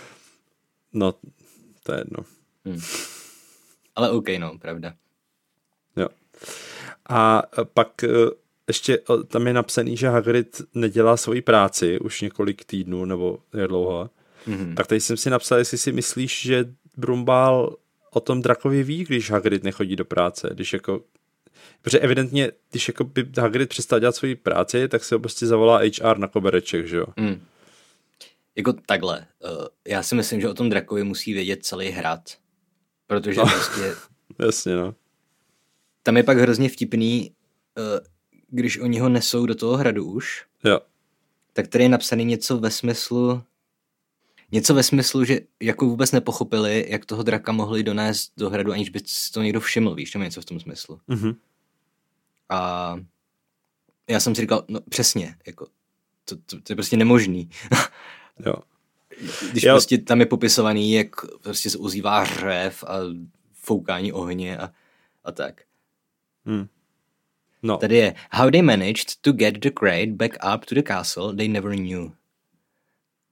no, 0.93 1.13
to 1.84 1.91
je 1.91 1.97
jedno. 1.97 2.24
Ale 3.95 4.09
OK, 4.09 4.28
no, 4.39 4.57
pravda. 4.59 4.93
Jo. 5.95 6.07
A 7.09 7.43
pak 7.74 8.03
eh, 8.03 8.07
ještě 8.72 8.97
eh, 8.97 9.24
tam 9.24 9.47
je 9.47 9.53
napsaný, 9.53 9.97
že 9.97 10.09
Hagrid 10.09 10.61
nedělá 10.74 11.17
svoji 11.17 11.41
práci 11.41 11.99
už 11.99 12.22
několik 12.22 12.65
týdnů, 12.65 13.05
nebo 13.05 13.39
jak 13.53 13.67
dlouho. 13.67 14.09
Mm-hmm. 14.47 14.76
Tak 14.76 14.88
tady 14.88 15.01
jsem 15.01 15.17
si 15.17 15.30
napsal, 15.30 15.57
jestli 15.57 15.78
si 15.78 15.91
myslíš, 15.91 16.41
že 16.41 16.65
Brumbál 16.97 17.76
o 18.11 18.19
tom 18.19 18.41
drakovi 18.41 18.84
ví, 18.84 19.03
když 19.03 19.32
Hagrid 19.32 19.63
nechodí 19.63 19.95
do 19.95 20.05
práce, 20.05 20.49
když 20.53 20.74
jako 20.74 21.01
Protože 21.82 21.99
evidentně, 21.99 22.51
když 22.72 22.88
jako 22.88 23.03
by 23.03 23.26
Hagrid 23.38 23.69
přestal 23.69 23.99
dělat 23.99 24.15
svoji 24.15 24.36
práci, 24.36 24.88
tak 24.88 25.03
se 25.03 25.15
ho 25.15 25.19
prostě 25.19 25.47
zavolá 25.47 25.80
HR 25.80 26.17
na 26.17 26.28
kobereček, 26.28 26.88
že 26.88 26.97
jo? 26.97 27.05
Mm. 27.17 27.45
Jako 28.55 28.74
takhle. 28.74 29.28
Uh, 29.43 29.65
já 29.88 30.03
si 30.03 30.15
myslím, 30.15 30.41
že 30.41 30.49
o 30.49 30.53
tom 30.53 30.69
drakovi 30.69 31.03
musí 31.03 31.34
vědět 31.34 31.65
celý 31.65 31.89
hrad. 31.89 32.22
Protože 33.07 33.39
no. 33.39 33.45
prostě 33.45 33.93
Jasně, 34.45 34.76
no. 34.76 34.95
tam 36.03 36.17
je 36.17 36.24
pak 36.24 36.38
hrozně 36.38 36.69
vtipný, 36.69 37.32
uh, 37.78 38.05
když 38.52 38.78
oni 38.80 38.99
ho 38.99 39.10
nesou 39.10 39.45
do 39.45 39.56
toho 39.56 39.78
hradu 39.78 40.06
už, 40.06 40.45
Jo. 40.64 40.80
tak 41.54 41.68
tady 41.68 41.84
je 41.84 41.89
napsaný 41.89 42.26
něco 42.26 42.58
ve 42.58 42.72
smyslu, 42.72 43.43
něco 44.52 44.74
ve 44.74 44.84
smyslu, 44.84 45.24
že 45.24 45.39
jako 45.62 45.86
vůbec 45.86 46.12
nepochopili, 46.12 46.86
jak 46.89 47.06
toho 47.06 47.24
draka 47.24 47.52
mohli 47.52 47.84
donést 47.84 48.32
do 48.38 48.49
hradu, 48.49 48.72
aniž 48.72 48.89
by 48.89 48.99
si 49.06 49.32
to 49.32 49.41
někdo 49.41 49.60
všiml, 49.60 49.95
víš, 49.95 50.12
tam 50.12 50.22
je 50.22 50.28
něco 50.28 50.41
v 50.41 50.45
tom 50.45 50.60
smyslu. 50.60 50.99
Mhm. 51.08 51.34
A 52.49 52.95
já 54.10 54.20
jsem 54.20 54.36
si 54.36 54.41
říkal, 54.41 54.66
no 54.68 54.80
přesně, 54.89 55.36
jako, 55.47 55.68
to, 56.26 56.36
to, 56.36 56.62
to 56.62 56.72
je 56.72 56.76
prostě 56.76 56.97
nemožný. 56.97 57.49
Jo. 58.45 58.54
Když 59.52 59.64
Jo. 59.64 59.74
prostě 59.74 59.97
tam 59.97 60.20
je 60.20 60.26
popisovaný, 60.26 60.91
jak 60.91 61.10
prostě 61.43 61.70
se 61.70 61.78
ozývá 61.78 62.26
řev 62.26 62.84
a 62.84 62.97
foukání 63.54 64.14
ohně 64.14 64.58
a, 64.58 64.72
a 65.24 65.32
tak. 65.32 65.62
No, 67.64 67.78
Tady 67.78 67.95
je 67.95 68.16
How 68.32 68.49
they 68.49 68.62
managed 68.62 69.22
to 69.22 69.32
get 69.32 69.57
the 69.57 69.72
crate 69.80 70.12
back 70.12 70.32
up 70.55 70.66
to 70.66 70.76
the 70.76 70.84
castle, 70.88 71.36
they 71.36 71.47
never 71.47 71.76
knew. 71.76 72.12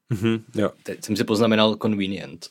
mhm. 0.09 0.43
jo. 0.55 0.71
Teď 0.83 1.05
jsem 1.05 1.15
si 1.15 1.23
poznamenal 1.23 1.75
convenient. 1.75 2.49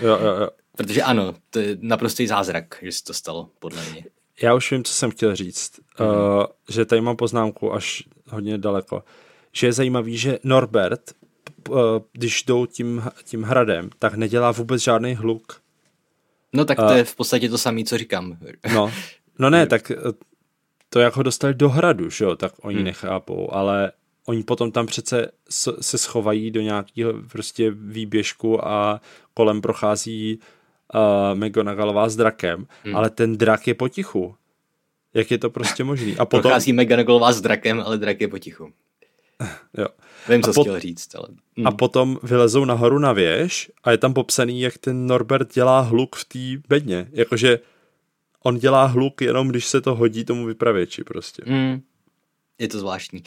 Jo, 0.00 0.18
jo, 0.22 0.36
jo. 0.40 0.48
Protože 0.76 1.02
ano, 1.02 1.34
to 1.50 1.58
je 1.58 1.76
naprostý 1.80 2.26
zázrak, 2.26 2.78
že 2.82 2.92
se 2.92 3.04
to 3.04 3.14
stalo, 3.14 3.50
podle 3.58 3.82
mě. 3.90 4.04
Já 4.42 4.54
už 4.54 4.70
vím, 4.70 4.84
co 4.84 4.92
jsem 4.92 5.10
chtěl 5.10 5.36
říct. 5.36 5.80
Mm. 6.00 6.06
Uh, 6.06 6.44
že 6.68 6.84
tady 6.84 7.00
mám 7.00 7.16
poznámku 7.16 7.72
až 7.72 8.02
hodně 8.28 8.58
daleko. 8.58 9.04
Že 9.52 9.66
je 9.66 9.72
zajímavý, 9.72 10.18
že 10.18 10.38
Norbert, 10.44 11.12
uh, 11.68 11.78
když 12.12 12.42
jdou 12.42 12.66
tím, 12.66 13.02
tím 13.24 13.42
hradem, 13.42 13.90
tak 13.98 14.14
nedělá 14.14 14.52
vůbec 14.52 14.82
žádný 14.82 15.14
hluk. 15.14 15.60
No 16.52 16.64
tak 16.64 16.78
to 16.78 16.84
uh, 16.84 16.96
je 16.96 17.04
v 17.04 17.16
podstatě 17.16 17.48
to 17.48 17.58
samé, 17.58 17.84
co 17.84 17.98
říkám. 17.98 18.38
No, 18.74 18.92
no 19.38 19.50
ne, 19.50 19.66
tak 19.74 19.92
to 20.94 21.00
jak 21.00 21.16
ho 21.16 21.22
dostali 21.22 21.54
do 21.54 21.68
hradu, 21.68 22.10
že 22.10 22.24
jo, 22.24 22.36
tak 22.36 22.52
oni 22.62 22.76
hmm. 22.76 22.84
nechápou, 22.84 23.54
ale 23.54 23.92
oni 24.26 24.42
potom 24.42 24.72
tam 24.72 24.86
přece 24.86 25.30
se 25.80 25.98
schovají 25.98 26.50
do 26.50 26.60
nějakého 26.60 27.12
prostě 27.32 27.70
výběžku 27.70 28.66
a 28.66 29.00
kolem 29.34 29.60
prochází 29.60 30.38
uh, 30.94 31.38
McGonagallová 31.38 32.08
s 32.08 32.16
drakem, 32.16 32.66
hmm. 32.84 32.96
ale 32.96 33.10
ten 33.10 33.36
drak 33.36 33.66
je 33.66 33.74
potichu. 33.74 34.34
Jak 35.14 35.30
je 35.30 35.38
to 35.38 35.50
prostě 35.50 35.84
možný? 35.84 36.16
A 36.16 36.24
potom... 36.24 36.42
Prochází 36.42 36.72
McGonagallová 36.72 37.32
s 37.32 37.40
drakem, 37.40 37.80
ale 37.80 37.98
drak 37.98 38.20
je 38.20 38.28
potichu. 38.28 38.72
jo. 39.78 39.86
Vím, 40.28 40.42
co 40.42 40.52
pot... 40.52 40.62
chtěl 40.62 40.80
říct. 40.80 41.14
Ale... 41.14 41.28
Hmm. 41.56 41.66
A 41.66 41.70
potom 41.70 42.18
vylezou 42.22 42.64
nahoru 42.64 42.98
na 42.98 43.12
věž 43.12 43.70
a 43.84 43.90
je 43.90 43.98
tam 43.98 44.14
popsaný, 44.14 44.60
jak 44.60 44.78
ten 44.78 45.06
Norbert 45.06 45.54
dělá 45.54 45.80
hluk 45.80 46.16
v 46.16 46.24
té 46.24 46.68
bedně. 46.68 47.08
Jakože 47.12 47.58
on 48.46 48.58
dělá 48.58 48.84
hluk 48.84 49.20
jenom, 49.20 49.48
když 49.48 49.66
se 49.66 49.80
to 49.80 49.94
hodí 49.94 50.24
tomu 50.24 50.46
vypravěči 50.46 51.04
prostě. 51.04 51.42
Hmm. 51.46 51.82
Je 52.58 52.68
to 52.68 52.78
zvláštní. 52.78 53.22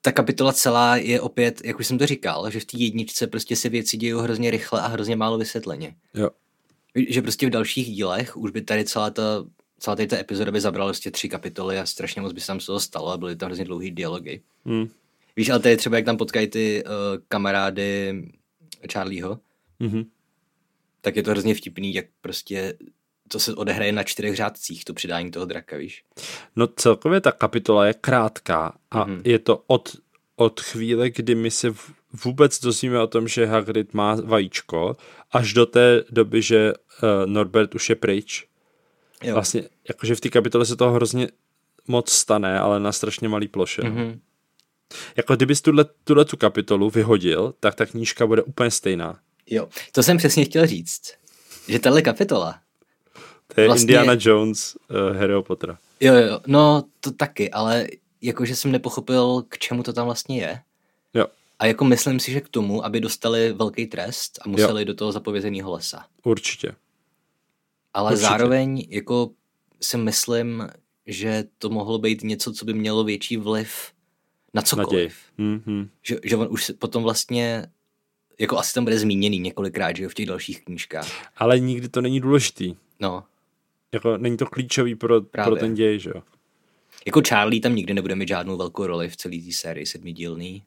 Ta 0.00 0.12
kapitola 0.12 0.52
celá 0.52 0.96
je 0.96 1.20
opět, 1.20 1.60
jak 1.64 1.78
už 1.80 1.86
jsem 1.86 1.98
to 1.98 2.06
říkal, 2.06 2.50
že 2.50 2.60
v 2.60 2.64
té 2.64 2.76
jedničce 2.78 3.26
prostě 3.26 3.56
se 3.56 3.68
věci 3.68 3.96
dějí 3.96 4.12
hrozně 4.12 4.50
rychle 4.50 4.80
a 4.80 4.86
hrozně 4.86 5.16
málo 5.16 5.38
vysvětleně. 5.38 5.94
Jo. 6.14 6.30
Že 7.08 7.22
prostě 7.22 7.46
v 7.46 7.50
dalších 7.50 7.86
dílech 7.86 8.36
už 8.36 8.50
by 8.50 8.62
tady 8.62 8.84
celá 8.84 9.10
ta, 9.10 9.22
celá 9.78 9.96
tady 9.96 10.06
ta 10.06 10.18
epizoda 10.18 10.52
by 10.52 10.60
zabrala 10.60 10.90
prostě 10.90 11.10
tři 11.10 11.28
kapitoly 11.28 11.78
a 11.78 11.86
strašně 11.86 12.22
moc 12.22 12.32
by 12.32 12.40
se 12.40 12.46
tam 12.46 12.60
z 12.60 12.66
toho 12.66 12.80
stalo 12.80 13.08
a 13.08 13.16
byly 13.16 13.36
tam 13.36 13.46
hrozně 13.46 13.64
dlouhý 13.64 13.90
dialogy. 13.90 14.42
Hmm. 14.64 14.88
Víš, 15.36 15.48
ale 15.48 15.60
tady 15.60 15.76
třeba 15.76 15.96
jak 15.96 16.04
tam 16.04 16.16
potkají 16.16 16.46
ty 16.46 16.84
uh, 16.84 16.90
kamarády 17.28 18.22
Charlieho, 18.92 19.40
mm-hmm. 19.80 20.06
tak 21.00 21.16
je 21.16 21.22
to 21.22 21.30
hrozně 21.30 21.54
vtipný, 21.54 21.94
jak 21.94 22.06
prostě 22.20 22.74
to 23.28 23.38
se 23.38 23.54
odehraje 23.54 23.92
na 23.92 24.02
čtyřech 24.02 24.36
řádcích, 24.36 24.84
to 24.84 24.94
přidání 24.94 25.30
toho 25.30 25.46
draka, 25.46 25.76
víš? 25.76 26.04
No 26.56 26.66
celkově 26.66 27.20
ta 27.20 27.32
kapitola 27.32 27.86
je 27.86 27.94
krátká 27.94 28.72
a 28.90 29.04
mm-hmm. 29.04 29.20
je 29.24 29.38
to 29.38 29.64
od, 29.66 29.96
od 30.36 30.60
chvíle, 30.60 31.10
kdy 31.10 31.34
my 31.34 31.50
se 31.50 31.74
vůbec 32.24 32.60
dozvíme 32.60 33.00
o 33.00 33.06
tom, 33.06 33.28
že 33.28 33.46
Hagrid 33.46 33.94
má 33.94 34.14
vajíčko, 34.24 34.96
až 35.32 35.52
do 35.52 35.66
té 35.66 36.04
doby, 36.10 36.42
že 36.42 36.72
uh, 36.72 37.08
Norbert 37.26 37.74
už 37.74 37.88
je 37.88 37.96
pryč. 37.96 38.46
Jo. 39.22 39.34
Vlastně, 39.34 39.62
jakože 39.88 40.14
v 40.14 40.20
té 40.20 40.28
kapitole 40.28 40.66
se 40.66 40.76
toho 40.76 40.92
hrozně 40.92 41.28
moc 41.86 42.10
stane, 42.10 42.60
ale 42.60 42.80
na 42.80 42.92
strašně 42.92 43.28
malý 43.28 43.48
ploše. 43.48 43.82
Mm-hmm. 43.82 44.18
Jako 45.16 45.36
kdybys 45.36 45.60
tuhle, 45.60 45.84
tuhle 46.04 46.24
tu 46.24 46.36
kapitolu 46.36 46.90
vyhodil, 46.90 47.54
tak 47.60 47.74
ta 47.74 47.86
knížka 47.86 48.26
bude 48.26 48.42
úplně 48.42 48.70
stejná. 48.70 49.18
Jo, 49.46 49.68
to 49.92 50.02
jsem 50.02 50.16
přesně 50.16 50.44
chtěl 50.44 50.66
říct. 50.66 51.12
Že 51.68 51.78
tahle 51.78 52.02
kapitola 52.02 52.60
vlastně... 53.66 53.82
Indiana 53.82 54.16
Jones 54.20 54.76
uh, 54.90 55.16
Harry 55.16 55.42
Pottera. 55.42 55.78
Jo, 56.00 56.14
jo, 56.14 56.40
no 56.46 56.84
to 57.00 57.10
taky, 57.12 57.50
ale 57.50 57.86
jakože 58.22 58.56
jsem 58.56 58.72
nepochopil, 58.72 59.44
k 59.48 59.58
čemu 59.58 59.82
to 59.82 59.92
tam 59.92 60.04
vlastně 60.04 60.40
je. 60.40 60.60
Jo. 61.14 61.26
A 61.58 61.66
jako 61.66 61.84
myslím 61.84 62.20
si, 62.20 62.32
že 62.32 62.40
k 62.40 62.48
tomu, 62.48 62.84
aby 62.84 63.00
dostali 63.00 63.52
velký 63.52 63.86
trest 63.86 64.38
a 64.42 64.48
museli 64.48 64.80
jo. 64.80 64.84
do 64.84 64.94
toho 64.94 65.12
zapovězeného 65.12 65.72
lesa. 65.72 66.06
Určitě. 66.24 66.74
Ale 67.94 68.10
Určitě. 68.10 68.28
zároveň 68.28 68.86
jako 68.90 69.30
si 69.80 69.96
myslím, 69.96 70.68
že 71.06 71.44
to 71.58 71.68
mohlo 71.70 71.98
být 71.98 72.22
něco, 72.22 72.52
co 72.52 72.64
by 72.64 72.74
mělo 72.74 73.04
větší 73.04 73.36
vliv 73.36 73.92
na 74.54 74.62
cokoliv. 74.62 75.16
Mm-hmm. 75.38 75.88
Že, 76.02 76.16
že 76.24 76.36
on 76.36 76.48
už 76.50 76.72
potom 76.78 77.02
vlastně 77.02 77.66
jako 78.38 78.58
asi 78.58 78.74
tam 78.74 78.84
bude 78.84 78.98
zmíněný 78.98 79.38
několikrát, 79.38 79.96
že 79.96 80.02
jo, 80.02 80.08
v 80.08 80.14
těch 80.14 80.26
dalších 80.26 80.64
knížkách. 80.64 81.08
Ale 81.36 81.58
nikdy 81.58 81.88
to 81.88 82.00
není 82.00 82.20
důležitý. 82.20 82.76
No. 83.00 83.24
Jako 83.92 84.16
není 84.16 84.36
to 84.36 84.46
klíčový 84.46 84.94
pro, 84.94 85.20
pro 85.20 85.56
ten 85.56 85.74
děj, 85.74 85.98
že 85.98 86.10
jo. 86.14 86.22
Jako 87.06 87.22
Charlie 87.28 87.60
tam 87.60 87.74
nikdy 87.74 87.94
nebude 87.94 88.14
mít 88.14 88.28
žádnou 88.28 88.56
velkou 88.56 88.86
roli 88.86 89.08
v 89.08 89.16
celé 89.16 89.36
té 89.36 89.52
sérii 89.52 89.86
sedmidílný. 89.86 90.64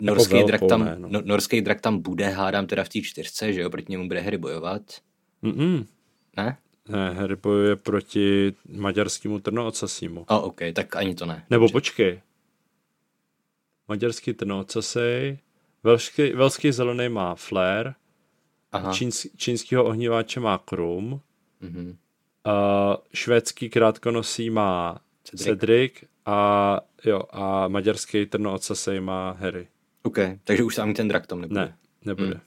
Norský, 0.00 0.36
jako 0.36 0.48
drak 0.48 0.60
tam, 0.68 0.84
ne, 0.84 0.96
no. 0.98 1.08
no. 1.10 1.22
norský 1.24 1.60
drak 1.60 1.80
tam 1.80 1.98
bude, 1.98 2.28
hádám 2.28 2.66
teda 2.66 2.84
v 2.84 2.88
té 2.88 3.00
čtyřce, 3.00 3.52
že 3.52 3.60
jo, 3.60 3.70
proti 3.70 3.92
němu 3.92 4.08
bude 4.08 4.20
Harry 4.20 4.38
bojovat. 4.38 4.82
Mm-mm. 5.42 5.86
Ne? 6.36 6.58
Ne, 6.88 7.10
Harry 7.10 7.36
bojuje 7.36 7.76
proti 7.76 8.54
maďarskému 8.68 9.38
trnoocasímu. 9.38 10.20
O, 10.20 10.38
oh, 10.38 10.44
ok, 10.44 10.60
tak 10.72 10.96
ani 10.96 11.14
to 11.14 11.26
ne. 11.26 11.46
Nebo 11.50 11.64
Dobře. 11.64 11.72
počkej. 11.72 12.20
Maďarský 13.88 14.32
trnoocasej, 14.32 15.38
velský, 15.82 16.32
velský 16.32 16.72
zelený 16.72 17.08
má 17.08 17.34
Flair, 17.34 17.94
čínsk, 18.92 19.26
čínského 19.36 19.84
ohníváče 19.84 20.40
má 20.40 20.58
Krum, 20.58 21.20
mm-hmm. 21.62 21.88
uh, 21.88 22.96
švédský 23.14 23.70
krátkonosý 23.70 24.50
má 24.50 25.00
Cedric, 25.24 25.44
Cedric 25.44 26.04
a, 26.26 26.80
jo, 27.04 27.22
a 27.30 27.68
maďarský 27.68 28.26
trnoocasej 28.26 29.00
má 29.00 29.30
Harry. 29.30 29.68
OK, 30.02 30.18
takže 30.44 30.62
už 30.64 30.74
tam 30.74 30.94
ten 30.94 31.08
drak 31.08 31.26
tam 31.26 31.40
nebude. 31.40 31.60
Ne, 31.60 31.76
nebude. 32.04 32.34
Mm. 32.34 32.40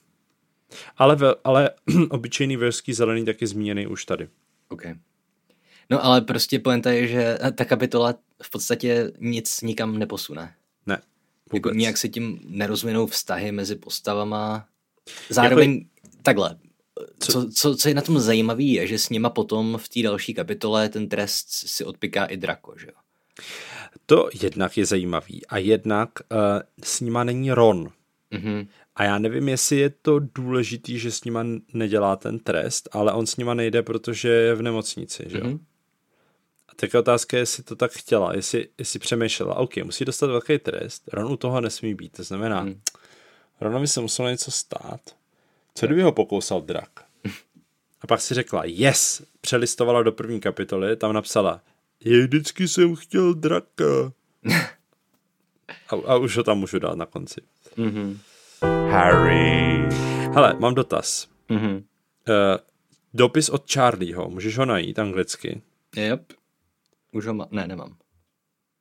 Ale, 0.98 1.18
ale 1.44 1.72
obyčejný 2.10 2.58
velský 2.58 2.94
zelený 2.94 3.26
taky 3.26 3.48
zmíněný 3.48 3.88
už 3.88 4.06
tady. 4.06 4.30
OK. 4.70 4.84
No 5.90 6.06
ale 6.06 6.22
prostě 6.22 6.60
poenta 6.60 6.92
je, 6.92 7.08
že 7.08 7.38
ta 7.56 7.66
kapitola 7.66 8.14
v 8.44 8.50
podstatě 8.50 9.12
nic 9.20 9.62
nikam 9.62 9.98
neposune. 9.98 10.54
Ne, 10.86 11.02
vůbec. 11.52 11.70
Jako 11.70 11.70
nijak 11.70 11.98
se 11.98 12.10
tím 12.10 12.40
nerozvinou 12.44 13.08
vztahy 13.08 13.52
mezi 13.52 13.76
postavama. 13.76 14.68
Zároveň 15.30 15.74
jako... 15.74 16.18
takhle, 16.22 16.58
co, 17.20 17.50
co, 17.52 17.76
co 17.76 17.90
je 17.90 17.96
na 17.96 18.02
tom 18.02 18.20
zajímavé, 18.20 18.64
je, 18.64 18.88
že 18.88 18.98
s 18.98 19.10
nima 19.10 19.30
potom 19.30 19.78
v 19.78 19.90
té 19.90 20.02
další 20.02 20.34
kapitole 20.34 20.90
ten 20.90 21.10
trest 21.10 21.48
si 21.50 21.84
odpiká 21.84 22.26
i 22.26 22.38
Drako, 22.38 22.74
že 22.78 22.88
jo? 22.88 22.94
To 24.06 24.30
jednak 24.42 24.78
je 24.78 24.86
zajímavý 24.86 25.46
a 25.46 25.58
jednak 25.58 26.10
uh, 26.32 26.38
s 26.84 27.02
nima 27.02 27.24
není 27.24 27.52
Ron. 27.52 27.92
Mm-hmm. 28.32 28.68
A 28.96 29.04
já 29.04 29.18
nevím, 29.18 29.50
jestli 29.50 29.78
je 29.78 29.90
to 29.90 30.20
důležitý, 30.20 31.00
že 31.00 31.12
s 31.12 31.24
nima 31.24 31.46
nedělá 31.74 32.16
ten 32.16 32.40
trest, 32.40 32.90
ale 32.92 33.14
on 33.14 33.28
s 33.28 33.38
nima 33.38 33.54
nejde, 33.54 33.84
protože 33.84 34.30
je 34.30 34.56
v 34.56 34.62
nemocnici, 34.62 35.24
že 35.28 35.38
jo? 35.38 35.44
Mm-hmm. 35.44 35.60
A 36.70 36.72
tak 36.76 36.96
otázka 36.96 37.38
je, 37.38 37.42
jestli 37.42 37.64
to 37.64 37.76
tak 37.76 37.92
chtěla, 37.92 38.36
jestli, 38.36 38.68
jestli 38.78 39.00
přemýšlela, 39.00 39.56
OK, 39.56 39.78
musí 39.84 40.06
dostat 40.06 40.28
velký 40.28 40.60
trest, 40.60 41.10
Ron 41.14 41.32
u 41.32 41.38
toho 41.38 41.62
nesmí 41.62 41.96
být, 41.96 42.18
to 42.18 42.24
znamená, 42.24 42.64
mm. 42.64 42.82
Ronovi 43.62 43.88
se 43.88 44.02
muselo 44.02 44.30
něco 44.30 44.52
stát, 44.52 45.02
co 45.78 45.86
kdyby 45.86 46.02
ho 46.02 46.12
pokousal 46.12 46.62
drak? 46.62 46.90
A 48.02 48.08
pak 48.08 48.22
si 48.22 48.34
řekla, 48.34 48.64
yes, 48.66 49.22
přelistovala 49.42 50.04
do 50.04 50.12
první 50.12 50.40
kapitoly, 50.40 50.96
tam 50.96 51.14
napsala, 51.14 51.62
je 52.04 52.22
vždycky 52.22 52.68
jsem 52.68 52.96
chtěl 52.96 53.34
draka. 53.34 54.12
a, 55.90 55.96
a 56.06 56.16
už 56.16 56.38
ho 56.38 56.44
tam 56.44 56.58
můžu 56.58 56.80
dát 56.80 56.96
na 56.96 57.06
konci. 57.06 57.42
Mm-hmm. 57.78 58.18
Harry. 58.92 59.90
Hele, 60.34 60.56
mám 60.60 60.76
dotaz. 60.76 61.28
Mm-hmm. 61.50 61.76
Uh, 61.76 61.84
dopis 63.14 63.50
od 63.50 63.72
Charlieho, 63.72 64.30
můžeš 64.30 64.58
ho 64.58 64.66
najít 64.66 65.00
anglicky? 65.00 65.62
Yep. 65.96 66.34
Už 67.12 67.26
ho 67.26 67.34
mám. 67.34 67.48
Ne, 67.52 67.68
nemám. 67.68 67.98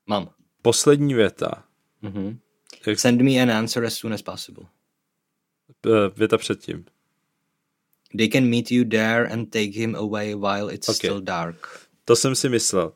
Mám. 0.07 0.31
Poslední 0.63 1.15
věta. 1.15 1.65
Mm-hmm. 2.03 2.39
Jak... 2.87 2.99
Send 2.99 3.21
me 3.21 3.43
an 3.43 3.51
answer 3.51 3.85
as 3.85 3.95
soon 3.95 4.13
as 4.13 4.23
possible. 4.23 4.67
Uh, 5.87 5.93
věta 6.17 6.39
předtím. 6.39 6.85
They 8.17 8.29
can 8.29 8.45
meet 8.45 8.71
you 8.71 8.85
there 8.85 9.29
and 9.29 9.51
take 9.51 9.71
him 9.71 9.97
away 9.97 10.35
while 10.35 10.75
it's 10.75 10.89
okay. 10.89 10.97
still 10.97 11.21
dark. 11.21 11.89
To 12.05 12.17
jsem 12.17 12.35
si 12.35 12.49
myslel. 12.49 12.93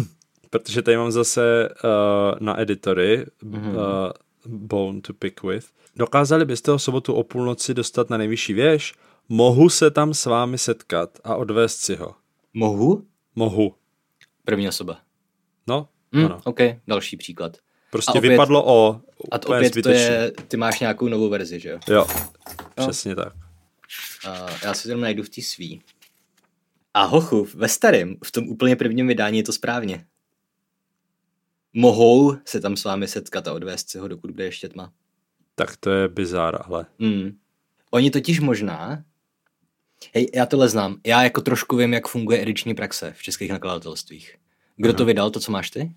Protože 0.50 0.82
tady 0.82 0.96
mám 0.96 1.12
zase 1.12 1.68
uh, 1.68 2.40
na 2.40 2.60
editory 2.60 3.26
mm-hmm. 3.42 3.76
uh, 3.76 4.12
Bone 4.46 5.00
to 5.00 5.14
pick 5.14 5.42
with. 5.42 5.66
Dokázali 5.96 6.44
byste 6.44 6.70
ho 6.70 6.78
sobotu 6.78 7.14
o 7.14 7.22
půlnoci 7.22 7.74
dostat 7.74 8.10
na 8.10 8.16
nejvyšší 8.16 8.52
věž? 8.52 8.94
Mohu 9.28 9.68
se 9.68 9.90
tam 9.90 10.14
s 10.14 10.26
vámi 10.26 10.58
setkat 10.58 11.18
a 11.24 11.36
odvést 11.36 11.76
si 11.78 11.96
ho. 11.96 12.14
Mohu? 12.54 13.06
Mohu. 13.34 13.74
První 14.44 14.68
osoba. 14.68 14.98
No, 15.66 15.88
mm, 16.12 16.24
ano. 16.24 16.40
OK, 16.44 16.60
další 16.86 17.16
příklad. 17.16 17.56
Prostě 17.94 18.18
opět, 18.18 18.30
vypadlo 18.30 18.64
o. 18.66 19.00
A 19.30 19.38
to 19.38 19.48
opět 19.48 19.82
to 19.82 19.88
je, 19.88 20.32
ty 20.48 20.56
máš 20.56 20.80
nějakou 20.80 21.08
novou 21.08 21.28
verzi, 21.28 21.60
že 21.60 21.68
jo? 21.68 21.78
Jo, 21.88 22.06
no. 22.78 22.86
přesně 22.86 23.14
tak. 23.14 23.34
Uh, 24.26 24.50
já 24.64 24.74
si 24.74 24.88
to 24.88 24.96
najdu 24.96 25.22
v 25.22 25.28
té 25.28 25.42
svý. 25.42 25.82
A 26.94 27.04
hochu, 27.04 27.48
ve 27.54 27.68
starém, 27.68 28.16
v 28.24 28.32
tom 28.32 28.48
úplně 28.48 28.76
prvním 28.76 29.08
vydání 29.08 29.38
je 29.38 29.44
to 29.44 29.52
správně. 29.52 30.06
Mohou 31.72 32.36
se 32.44 32.60
tam 32.60 32.76
s 32.76 32.84
vámi 32.84 33.08
setkat 33.08 33.48
a 33.48 33.52
odvést 33.52 33.90
si 33.90 33.98
ho, 33.98 34.08
dokud 34.08 34.30
bude 34.30 34.44
ještě 34.44 34.68
tma. 34.68 34.92
Tak 35.54 35.76
to 35.76 35.90
je 35.90 36.08
bizár, 36.08 36.62
ale. 36.64 36.86
Mm. 36.98 37.36
Oni 37.90 38.10
totiž 38.10 38.40
možná, 38.40 39.04
Hej, 40.14 40.30
já 40.34 40.46
tohle 40.46 40.68
znám. 40.68 40.96
Já 41.06 41.22
jako 41.22 41.40
trošku 41.40 41.76
vím, 41.76 41.92
jak 41.92 42.08
funguje 42.08 42.42
ediční 42.42 42.74
praxe 42.74 43.12
v 43.16 43.22
českých 43.22 43.50
nakladatelstvích. 43.50 44.36
Kdo 44.76 44.92
to 44.92 45.04
vydal, 45.04 45.30
to, 45.30 45.40
co 45.40 45.52
máš 45.52 45.70
ty? 45.70 45.94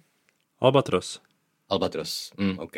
Albatros. 0.59 1.26
Albatros. 1.69 2.31
Mm, 2.37 2.59
OK. 2.59 2.73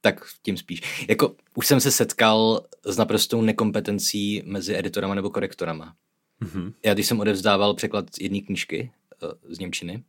Tak 0.00 0.24
tím 0.42 0.56
spíš. 0.56 1.06
Jako, 1.08 1.36
už 1.54 1.66
jsem 1.66 1.80
se 1.80 1.90
setkal 1.90 2.66
s 2.84 2.96
naprostou 2.96 3.42
nekompetencí 3.42 4.42
mezi 4.44 4.76
editorama 4.76 5.14
nebo 5.14 5.30
korektorama. 5.30 5.96
Mhm. 6.40 6.72
Já 6.84 6.94
když 6.94 7.06
jsem 7.06 7.20
odevzdával 7.20 7.74
překlad 7.74 8.04
jedné 8.20 8.40
knížky 8.40 8.92
uh, 9.22 9.52
z 9.52 9.58
Němčiny, 9.58 10.04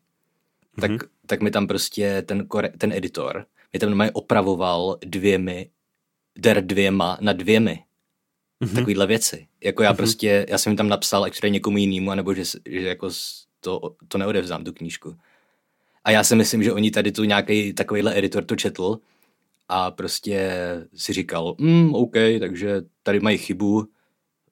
tak, 0.81 0.91
tak 1.25 1.41
mi 1.41 1.51
tam 1.51 1.67
prostě 1.67 2.21
ten, 2.21 2.47
kore, 2.47 2.69
ten 2.69 2.91
editor 2.91 3.45
mi 3.73 3.79
tam 3.79 3.89
normálně 3.89 4.11
opravoval 4.11 4.97
dvěmi, 5.05 5.69
der 6.37 6.65
dvěma 6.65 7.17
na 7.21 7.33
dvěmi. 7.33 7.83
Mm-hmm. 8.61 8.75
Takovýhle 8.75 9.07
věci. 9.07 9.47
Jako 9.63 9.83
já 9.83 9.93
prostě, 9.93 10.45
já 10.49 10.57
jsem 10.57 10.71
jim 10.71 10.77
tam 10.77 10.89
napsal, 10.89 11.27
je 11.43 11.49
někomu 11.49 11.77
jinému, 11.77 12.11
anebo 12.11 12.33
že, 12.33 12.43
že 12.65 12.87
jako 12.87 13.09
to, 13.59 13.95
to 14.07 14.17
neodevzdám, 14.17 14.63
tu 14.63 14.73
knížku. 14.73 15.17
A 16.03 16.11
já 16.11 16.23
si 16.23 16.35
myslím, 16.35 16.63
že 16.63 16.73
oni 16.73 16.91
tady 16.91 17.11
tu 17.11 17.23
nějaký 17.23 17.73
takovýhle 17.73 18.17
editor 18.17 18.43
to 18.45 18.55
četl 18.55 18.99
a 19.67 19.91
prostě 19.91 20.51
si 20.95 21.13
říkal, 21.13 21.55
mm, 21.57 21.95
OK, 21.95 22.15
takže 22.39 22.81
tady 23.03 23.19
mají 23.19 23.37
chybu, 23.37 23.87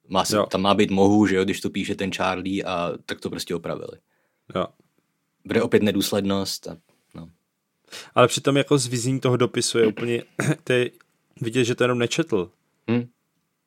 má 0.08 0.26
se, 0.26 0.36
Jo. 0.36 0.46
tam 0.46 0.62
má 0.62 0.74
být 0.74 0.92
mohu, 0.92 1.28
že 1.28 1.36
jo, 1.36 1.44
když 1.44 1.62
to 1.62 1.70
píše 1.70 1.96
ten 1.96 2.12
Charlie 2.12 2.64
a 2.64 2.92
tak 3.06 3.20
to 3.20 3.30
prostě 3.30 3.56
opravili. 3.56 3.98
Jo. 4.56 4.66
Bude 5.46 5.62
opět 5.62 5.84
nedůslednost 5.84 6.68
a 6.68 6.78
no. 7.16 7.30
Ale 8.16 8.28
přitom 8.28 8.58
jako 8.58 8.78
zvizní 8.78 9.20
toho 9.20 9.38
dopisu 9.38 9.78
je 9.78 9.88
úplně, 9.88 10.24
je 10.70 10.92
vidět, 11.42 11.64
že 11.64 11.76
to 11.76 11.84
jenom 11.84 12.00
nečetl. 12.00 12.52
Hm? 12.92 13.08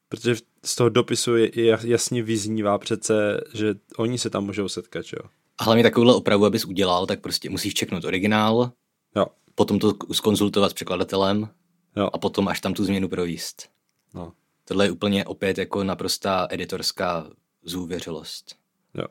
Protože 0.09 0.37
z 0.64 0.74
toho 0.74 0.89
dopisu 0.89 1.37
je, 1.37 1.61
je 1.61 1.78
jasně 1.85 2.22
vyznívá 2.22 2.78
přece, 2.78 3.41
že 3.55 3.74
oni 3.97 4.18
se 4.18 4.30
tam 4.30 4.45
můžou 4.45 4.68
setkat, 4.68 5.05
že 5.05 5.16
jo? 5.22 5.28
A 5.59 5.65
hlavně 5.65 5.83
takovouhle 5.83 6.15
opravu, 6.15 6.45
abys 6.47 6.65
udělal, 6.65 7.07
tak 7.07 7.21
prostě 7.21 7.51
musíš 7.51 7.75
čeknout 7.75 8.05
originál, 8.05 8.73
Jo, 9.17 9.27
potom 9.55 9.79
to 9.79 9.95
skonzultovat 10.13 10.71
s 10.71 10.75
překladatelem 10.75 11.49
jo, 11.97 12.11
a 12.13 12.19
potom 12.19 12.49
až 12.49 12.61
tam 12.61 12.75
tu 12.75 12.85
změnu 12.85 13.09
províst. 13.09 13.69
no, 14.15 14.33
Tohle 14.65 14.87
je 14.87 14.91
úplně 14.91 15.25
opět 15.25 15.59
jako 15.59 15.85
naprostá 15.85 16.47
editorská 16.51 17.31
zůvěřilost. 17.63 18.57
jo. 18.95 19.07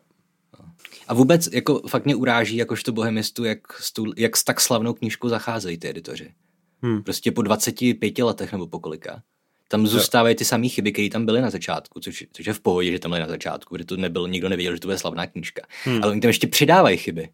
A 1.08 1.14
vůbec 1.14 1.48
jako 1.54 1.82
fakt 1.88 2.06
mě 2.06 2.16
uráží 2.16 2.56
jakožto 2.58 2.92
bohemistu, 2.92 3.44
jak 3.44 3.74
s, 3.82 3.94
tu, 3.94 4.06
jak 4.18 4.38
s 4.38 4.44
tak 4.44 4.62
slavnou 4.62 4.94
knížkou 4.94 5.30
zacházejí 5.30 5.78
ty 5.78 5.90
editoři. 5.90 6.34
Hmm. 6.82 7.04
Prostě 7.04 7.32
po 7.32 7.42
25 7.42 8.20
letech 8.20 8.52
nebo 8.52 8.68
po 8.68 8.80
kolika. 8.80 9.24
Tam 9.72 9.88
zůstávají 9.88 10.36
ty 10.36 10.46
samé 10.46 10.70
chyby, 10.70 10.92
které 10.92 11.10
tam 11.10 11.26
byly 11.26 11.42
na 11.42 11.50
začátku, 11.50 12.00
což, 12.00 12.26
což 12.34 12.46
je 12.46 12.54
v 12.54 12.60
pohodě, 12.60 12.92
že 12.92 13.00
tam 13.00 13.12
byly 13.12 13.22
na 13.22 13.28
začátku, 13.28 13.76
protože 13.76 13.86
to 13.86 13.98
nebyl, 13.98 14.28
nikdo 14.28 14.50
nevěděl, 14.50 14.74
že 14.74 14.80
to 14.80 14.88
bude 14.88 14.98
slavná 14.98 15.28
knížka. 15.28 15.62
Hmm. 15.84 16.04
Ale 16.04 16.12
oni 16.12 16.22
tam 16.22 16.30
ještě 16.30 16.48
přidávají 16.48 16.98
chyby. 16.98 17.30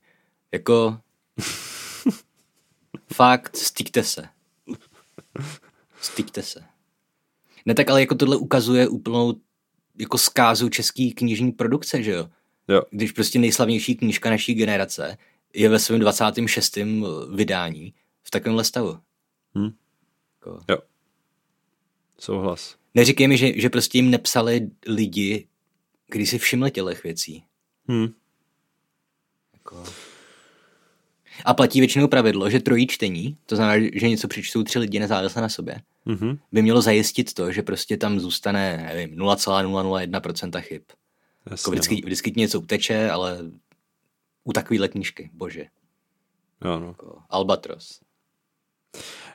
Jako... 0.51 0.99
Fakt, 3.13 3.55
styďte 3.55 4.03
se. 4.03 4.27
Styďte 6.01 6.43
se. 6.43 6.63
Ne 7.65 7.73
tak, 7.73 7.89
ale 7.89 7.99
jako 7.99 8.15
tohle 8.15 8.37
ukazuje 8.37 8.87
úplnou 8.87 9.33
jako 9.97 10.17
zkázu 10.17 10.69
český 10.69 11.13
knižní 11.13 11.51
produkce, 11.51 12.03
že 12.03 12.11
jo? 12.11 12.29
Jo, 12.67 12.81
Když 12.91 13.11
prostě 13.11 13.39
nejslavnější 13.39 13.95
knížka 13.95 14.29
naší 14.29 14.53
generace 14.53 15.17
je 15.53 15.69
ve 15.69 15.79
svém 15.79 15.99
26. 15.99 16.77
vydání 17.33 17.93
v 18.23 18.31
takovémhle 18.31 18.63
stavu. 18.63 18.99
Hm. 19.57 19.71
Jako, 20.35 20.59
jo. 20.69 20.77
Souhlas. 22.19 22.75
neříkej 22.95 23.27
mi, 23.27 23.37
že, 23.37 23.61
že 23.61 23.69
prostě 23.69 23.97
jim 23.97 24.09
nepsali 24.11 24.69
lidi, 24.87 25.47
kdy 26.07 26.25
si 26.25 26.37
všimli 26.39 26.71
těchto 26.71 26.89
věcí. 27.03 27.43
Hm. 27.91 28.07
Jako... 29.53 29.83
A 31.45 31.53
platí 31.53 31.79
většinou 31.79 32.07
pravidlo, 32.07 32.49
že 32.49 32.59
trojí 32.59 32.87
čtení, 32.87 33.37
to 33.45 33.55
znamená, 33.55 33.89
že 33.93 34.09
něco 34.09 34.27
přečtou 34.27 34.63
tři 34.63 34.79
lidi 34.79 34.99
nezávisle 34.99 35.41
na 35.41 35.49
sobě, 35.49 35.81
Mhm. 36.05 36.39
by 36.51 36.61
mělo 36.61 36.81
zajistit 36.81 37.33
to, 37.33 37.51
že 37.51 37.61
prostě 37.63 37.97
tam 37.97 38.19
zůstane, 38.19 38.89
nevím, 38.93 39.15
0,001% 39.17 40.61
chyb. 40.61 40.81
Jako 41.45 41.53
Jasně, 41.53 41.71
vždycky, 41.71 41.95
vždycky 42.05 42.31
ti 42.31 42.39
něco 42.39 42.59
uteče, 42.61 43.09
ale 43.09 43.39
u 44.43 44.53
takovýhle 44.53 44.87
knížky, 44.87 45.29
bože. 45.33 45.65
no. 46.61 46.71
Jo, 46.71 46.79
no. 46.79 46.87
Jako 46.87 47.21
Albatros. 47.29 47.99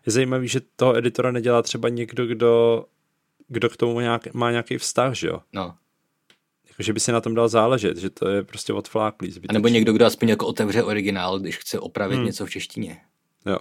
Je 0.06 0.12
zajímavý, 0.12 0.48
že 0.48 0.60
toho 0.76 0.96
editora 0.96 1.30
nedělá 1.32 1.62
třeba 1.62 1.88
někdo, 1.88 2.26
kdo, 2.26 2.84
kdo 3.48 3.70
k 3.70 3.76
tomu 3.76 4.00
nějak, 4.00 4.34
má 4.34 4.50
nějaký 4.50 4.78
vztah, 4.78 5.14
že 5.14 5.28
jo? 5.28 5.40
No. 5.52 5.74
Jako, 6.68 6.82
že 6.82 6.92
by 6.92 7.00
si 7.00 7.12
na 7.12 7.20
tom 7.20 7.34
dal 7.34 7.48
záležet, 7.48 7.96
že 7.96 8.10
to 8.10 8.28
je 8.28 8.42
prostě 8.42 8.72
odfláklý. 8.72 9.28
A 9.28 9.32
Zbytečný. 9.32 9.54
nebo 9.54 9.68
někdo, 9.68 9.92
kdo 9.92 10.06
aspoň 10.06 10.28
jako 10.28 10.46
otevře 10.46 10.82
originál, 10.82 11.38
když 11.38 11.58
chce 11.58 11.80
opravit 11.80 12.16
hmm. 12.16 12.24
něco 12.26 12.46
v 12.46 12.50
češtině. 12.50 12.98
Jo, 13.46 13.58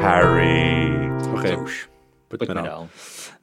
Harry. 0.00 0.90
ok, 1.34 1.42
To 1.42 1.58
už. 1.62 1.88
pojďme, 2.28 2.38
Pojďme 2.46 2.54
dál. 2.54 2.64
dál. 2.64 2.88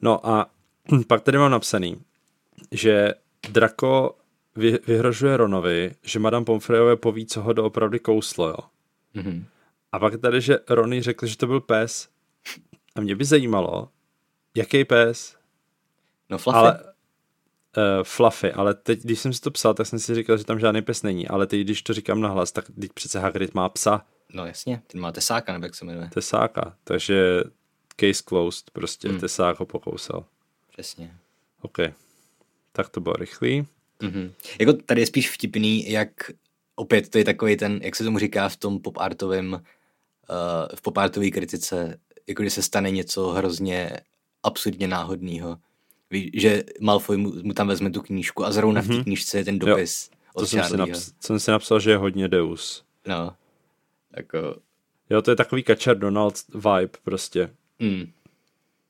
No 0.02 0.26
a 0.26 0.50
pak 1.06 1.22
tady 1.22 1.38
mám 1.38 1.50
napsaný, 1.50 1.96
že 2.70 3.14
Draco 3.50 4.16
vy, 4.56 4.78
vyhrožuje 4.86 5.36
Ronovi, 5.36 5.94
že 6.02 6.18
Madame 6.18 6.44
Pomfreyové 6.44 6.96
poví, 6.96 7.26
co 7.26 7.42
ho 7.42 7.52
doopravdy 7.52 7.98
kouslo, 7.98 8.48
jo. 8.48 8.56
Mhm. 9.14 9.46
A 9.94 9.98
pak 9.98 10.20
tady, 10.20 10.40
že 10.40 10.58
Rony 10.68 11.02
řekl, 11.02 11.26
že 11.26 11.36
to 11.36 11.46
byl 11.46 11.60
pes. 11.60 12.08
A 12.96 13.00
mě 13.00 13.16
by 13.16 13.24
zajímalo, 13.24 13.88
jaký 14.56 14.84
pes, 14.84 15.36
No 16.30 16.38
Fluffy. 16.38 16.56
ale 16.58 16.82
uh, 16.82 16.90
Fluffy, 18.02 18.52
ale 18.52 18.74
teď, 18.74 19.02
když 19.02 19.18
jsem 19.20 19.32
si 19.32 19.40
to 19.40 19.50
psal, 19.50 19.74
tak 19.74 19.86
jsem 19.86 19.98
si 19.98 20.14
říkal, 20.14 20.36
že 20.38 20.44
tam 20.44 20.60
žádný 20.60 20.82
pes 20.82 21.02
není, 21.02 21.28
ale 21.28 21.46
teď, 21.46 21.60
když 21.60 21.82
to 21.82 21.94
říkám 21.94 22.20
nahlas, 22.20 22.52
tak 22.52 22.64
teď 22.80 22.92
přece 22.92 23.18
Hagrid 23.20 23.54
má 23.54 23.68
psa, 23.68 24.06
No 24.34 24.46
jasně, 24.46 24.82
ten 24.86 25.00
má 25.00 25.12
tesáka, 25.12 25.52
nebo 25.52 25.66
jak 25.66 25.74
se 25.74 25.84
jmenuje. 25.84 26.10
tesáka, 26.14 26.76
takže 26.84 27.42
case 28.00 28.22
closed, 28.28 28.70
prostě 28.70 29.08
Hmm. 29.08 29.20
tesák 29.20 29.60
ho 29.60 29.66
pokousal. 29.66 30.24
Přesně. 30.72 31.14
OK, 31.62 31.78
tak 32.72 32.88
to 32.88 33.00
bylo 33.00 33.14
rychlý. 33.14 33.66
Mhm. 34.02 34.32
Jako 34.60 34.72
tady 34.72 35.00
je 35.00 35.06
spíš 35.06 35.30
vtipný, 35.30 35.90
jak 35.90 36.08
opět 36.76 37.08
to 37.08 37.18
je 37.18 37.24
takový 37.24 37.56
ten, 37.56 37.80
jak 37.82 37.96
se 37.96 38.04
tomu 38.04 38.18
říká 38.18 38.48
v 38.48 38.56
tom 38.56 38.78
pop 38.80 38.98
artovém, 38.98 39.62
v 40.74 40.82
pop 40.82 40.96
artové 40.96 41.30
kritice, 41.30 41.98
jako 42.26 42.42
když 42.42 42.52
se 42.54 42.62
stane 42.62 42.90
něco 42.90 43.28
hrozně 43.28 43.90
absurdně 44.42 44.88
náhodného. 44.88 45.56
Víš, 46.10 46.30
že 46.34 46.64
Malfoy 46.80 47.16
mu, 47.16 47.32
mu 47.42 47.52
tam 47.52 47.68
vezme 47.68 47.90
tu 47.90 48.02
knížku 48.02 48.44
a 48.44 48.52
zrovna 48.52 48.82
v 48.82 48.88
té 48.88 49.02
knížce 49.02 49.38
je 49.38 49.44
ten 49.44 49.58
dopis 49.58 50.08
To 50.08 50.40
od 50.40 50.46
jsem 50.46 50.60
si, 50.94 51.12
jsem 51.20 51.40
si 51.40 51.50
napsal, 51.50 51.80
že 51.80 51.90
je 51.90 51.96
hodně 51.96 52.28
Deus. 52.28 52.84
No, 53.06 53.34
jako, 54.16 54.56
Jo, 55.10 55.22
to 55.22 55.30
je 55.30 55.36
takový 55.36 55.62
Kačer 55.62 55.98
Donald 55.98 56.34
vibe 56.54 56.98
prostě. 57.04 57.50
mm, 57.78 58.12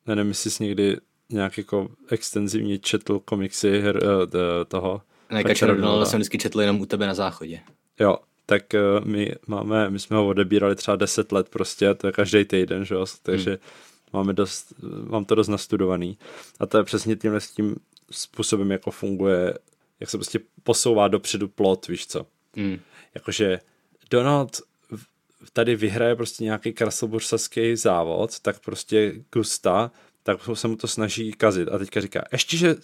Já 0.07 0.15
nevím, 0.15 0.29
jestli 0.31 0.51
jsi 0.51 0.65
někdy 0.65 0.97
nějak 1.31 1.59
jako 1.59 1.89
extenzivně 2.09 2.79
četl 2.79 3.19
komiksy 3.19 3.81
her, 3.81 3.97
uh, 4.05 4.11
toho. 4.69 5.03
ne, 5.31 5.43
Donalda 5.43 5.75
Donalda. 5.75 6.05
jsem 6.07 6.21
vždycky 6.21 6.39
četl 6.39 6.61
jenom 6.61 6.81
u 6.81 6.87
tebe 6.87 7.07
na 7.07 7.15
záchodě. 7.15 7.61
Jo, 8.01 8.17
tak 8.47 8.63
uh, 8.75 9.07
my 9.07 9.35
máme, 9.47 9.91
my 9.91 9.99
jsme 9.99 10.17
ho 10.17 10.27
odebírali 10.27 10.77
třeba 10.77 10.97
10 10.97 11.33
let 11.33 11.49
prostě, 11.49 11.95
to 11.95 12.07
je 12.07 12.13
každý 12.13 12.45
týden, 12.45 12.85
že 12.85 12.95
jo, 12.95 13.07
takže 13.23 13.51
hmm. 13.51 13.59
máme 14.13 14.33
dost, 14.33 14.75
mám 15.05 15.25
to 15.25 15.35
dost 15.35 15.49
nastudovaný. 15.49 16.19
A 16.61 16.67
to 16.67 16.79
je 16.79 16.85
přesně 16.85 17.17
tímhle 17.17 17.41
s 17.41 17.51
tím 17.51 17.77
způsobem, 18.11 18.71
jako 18.71 18.91
funguje, 18.91 19.59
jak 20.01 20.11
se 20.11 20.17
prostě 20.17 20.41
posouvá 20.63 21.09
dopředu 21.09 21.49
plot, 21.49 21.89
víš 21.89 22.07
co. 22.07 22.27
Mm. 22.57 22.79
Jakože 23.15 23.61
Donald 24.11 24.61
tady 25.53 25.77
vyhraje 25.77 26.17
prostě 26.17 26.45
nějaký 26.45 26.73
krasobursaský 26.73 27.77
závod, 27.77 28.41
tak 28.41 28.61
prostě 28.61 29.15
Gusta, 29.33 29.91
tak 30.23 30.39
se 30.55 30.69
mu 30.69 30.77
to 30.77 30.89
snaží 30.89 31.33
kazit. 31.33 31.69
A 31.69 31.79
teďka 31.79 32.01
říká, 32.01 32.25
ještě, 32.33 32.57
že 32.57 32.77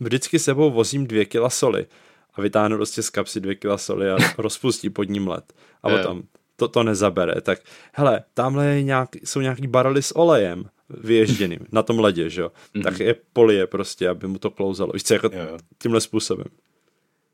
vždycky 0.00 0.38
sebou 0.38 0.70
vozím 0.70 1.06
dvě 1.06 1.24
kila 1.24 1.50
soli. 1.50 1.86
A 2.34 2.40
vytáhnu 2.40 2.76
prostě 2.76 3.02
z 3.02 3.10
kapsy 3.10 3.40
dvě 3.40 3.54
kila 3.54 3.78
soli 3.78 4.10
a 4.10 4.16
rozpustí 4.38 4.90
pod 4.90 5.08
ním 5.08 5.28
led. 5.28 5.52
A 5.82 5.90
potom 5.90 6.22
to, 6.56 6.68
to 6.68 6.82
nezabere. 6.82 7.40
Tak 7.40 7.58
hele, 7.92 8.24
tamhle 8.34 8.66
je 8.66 8.82
nějak, 8.82 9.08
jsou 9.16 9.40
nějaký 9.40 9.66
barely 9.66 10.02
s 10.02 10.16
olejem 10.16 10.70
vyježděným 10.88 11.58
na 11.72 11.82
tom 11.82 11.98
ledě, 11.98 12.30
že 12.30 12.40
jo. 12.40 12.52
Tak 12.82 13.00
je 13.00 13.16
polije 13.32 13.66
prostě, 13.66 14.08
aby 14.08 14.26
mu 14.26 14.38
to 14.38 14.50
klouzalo. 14.50 14.92
Víš 14.92 15.02
co, 15.02 15.14
jako 15.14 15.30
Jo, 15.32 15.46
jo. 15.50 15.58
tímhle 15.82 16.00
způsobem. 16.00 16.46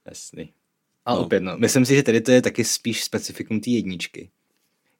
Jasný. 0.07 0.53
A 1.05 1.15
no. 1.15 1.21
opět, 1.21 1.41
no, 1.41 1.59
myslím 1.59 1.85
si, 1.85 1.95
že 1.95 2.03
tady 2.03 2.21
to 2.21 2.31
je 2.31 2.43
taky 2.43 2.65
spíš 2.65 3.05
specifikum 3.05 3.61
té 3.61 3.71
jedničky. 3.71 4.31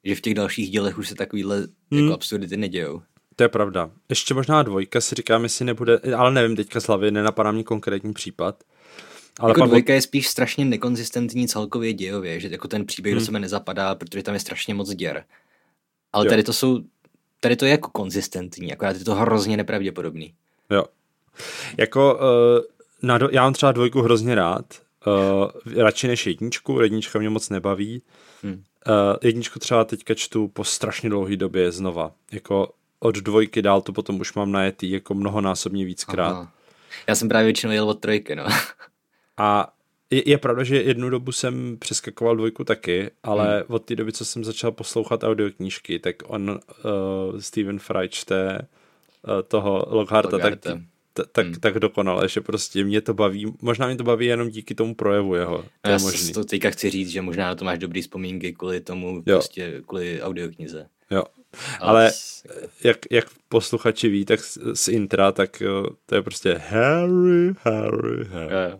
Že 0.03 0.15
v 0.15 0.21
těch 0.21 0.33
dalších 0.33 0.69
dílech 0.69 0.97
už 0.97 1.09
se 1.09 1.15
takovýhle 1.15 1.67
hmm. 1.91 2.01
jako 2.01 2.13
absurdity 2.13 2.57
nedějou. 2.57 3.01
To 3.35 3.43
je 3.43 3.49
pravda. 3.49 3.91
Ještě 4.09 4.33
možná 4.33 4.63
dvojka 4.63 5.01
si 5.01 5.15
říkám, 5.15 5.43
jestli 5.43 5.65
nebude, 5.65 5.99
ale 6.17 6.31
nevím, 6.31 6.55
teďka 6.55 6.79
z 6.79 6.87
hlavy 6.87 7.11
nenapadá 7.11 7.51
mě 7.51 7.63
konkrétní 7.63 8.13
případ. 8.13 8.63
Ale 9.39 9.51
jako 9.51 9.59
pak 9.59 9.69
dvojka 9.69 9.93
je 9.93 10.01
spíš 10.01 10.27
strašně 10.27 10.65
nekonzistentní 10.65 11.47
celkově 11.47 11.93
dějově, 11.93 12.39
že 12.39 12.47
jako 12.47 12.67
ten 12.67 12.85
příběh 12.85 13.13
hmm. 13.13 13.19
do 13.19 13.25
sebe 13.25 13.39
nezapadá, 13.39 13.95
protože 13.95 14.23
tam 14.23 14.33
je 14.33 14.39
strašně 14.39 14.73
moc 14.73 14.89
děr. 14.89 15.23
Ale 16.13 16.25
Jo. 16.25 16.29
tady 16.29 16.43
to 16.43 16.53
jsou, 16.53 16.79
tady 17.39 17.55
to 17.55 17.65
je 17.65 17.71
jako 17.71 17.89
konzistentní, 17.89 18.73
akorát 18.73 18.97
je 18.97 19.05
to 19.05 19.15
hrozně 19.15 19.57
nepravděpodobný. 19.57 20.33
Jo. 20.69 20.85
Jako 21.77 22.13
uh, 22.15 22.19
na 23.01 23.17
do, 23.17 23.29
já 23.31 23.43
mám 23.43 23.53
třeba 23.53 23.71
dvojku 23.71 24.01
hrozně 24.01 24.35
rád, 24.35 24.65
uh, 25.07 25.73
radši 25.83 26.07
než 26.07 26.27
jedničku, 26.27 26.81
jednička 26.81 27.19
mě 27.19 27.29
moc 27.29 27.49
nebaví. 27.49 28.01
Hmm. 28.43 28.53
Uh, 28.53 28.61
jedničku 29.21 29.59
třeba 29.59 29.85
teďka 29.85 30.13
čtu 30.13 30.47
po 30.47 30.63
strašně 30.63 31.09
dlouhé 31.09 31.35
době 31.35 31.71
znova. 31.71 32.11
Jako 32.31 32.73
od 32.99 33.15
dvojky 33.15 33.61
dál 33.61 33.81
to 33.81 33.93
potom 33.93 34.19
už 34.19 34.33
mám 34.33 34.51
najetý 34.51 34.91
jako 34.91 35.13
mnohonásobně 35.13 35.85
víckrát. 35.85 36.31
Aha. 36.31 36.51
Já 37.07 37.15
jsem 37.15 37.29
právě 37.29 37.45
většinou 37.45 37.73
jel 37.73 37.89
od 37.89 37.99
trojky, 37.99 38.35
no. 38.35 38.45
A 39.41 39.73
je, 40.11 40.29
je 40.29 40.37
pravda, 40.37 40.63
že 40.63 40.81
jednu 40.81 41.09
dobu 41.09 41.31
jsem 41.31 41.77
přeskakoval 41.79 42.35
dvojku 42.35 42.63
taky, 42.63 43.11
ale 43.23 43.55
hmm. 43.55 43.75
od 43.75 43.85
té 43.85 43.95
doby, 43.95 44.11
co 44.11 44.25
jsem 44.25 44.43
začal 44.43 44.71
poslouchat 44.71 45.23
audioknížky, 45.23 45.99
tak 45.99 46.15
on, 46.25 46.49
uh, 46.51 47.39
Steven 47.39 47.79
Fry 47.79 48.09
čte 48.09 48.59
uh, 48.59 49.41
toho 49.47 49.85
Lockharta, 49.89 50.37
tak, 50.37 50.59
t- 50.59 51.23
tak, 51.31 51.45
hmm. 51.45 51.55
tak 51.55 51.79
dokonale, 51.79 52.27
že 52.27 52.41
prostě 52.41 52.83
mě 52.83 53.01
to 53.01 53.13
baví, 53.13 53.53
možná 53.61 53.87
mě 53.87 53.95
to 53.95 54.03
baví 54.03 54.25
jenom 54.25 54.49
díky 54.49 54.75
tomu 54.75 54.95
projevu 54.95 55.35
jeho. 55.35 55.57
To 55.57 55.89
Já 55.89 55.93
je 55.93 55.99
možný. 55.99 56.33
to 56.33 56.43
teďka 56.43 56.69
chci 56.69 56.89
říct, 56.89 57.09
že 57.09 57.21
možná 57.21 57.47
na 57.47 57.55
to 57.55 57.65
máš 57.65 57.79
dobrý 57.79 58.01
vzpomínky 58.01 58.53
kvůli 58.53 58.81
tomu, 58.81 59.15
jo. 59.15 59.35
prostě 59.35 59.81
kvůli 59.87 60.21
audioknize. 60.21 60.87
Jo, 61.11 61.23
ale 61.79 62.11
jak, 62.83 62.97
jak 63.11 63.25
posluchači 63.49 64.09
ví, 64.09 64.25
tak 64.25 64.39
z, 64.39 64.57
z 64.73 64.87
intra, 64.87 65.31
tak 65.31 65.61
jo, 65.61 65.87
to 66.05 66.15
je 66.15 66.21
prostě 66.21 66.53
Harry, 66.53 67.53
Harry, 67.61 68.25
Harry. 68.25 68.53
Jo, 68.53 68.59
jo. 68.71 68.79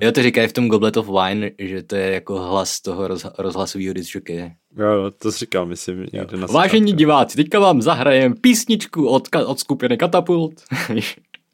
Jo, 0.00 0.12
to 0.12 0.22
říkají 0.22 0.48
v 0.48 0.52
tom 0.52 0.68
Goblet 0.68 0.96
of 0.96 1.08
Wine, 1.08 1.50
že 1.58 1.82
to 1.82 1.96
je 1.96 2.12
jako 2.12 2.38
hlas 2.38 2.80
toho 2.80 3.08
roz, 3.08 3.26
rozhlasového 3.38 3.94
disjokeje. 3.94 4.54
Jo, 4.76 5.10
to 5.18 5.30
říkal, 5.30 5.66
myslím, 5.66 6.06
někde 6.12 6.36
na 6.36 6.46
Vážení 6.46 6.92
diváci, 6.92 7.36
teďka 7.36 7.58
vám 7.58 7.82
zahrajem 7.82 8.34
písničku 8.34 9.08
od, 9.08 9.28
od 9.46 9.58
skupiny 9.58 9.96
Katapult. 9.96 10.64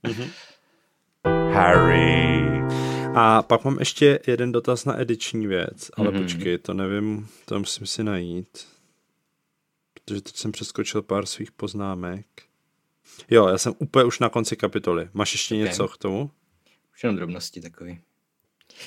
Mhm. 0.03 0.25
Harry. 1.53 2.43
A 3.15 3.43
pak 3.43 3.65
mám 3.65 3.77
ještě 3.79 4.21
jeden 4.27 4.53
dotaz 4.53 4.85
na 4.85 5.01
ediční 5.01 5.47
věc, 5.47 5.91
ale 5.97 6.11
mm-hmm. 6.11 6.23
počkej, 6.23 6.59
to 6.59 6.75
nevím, 6.75 7.29
to 7.45 7.59
musím 7.59 7.87
si 7.87 8.05
najít. 8.05 8.67
Protože 9.95 10.21
teď 10.21 10.37
jsem 10.37 10.53
přeskočil 10.53 11.03
pár 11.03 11.27
svých 11.27 11.53
poznámek. 11.53 12.27
Jo, 13.31 13.49
já 13.49 13.59
jsem 13.59 13.75
úplně 13.79 14.05
už 14.05 14.19
na 14.19 14.29
konci 14.29 14.57
kapitoly. 14.57 15.09
Máš 15.13 15.33
ještě 15.33 15.55
okay. 15.55 15.65
něco 15.65 15.89
k 15.89 15.97
tomu? 15.97 16.31
Už 16.95 17.03
jenom 17.03 17.17
drobnosti 17.17 17.61
takový. 17.61 18.01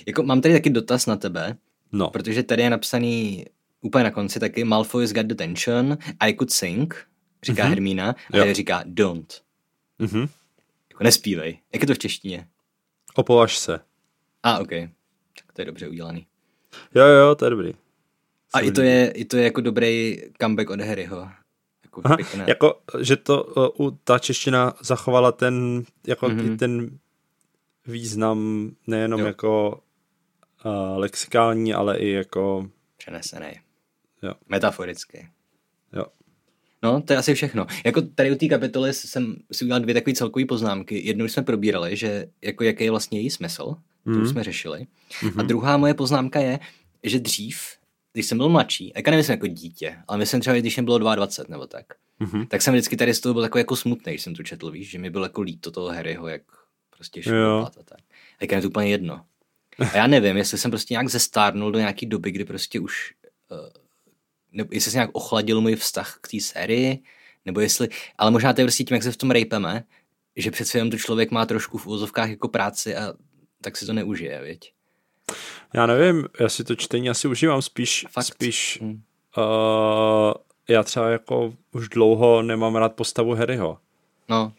Jako 0.07 0.23
mám 0.23 0.41
tady 0.41 0.53
taky 0.53 0.69
dotaz 0.69 1.05
na 1.05 1.15
tebe, 1.15 1.57
no. 1.91 2.09
protože 2.09 2.43
tady 2.43 2.61
je 2.61 2.69
napsaný 2.69 3.45
úplně 3.81 4.03
na 4.03 4.11
konci 4.11 4.39
taky 4.39 4.63
Malfoy's 4.63 5.13
got 5.13 5.25
the 5.25 5.35
tension, 5.35 5.97
I 6.19 6.33
could 6.33 6.51
sing, 6.51 7.07
říká 7.43 7.63
mm-hmm. 7.63 7.69
Hermína, 7.69 8.15
a 8.33 8.37
jo. 8.37 8.53
říká 8.53 8.83
don't. 8.85 9.41
Mm-hmm. 9.99 10.29
Jako 10.89 11.03
nespívej. 11.03 11.59
Jak 11.73 11.83
je 11.83 11.87
to 11.87 11.93
v 11.93 11.99
češtině? 11.99 12.47
Opovaž 13.15 13.57
se. 13.57 13.79
A, 14.43 14.59
ok. 14.59 14.69
Tak 14.69 15.53
to 15.53 15.61
je 15.61 15.65
dobře 15.65 15.87
udělaný. 15.87 16.27
Jo, 16.95 17.05
jo, 17.05 17.35
to 17.35 17.45
je 17.45 17.49
dobrý. 17.49 17.73
A 18.53 18.59
i 18.59 18.71
to 18.71 18.81
je, 18.81 19.11
i 19.11 19.25
to 19.25 19.37
je 19.37 19.43
jako 19.43 19.61
dobrý 19.61 20.17
comeback 20.41 20.69
od 20.69 20.81
Harryho. 20.81 21.29
Jako, 21.83 22.01
Aha, 22.03 22.17
jako 22.47 22.81
že 22.99 23.15
to 23.15 23.43
uh, 23.43 23.91
ta 24.03 24.19
čeština 24.19 24.73
zachovala 24.81 25.31
ten, 25.31 25.83
jako 26.07 26.27
mm-hmm. 26.27 26.57
ten 26.57 26.99
význam 27.87 28.69
nejenom 28.87 29.19
jo. 29.19 29.25
jako 29.25 29.83
uh, 30.65 30.97
lexikální, 30.97 31.73
ale 31.73 31.97
i 31.97 32.09
jako... 32.09 32.69
Přenesený. 32.97 33.51
Jo. 34.23 34.33
Metaforický. 34.49 35.17
Jo. 35.93 36.05
No, 36.83 37.01
to 37.01 37.13
je 37.13 37.19
asi 37.19 37.33
všechno. 37.33 37.67
Jako 37.85 38.01
tady 38.01 38.31
u 38.31 38.35
té 38.35 38.47
kapitoly 38.47 38.93
jsem 38.93 39.35
si 39.51 39.65
udělal 39.65 39.81
dvě 39.81 39.93
takové 39.93 40.13
celkové 40.13 40.45
poznámky. 40.45 41.07
Jednou 41.07 41.27
jsme 41.27 41.43
probírali, 41.43 41.95
že 41.95 42.27
jako 42.41 42.63
jaký 42.63 42.83
je 42.83 42.91
vlastně 42.91 43.19
její 43.19 43.29
smysl, 43.29 43.75
mm. 44.05 44.13
to 44.13 44.19
už 44.19 44.25
mhm. 44.25 44.31
jsme 44.31 44.43
řešili. 44.43 44.87
Mm-hmm. 45.21 45.39
A 45.39 45.43
druhá 45.43 45.77
moje 45.77 45.93
poznámka 45.93 46.39
je, 46.39 46.59
že 47.03 47.19
dřív, 47.19 47.57
když 48.13 48.25
jsem 48.25 48.37
byl 48.37 48.49
mladší, 48.49 48.93
jako 48.95 49.11
nemyslím 49.11 49.33
jako 49.33 49.47
dítě, 49.47 49.97
ale 50.07 50.17
myslím 50.17 50.41
třeba, 50.41 50.55
když 50.55 50.75
jsem 50.75 50.85
bylo 50.85 50.97
22 50.97 51.53
nebo 51.53 51.67
tak, 51.67 51.85
mm-hmm. 52.21 52.47
tak 52.47 52.61
jsem 52.61 52.73
vždycky 52.73 52.97
tady 52.97 53.13
z 53.13 53.19
toho 53.19 53.33
byl 53.33 53.41
takový 53.41 53.59
jako 53.59 53.75
smutný, 53.75 54.13
když 54.13 54.21
jsem 54.21 54.35
to 54.35 54.43
četl, 54.43 54.71
víš, 54.71 54.89
že 54.89 54.99
mi 54.99 55.09
bylo 55.09 55.25
jako 55.25 55.41
líto 55.41 55.71
toho 55.71 55.87
Harryho, 55.87 56.27
jak 56.27 56.41
prostě 57.01 57.23
šupat 57.23 57.77
a 57.77 57.83
tak. 57.83 57.99
A 58.39 58.55
je 58.55 58.61
to 58.61 58.67
úplně 58.67 58.89
jedno. 58.89 59.25
A 59.79 59.97
já 59.97 60.07
nevím, 60.07 60.37
jestli 60.37 60.57
jsem 60.57 60.71
prostě 60.71 60.93
nějak 60.93 61.07
zestárnul 61.09 61.71
do 61.71 61.79
nějaký 61.79 62.05
doby, 62.05 62.31
kdy 62.31 62.45
prostě 62.45 62.79
už, 62.79 63.13
uh, 63.51 63.57
nebo 64.51 64.69
jestli 64.73 64.91
se 64.91 64.97
nějak 64.97 65.09
ochladil 65.13 65.61
můj 65.61 65.75
vztah 65.75 66.17
k 66.21 66.27
té 66.27 66.39
sérii, 66.39 67.03
nebo 67.45 67.59
jestli, 67.59 67.89
ale 68.17 68.31
možná 68.31 68.53
to 68.53 68.61
je 68.61 68.65
prostě 68.65 68.83
tím, 68.83 68.95
jak 68.95 69.03
se 69.03 69.11
v 69.11 69.17
tom 69.17 69.31
rejpeme, 69.31 69.83
že 70.35 70.51
přece 70.51 70.77
jenom 70.77 70.91
to 70.91 70.97
člověk 70.97 71.31
má 71.31 71.45
trošku 71.45 71.77
v 71.77 71.87
úzovkách 71.87 72.29
jako 72.29 72.47
práci 72.47 72.95
a 72.95 73.13
tak 73.61 73.77
si 73.77 73.85
to 73.85 73.93
neužije, 73.93 74.41
viď? 74.41 74.73
Já 75.73 75.85
nevím, 75.85 76.27
já 76.39 76.49
si 76.49 76.63
to 76.63 76.75
čtení 76.75 77.09
asi 77.09 77.27
užívám 77.27 77.61
spíš, 77.61 78.05
Fakt? 78.09 78.25
spíš 78.25 78.79
hmm. 78.81 79.01
uh, 79.37 80.33
já 80.69 80.83
třeba 80.83 81.09
jako 81.09 81.53
už 81.71 81.89
dlouho 81.89 82.41
nemám 82.41 82.75
rád 82.75 82.93
postavu 82.93 83.33
Harryho. 83.33 83.77
No. 84.29 84.53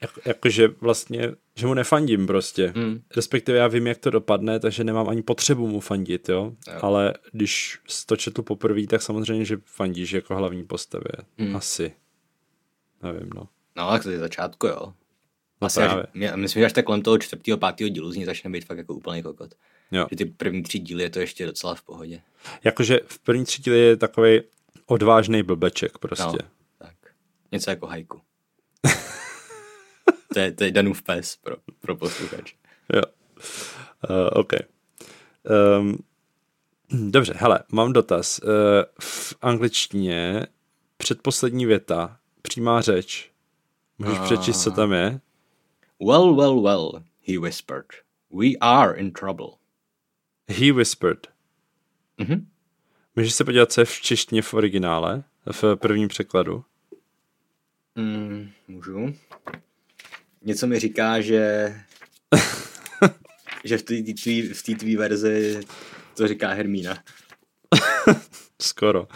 Jako, 0.00 0.20
jakože 0.24 0.68
vlastně, 0.80 1.32
že 1.54 1.66
mu 1.66 1.74
nefandím 1.74 2.26
prostě. 2.26 2.72
Mm. 2.76 3.02
Respektive 3.16 3.58
já 3.58 3.68
vím, 3.68 3.86
jak 3.86 3.98
to 3.98 4.10
dopadne, 4.10 4.60
takže 4.60 4.84
nemám 4.84 5.08
ani 5.08 5.22
potřebu 5.22 5.68
mu 5.68 5.80
fandit, 5.80 6.28
jo. 6.28 6.52
jo. 6.68 6.78
Ale 6.82 7.14
když 7.32 7.78
to 8.06 8.16
četl 8.16 8.42
poprvé, 8.42 8.86
tak 8.86 9.02
samozřejmě, 9.02 9.44
že 9.44 9.56
fandíš 9.64 10.12
jako 10.12 10.36
hlavní 10.36 10.64
postavě. 10.64 11.12
Mm. 11.38 11.56
Asi. 11.56 11.92
Nevím, 13.02 13.30
no. 13.34 13.48
No, 13.76 13.90
tak 13.90 14.02
to 14.02 14.10
je 14.10 14.18
začátku, 14.18 14.66
jo. 14.66 14.92
No 15.60 15.66
Asi 15.66 15.82
až, 15.82 16.06
myslím, 16.34 16.60
že 16.60 16.66
až 16.66 16.72
tak 16.72 16.84
kolem 16.84 17.02
toho 17.02 17.18
čtvrtého, 17.18 17.58
pátého 17.58 17.88
dílu 17.88 18.12
z 18.12 18.16
ní 18.16 18.24
začne 18.24 18.50
být 18.50 18.64
fakt 18.64 18.78
jako 18.78 18.94
úplný 18.94 19.22
kokot. 19.22 19.54
Jo. 19.92 20.06
Že 20.10 20.16
ty 20.16 20.24
první 20.24 20.62
tři 20.62 20.78
díly 20.78 21.02
je 21.02 21.10
to 21.10 21.20
ještě 21.20 21.46
docela 21.46 21.74
v 21.74 21.82
pohodě. 21.82 22.20
Jakože 22.64 23.00
v 23.06 23.18
první 23.18 23.44
tři 23.44 23.62
díly 23.62 23.78
je 23.78 23.96
takový 23.96 24.40
odvážný 24.86 25.42
blbeček 25.42 25.98
prostě. 25.98 26.24
No, 26.24 26.48
tak. 26.78 26.94
Něco 27.52 27.70
jako 27.70 27.86
hajku. 27.86 28.20
to, 30.36 30.40
je, 30.40 30.52
to 30.52 30.64
je 30.64 30.72
Danův 30.72 31.02
pes 31.02 31.36
pro, 31.36 31.56
pro 31.80 31.96
posluchač. 31.96 32.54
Jo. 32.94 33.02
Uh, 34.10 34.28
OK. 34.32 34.52
Um, 35.78 35.98
dobře, 37.10 37.32
hele, 37.36 37.60
mám 37.72 37.92
dotaz. 37.92 38.38
Uh, 38.38 38.50
v 39.00 39.34
angličtině 39.42 40.46
předposlední 40.96 41.66
věta, 41.66 42.18
přímá 42.42 42.80
řeč. 42.80 43.30
Můžeš 43.98 44.18
uh, 44.18 44.24
přečíst, 44.24 44.62
co 44.62 44.70
tam 44.70 44.92
je? 44.92 45.20
Well, 46.06 46.34
well, 46.34 46.62
well, 46.62 47.02
he 47.28 47.38
whispered. 47.38 47.86
We 48.30 48.48
are 48.60 48.98
in 48.98 49.12
trouble. 49.12 49.48
He 50.48 50.72
whispered. 50.72 51.26
Mhm. 52.18 52.46
Můžeš 53.16 53.34
se 53.34 53.44
podívat, 53.44 53.72
co 53.72 53.80
je 53.80 53.84
v 53.84 54.00
češtině 54.00 54.42
v 54.42 54.54
originále, 54.54 55.24
v 55.52 55.76
prvním 55.76 56.08
překladu? 56.08 56.64
Mm, 57.94 58.50
můžu. 58.68 59.14
Něco 60.46 60.66
mi 60.66 60.78
říká, 60.78 61.20
že 61.20 61.74
že 63.64 63.78
v 63.78 63.82
té 63.82 63.94
tvý, 64.22 64.42
v 64.42 64.62
tvý 64.62 64.96
verzi 64.96 65.60
to 66.14 66.28
říká 66.28 66.48
Hermína. 66.48 66.98
Skoro. 68.62 69.08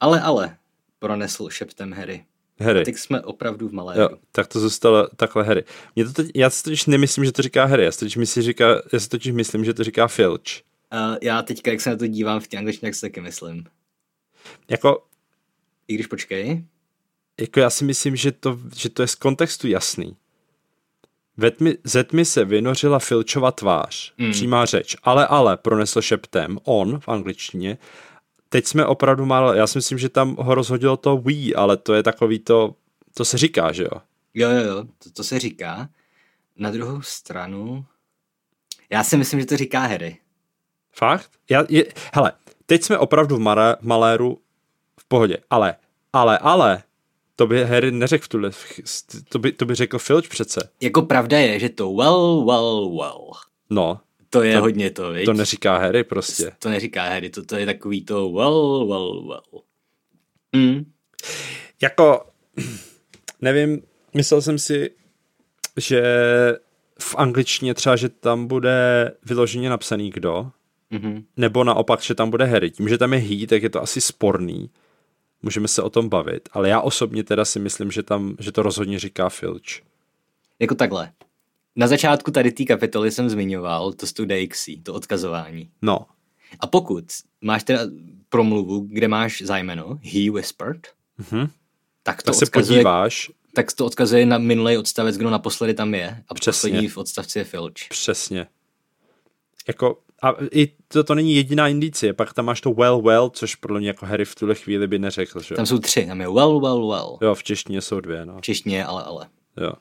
Ale, 0.00 0.20
ale, 0.20 0.56
pronesl 0.98 1.50
šeptem 1.50 1.92
Harry. 1.92 2.24
Harry. 2.60 2.84
teď 2.84 2.96
jsme 2.96 3.20
opravdu 3.20 3.68
v 3.68 3.72
malé. 3.72 3.98
Jo, 3.98 4.08
tak 4.32 4.46
to 4.46 4.60
zůstalo 4.60 5.08
takhle 5.16 5.44
Harry. 5.44 5.64
Mě 5.96 6.04
to 6.04 6.12
teď, 6.12 6.30
já 6.34 6.50
si 6.50 6.62
totiž 6.62 6.86
nemyslím, 6.86 7.24
že 7.24 7.32
to 7.32 7.42
říká 7.42 7.64
Harry, 7.64 7.84
já 7.84 7.92
si 7.92 7.98
totiž, 7.98 8.16
myslím, 8.16 8.42
říká, 8.42 8.82
já 8.92 9.00
si 9.00 9.08
totiž 9.08 9.32
myslím, 9.32 9.64
že 9.64 9.74
to 9.74 9.84
říká 9.84 10.08
Filch. 10.08 10.42
Uh, 10.92 11.16
já 11.22 11.42
teďka, 11.42 11.70
jak 11.70 11.80
se 11.80 11.90
na 11.90 11.96
to 11.96 12.06
dívám 12.06 12.40
v 12.40 12.48
té 12.48 12.56
angličtině, 12.56 12.88
jak 12.88 12.94
si 12.94 13.00
taky 13.00 13.20
myslím. 13.20 13.64
Jako... 14.70 15.04
I 15.88 15.94
když 15.94 16.06
počkej. 16.06 16.64
Jako 17.40 17.60
já 17.60 17.70
si 17.70 17.84
myslím, 17.84 18.16
že 18.16 18.32
to, 18.32 18.58
že 18.76 18.88
to 18.88 19.02
je 19.02 19.08
z 19.08 19.14
kontextu 19.14 19.68
jasný. 19.68 20.16
Ve 21.38 21.50
tmi, 21.50 21.76
ze 21.84 22.04
tmy 22.04 22.24
se 22.24 22.44
vynořila 22.44 22.98
Filčova 22.98 23.52
tvář, 23.52 24.12
mm. 24.18 24.30
přímá 24.30 24.64
řeč, 24.64 24.96
ale 25.02 25.26
ale 25.26 25.56
pronesl 25.56 26.02
šeptem, 26.02 26.58
on 26.64 27.00
v 27.00 27.08
angličtině, 27.08 27.78
teď 28.48 28.66
jsme 28.66 28.86
opravdu 28.86 29.26
málo, 29.26 29.54
já 29.54 29.66
si 29.66 29.78
myslím, 29.78 29.98
že 29.98 30.08
tam 30.08 30.36
ho 30.38 30.54
rozhodilo 30.54 30.96
to 30.96 31.16
we, 31.16 31.54
ale 31.56 31.76
to 31.76 31.94
je 31.94 32.02
takový 32.02 32.38
to, 32.38 32.74
to 33.14 33.24
se 33.24 33.38
říká, 33.38 33.72
že 33.72 33.82
jo? 33.82 34.00
Jo, 34.34 34.50
jo, 34.50 34.64
jo, 34.64 34.84
to, 35.04 35.10
to 35.10 35.24
se 35.24 35.38
říká. 35.38 35.88
Na 36.56 36.70
druhou 36.70 37.02
stranu, 37.02 37.84
já 38.90 39.04
si 39.04 39.16
myslím, 39.16 39.40
že 39.40 39.46
to 39.46 39.56
říká 39.56 39.80
Harry. 39.80 40.18
Fakt? 40.92 41.30
Já, 41.50 41.64
je, 41.68 41.86
hele, 42.14 42.32
teď 42.66 42.82
jsme 42.82 42.98
opravdu 42.98 43.36
v, 43.36 43.40
Mara, 43.40 43.76
Maléru 43.80 44.38
v 45.00 45.04
pohodě, 45.04 45.38
ale, 45.50 45.74
ale, 46.12 46.38
ale, 46.38 46.82
to 47.38 47.46
by 47.46 47.64
Harry 47.64 47.90
neřekl 47.92 48.24
v 48.24 48.28
tuhle, 48.28 48.50
to 49.28 49.38
by, 49.38 49.52
to 49.52 49.64
by 49.66 49.74
řekl 49.74 49.98
Filch 49.98 50.28
přece. 50.28 50.68
Jako 50.80 51.02
pravda 51.02 51.38
je, 51.38 51.58
že 51.58 51.68
to 51.68 51.94
well, 51.94 52.44
well, 52.46 52.96
well. 52.98 53.30
No. 53.70 54.00
To 54.30 54.42
je 54.42 54.54
to, 54.54 54.60
hodně 54.60 54.90
to, 54.90 55.10
viď? 55.12 55.24
To 55.24 55.32
neříká 55.32 55.76
Harry 55.78 56.04
prostě. 56.04 56.52
To 56.58 56.68
neříká 56.68 57.02
Harry, 57.08 57.30
to, 57.30 57.44
to 57.44 57.56
je 57.56 57.66
takový 57.66 58.04
to 58.04 58.32
well, 58.32 58.86
well, 58.88 59.26
well. 59.28 59.62
Mm. 60.56 60.92
Jako, 61.82 62.26
nevím, 63.40 63.82
myslel 64.14 64.42
jsem 64.42 64.58
si, 64.58 64.90
že 65.76 66.02
v 67.00 67.14
angličtině 67.16 67.74
třeba, 67.74 67.96
že 67.96 68.08
tam 68.08 68.46
bude 68.46 69.10
vyloženě 69.24 69.70
napsaný 69.70 70.10
kdo, 70.10 70.50
Mhm. 70.90 71.24
nebo 71.36 71.64
naopak, 71.64 72.02
že 72.02 72.14
tam 72.14 72.30
bude 72.30 72.44
Harry. 72.44 72.70
Tím, 72.70 72.88
že 72.88 72.98
tam 72.98 73.12
je 73.12 73.18
he, 73.18 73.46
tak 73.46 73.62
je 73.62 73.70
to 73.70 73.82
asi 73.82 74.00
sporný. 74.00 74.70
Můžeme 75.42 75.68
se 75.68 75.82
o 75.82 75.90
tom 75.90 76.08
bavit, 76.08 76.48
ale 76.52 76.68
já 76.68 76.80
osobně 76.80 77.24
teda 77.24 77.44
si 77.44 77.58
myslím, 77.58 77.90
že 77.90 78.02
tam, 78.02 78.36
že 78.38 78.52
to 78.52 78.62
rozhodně 78.62 78.98
říká 78.98 79.28
Filch. 79.28 79.62
Jako 80.58 80.74
takhle. 80.74 81.12
Na 81.76 81.86
začátku 81.86 82.30
tady 82.30 82.52
té 82.52 82.64
kapitoly 82.64 83.10
jsem 83.10 83.30
zmiňoval 83.30 83.92
to 83.92 84.06
s 84.06 84.12
tou 84.12 84.24
to 84.82 84.94
odkazování. 84.94 85.70
No, 85.82 85.98
A 86.60 86.66
pokud 86.66 87.04
máš 87.40 87.62
teda 87.64 87.80
promluvu, 88.28 88.86
kde 88.90 89.08
máš 89.08 89.42
zájmeno, 89.42 89.98
he 90.02 90.30
whispered, 90.30 90.88
Mhm. 91.18 91.48
tak 92.02 92.22
to 92.22 92.26
tak 92.26 92.34
se 92.34 92.44
odkazuje, 92.44 92.78
podíváš, 92.78 93.30
tak 93.54 93.72
to 93.72 93.86
odkazuje 93.86 94.26
na 94.26 94.38
minulý 94.38 94.76
odstavec, 94.76 95.16
kdo 95.16 95.30
naposledy 95.30 95.74
tam 95.74 95.94
je. 95.94 96.24
A 96.28 96.34
Přesně. 96.34 96.50
poslední 96.70 96.88
v 96.88 96.96
odstavci 96.98 97.38
je 97.38 97.44
Filch. 97.44 97.72
přesně. 97.88 98.46
Jako, 99.68 99.98
a 100.22 100.34
i 100.52 100.72
to, 100.88 101.04
to 101.04 101.14
není 101.14 101.34
jediná 101.34 101.68
indicie, 101.68 102.12
pak 102.12 102.32
tam 102.34 102.44
máš 102.44 102.60
to 102.60 102.72
well, 102.72 103.02
well, 103.02 103.30
což 103.30 103.54
podle 103.54 103.80
mě 103.80 103.88
jako 103.88 104.06
Harry 104.06 104.24
v 104.24 104.34
tuhle 104.34 104.54
chvíli 104.54 104.86
by 104.86 104.98
neřekl, 104.98 105.40
že? 105.40 105.54
Tam 105.54 105.66
jsou 105.66 105.78
tři, 105.78 106.06
tam 106.06 106.20
je 106.20 106.28
well, 106.28 106.60
well, 106.60 106.88
well. 106.88 107.18
Jo, 107.22 107.34
v 107.34 107.42
češtině 107.42 107.80
jsou 107.80 108.00
dvě, 108.00 108.26
no. 108.26 108.38
V 108.38 108.40
češtině, 108.40 108.84
ale, 108.84 109.02
ale. 109.02 109.26
Jo. 109.60 109.72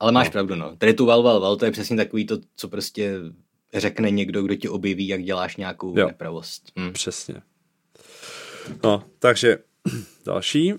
Ale 0.00 0.12
máš 0.12 0.26
no. 0.26 0.32
pravdu, 0.32 0.54
no. 0.54 0.76
Tady 0.76 0.94
tu 0.94 1.06
well, 1.06 1.22
well, 1.22 1.40
well, 1.40 1.56
to 1.56 1.64
je 1.64 1.70
přesně 1.70 1.96
takový 1.96 2.26
to, 2.26 2.38
co 2.56 2.68
prostě 2.68 3.14
řekne 3.74 4.10
někdo, 4.10 4.42
kdo 4.42 4.54
ti 4.54 4.68
objeví, 4.68 5.08
jak 5.08 5.22
děláš 5.22 5.56
nějakou 5.56 5.98
Jo. 5.98 6.06
nepravost. 6.06 6.72
Hm. 6.78 6.92
Přesně. 6.92 7.42
No, 8.84 9.04
takže 9.18 9.58
další, 10.26 10.72
uh, 10.72 10.78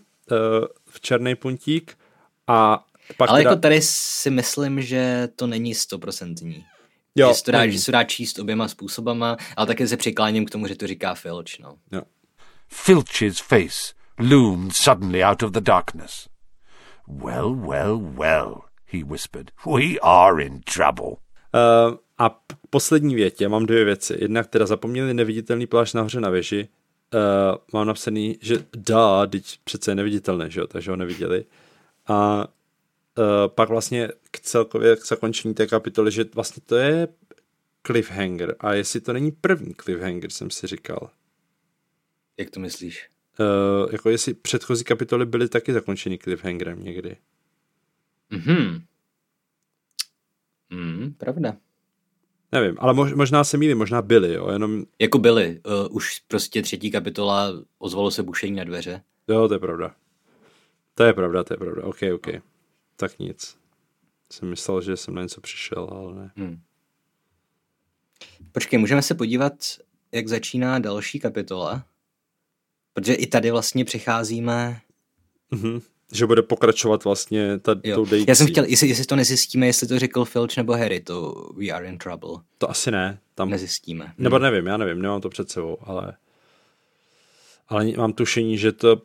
v 0.89 1.01
černý 1.01 1.35
puntík 1.35 1.97
a 2.47 2.85
pak 3.17 3.29
Ale 3.29 3.39
teda, 3.39 3.49
jako 3.49 3.61
tady 3.61 3.81
si 3.81 4.29
myslím, 4.29 4.81
že 4.81 5.29
to 5.35 5.47
není 5.47 5.75
stoprocentní. 5.75 6.65
Jo, 7.17 7.29
že, 7.29 7.33
se 7.33 7.43
to 7.43 7.51
dá, 7.51 7.67
že 7.67 7.79
se 7.79 7.85
to 7.85 7.91
dá 7.91 8.03
číst 8.03 8.39
oběma 8.39 8.67
způsobama, 8.67 9.37
ale 9.55 9.67
také 9.67 9.87
se 9.87 9.97
přikláním 9.97 10.45
k 10.45 10.49
tomu, 10.49 10.67
že 10.67 10.75
to 10.75 10.87
říká 10.87 11.15
Filch, 11.15 11.59
no. 11.59 11.75
jo. 11.91 12.01
Filch's 12.67 13.39
face 13.39 13.93
loomed 14.19 14.73
suddenly 14.73 15.23
out 15.23 15.43
of 15.43 15.51
the 15.51 15.61
darkness. 15.61 16.27
Well, 17.07 17.55
well, 17.55 17.99
well, 17.99 18.61
he 18.85 19.03
whispered. 19.03 19.51
We 19.65 19.99
are 20.01 20.43
in 20.43 20.61
trouble. 20.61 21.17
Uh, 21.53 21.95
a 22.17 22.39
poslední 22.69 23.15
větě 23.15 23.49
mám 23.49 23.65
dvě 23.65 23.85
věci. 23.85 24.17
Jednak 24.21 24.47
teda 24.47 24.65
zapomněli 24.65 25.13
neviditelný 25.13 25.67
plášť 25.67 25.93
nahoře 25.93 26.21
na 26.21 26.29
věži. 26.29 26.67
Uh, 27.13 27.57
mám 27.73 27.87
napsaný, 27.87 28.37
že 28.41 28.65
da, 28.77 29.25
teď 29.25 29.59
přece 29.63 29.91
je 29.91 29.95
neviditelné, 29.95 30.49
že 30.49 30.59
jo, 30.59 30.67
takže 30.67 30.91
ho 30.91 30.97
neviděli. 30.97 31.45
A 32.07 32.47
pak 33.47 33.69
vlastně 33.69 34.09
k 34.31 34.39
celkově 34.39 34.95
k 34.95 35.05
zakončení 35.05 35.53
té 35.53 35.67
kapitoly, 35.67 36.11
že 36.11 36.25
vlastně 36.35 36.63
to 36.65 36.75
je 36.75 37.07
cliffhanger. 37.85 38.55
A 38.59 38.73
jestli 38.73 39.01
to 39.01 39.13
není 39.13 39.31
první 39.31 39.73
cliffhanger, 39.73 40.31
jsem 40.31 40.49
si 40.49 40.67
říkal. 40.67 41.09
Jak 42.37 42.49
to 42.49 42.59
myslíš? 42.59 43.09
Uh, 43.39 43.91
jako 43.91 44.09
jestli 44.09 44.33
předchozí 44.33 44.83
kapitoly 44.83 45.25
byly 45.25 45.49
taky 45.49 45.73
zakončeny 45.73 46.17
cliffhangerem 46.17 46.83
někdy. 46.83 47.17
Mhm. 48.29 48.83
Mm, 50.69 51.13
pravda. 51.17 51.57
Nevím, 52.51 52.75
ale 52.79 52.93
mož, 52.93 53.13
možná 53.13 53.43
se 53.43 53.57
mýlím, 53.57 53.77
možná 53.77 54.01
byly, 54.01 54.33
jo, 54.33 54.49
jenom, 54.51 54.85
Jako 54.99 55.17
byly, 55.17 55.61
uh, 55.65 55.95
už 55.95 56.19
prostě 56.27 56.61
třetí 56.61 56.91
kapitola, 56.91 57.51
ozvalo 57.77 58.11
se 58.11 58.23
bušení 58.23 58.55
na 58.55 58.63
dveře. 58.63 59.01
jo, 59.27 59.47
to 59.47 59.53
je 59.53 59.59
pravda. 59.59 59.95
To 60.95 61.03
je 61.03 61.13
pravda, 61.13 61.43
to 61.43 61.53
je 61.53 61.57
pravda, 61.57 61.83
ok, 61.83 61.97
ok. 62.15 62.27
Tak 62.97 63.19
nic. 63.19 63.57
Jsem 64.31 64.49
myslel, 64.49 64.81
že 64.81 64.97
jsem 64.97 65.15
na 65.15 65.21
něco 65.21 65.41
přišel, 65.41 65.89
ale 65.91 66.15
ne. 66.15 66.31
Hmm. 66.35 66.61
Počkej, 68.51 68.79
můžeme 68.79 69.01
se 69.01 69.15
podívat, 69.15 69.53
jak 70.11 70.27
začíná 70.27 70.79
další 70.79 71.19
kapitola? 71.19 71.85
Protože 72.93 73.13
i 73.13 73.27
tady 73.27 73.51
vlastně 73.51 73.85
přicházíme... 73.85 74.81
Mhm. 75.51 75.81
Že 76.13 76.25
bude 76.25 76.41
pokračovat 76.41 77.03
vlastně 77.03 77.59
ta, 77.59 77.75
Jo. 77.83 77.95
tou 77.95 78.05
dejcí. 78.05 78.25
Já 78.29 78.35
jsem 78.35 78.47
chtěl, 78.47 78.65
jestli, 78.65 78.87
jestli 78.87 79.05
to 79.05 79.15
nezjistíme, 79.15 79.67
jestli 79.67 79.87
to 79.87 79.99
řekl 79.99 80.25
Filch 80.25 80.57
nebo 80.57 80.73
Harry, 80.73 80.99
to 81.01 81.31
We 81.57 81.67
are 81.67 81.87
in 81.87 81.97
trouble. 81.97 82.29
To 82.57 82.69
asi 82.69 82.91
ne, 82.91 83.19
tam, 83.35 83.49
Nezjistíme. 83.49 84.13
nebo 84.17 84.39
nevím, 84.39 84.67
já 84.67 84.77
nevím, 84.77 85.01
nemám 85.01 85.21
to 85.21 85.29
před 85.29 85.49
sebou, 85.51 85.77
ale 85.81 86.17
ale 87.67 87.85
mám 87.85 88.13
tušení, 88.13 88.57
že 88.57 88.71
to, 88.71 89.01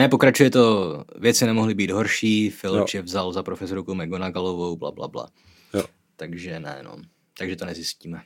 Ne, 0.00 0.08
pokračuje 0.08 0.50
to, 0.50 1.04
věci 1.18 1.46
nemohly 1.46 1.74
být 1.74 1.90
horší, 1.90 2.50
Filch 2.50 2.76
Jo. 2.78 2.86
je 2.94 3.02
vzal 3.02 3.32
za 3.32 3.42
profesorku 3.42 3.94
McGonagallovou, 3.94 4.76
bla, 4.76 4.90
bla, 4.90 5.08
bla. 5.08 5.28
jo, 5.74 5.84
Takže 6.16 6.60
ne, 6.60 6.80
no. 6.84 6.96
Takže 7.38 7.56
to 7.56 7.64
nezjistíme. 7.64 8.22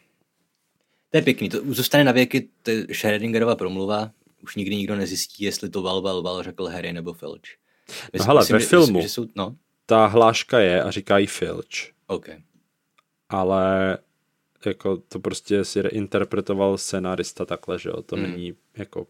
To 1.11 1.17
je 1.17 1.23
pěkný, 1.23 1.49
to 1.49 1.59
zůstane 1.75 2.05
na 2.05 2.13
věky, 2.13 2.49
to 2.63 2.71
je 2.71 2.87
Schrödingerova 2.87 3.57
promluva, 3.57 4.11
už 4.43 4.57
nikdy 4.57 4.77
nikdo 4.77 4.97
nezjistí, 4.97 5.45
jestli 5.45 5.71
to 5.71 5.83
Val, 5.83 6.03
Val, 6.03 6.23
Val 6.23 6.43
řekl 6.43 6.67
Harry 6.67 6.93
nebo 6.93 7.13
Filch. 7.13 7.41
No 8.19 8.25
hele, 8.25 8.45
ve 8.51 8.61
že- 8.61 8.67
filmu. 8.67 9.01
Že 9.03 9.09
jsou, 9.09 9.27
no, 9.37 9.57
ta 9.87 10.07
hláška 10.07 10.59
je 10.61 10.83
a 10.83 10.91
říká 10.91 11.19
jí 11.19 11.27
Filch, 11.27 11.67
OK. 12.07 12.29
ale 13.29 13.99
jako 14.67 14.97
to 14.97 15.19
prostě 15.21 15.65
si 15.65 15.83
reinterpretoval 15.83 16.79
scénárista 16.79 17.45
takhle, 17.45 17.79
že 17.79 17.89
jo, 17.89 18.03
to 18.03 18.17
Hmm. 18.17 18.25
není 18.31 18.53
jako 18.77 19.07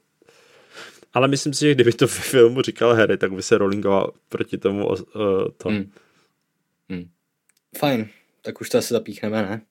ale 1.15 1.29
myslím 1.29 1.55
si, 1.55 1.61
že 1.61 1.75
kdyby 1.75 1.93
to 1.93 2.07
ve 2.07 2.13
filmu 2.13 2.63
říkal 2.63 2.95
Harry, 2.95 3.17
tak 3.19 3.33
by 3.33 3.43
se 3.43 3.59
Rowlingová 3.59 4.07
proti 4.29 4.59
tomu 4.59 4.87
uh, 4.89 4.97
to. 5.57 5.69
Hmm. 5.69 5.93
Hmm. 6.89 7.11
Fajn, 7.79 8.09
tak 8.43 8.61
už 8.61 8.69
to 8.71 8.79
asi 8.79 8.95
zapíchneme, 8.95 9.43
ne? 9.43 9.63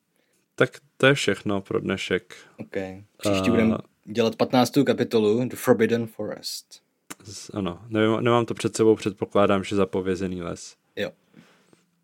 Tak 0.56 0.70
to 0.98 1.06
je 1.08 1.14
všechno 1.14 1.62
pro 1.62 1.80
dnešek. 1.80 2.36
OK. 2.58 2.76
Příště 3.18 3.50
A- 3.50 3.54
budeme 3.54 3.78
dělat 4.06 4.36
15. 4.36 4.74
kapitolu 4.86 5.46
The 5.50 5.56
Forbidden 5.56 6.08
Forest. 6.08 6.84
Z- 7.24 7.50
Ano, 7.54 7.82
nevím, 7.88 8.24
nemám 8.24 8.46
to 8.46 8.54
před 8.54 8.76
sebou, 8.76 8.96
předpokládám, 8.96 9.64
že 9.64 9.76
zapovězený 9.76 10.41
les. 10.41 10.76
Jo. 10.96 11.12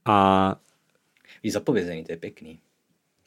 A 0.05 0.55
Víš, 1.43 1.53
zapovězený, 1.53 2.03
to 2.03 2.11
je 2.11 2.17
pěkný. 2.17 2.59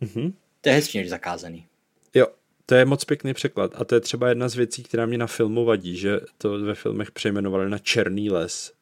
Mhm. 0.01 0.33
To 0.61 0.69
je 0.69 0.75
hezčí 0.75 0.99
než 0.99 1.09
zakázaný. 1.11 1.67
jo, 2.15 2.27
to 2.67 2.75
je 2.75 2.85
moc 2.85 3.05
pěkný 3.05 3.35
překlad. 3.35 3.73
A 3.75 3.85
to 3.85 3.95
je 3.95 4.01
třeba 4.01 4.29
jedna 4.29 4.49
z 4.49 4.55
věcí, 4.55 4.83
která 4.83 5.07
mě 5.07 5.19
na 5.19 5.27
filmu 5.27 5.65
vadí, 5.65 5.97
že 5.97 6.21
to 6.39 6.59
ve 6.59 6.75
filmech 6.75 7.11
přejmenovali 7.11 7.71
na 7.71 7.79
Černý 7.79 8.31
les. 8.31 8.73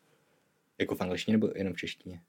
Jako 0.78 0.95
v 0.95 1.01
angličtině 1.01 1.37
nebo 1.37 1.49
jenom 1.55 1.72
v 1.74 1.76
češtině? 1.76 2.20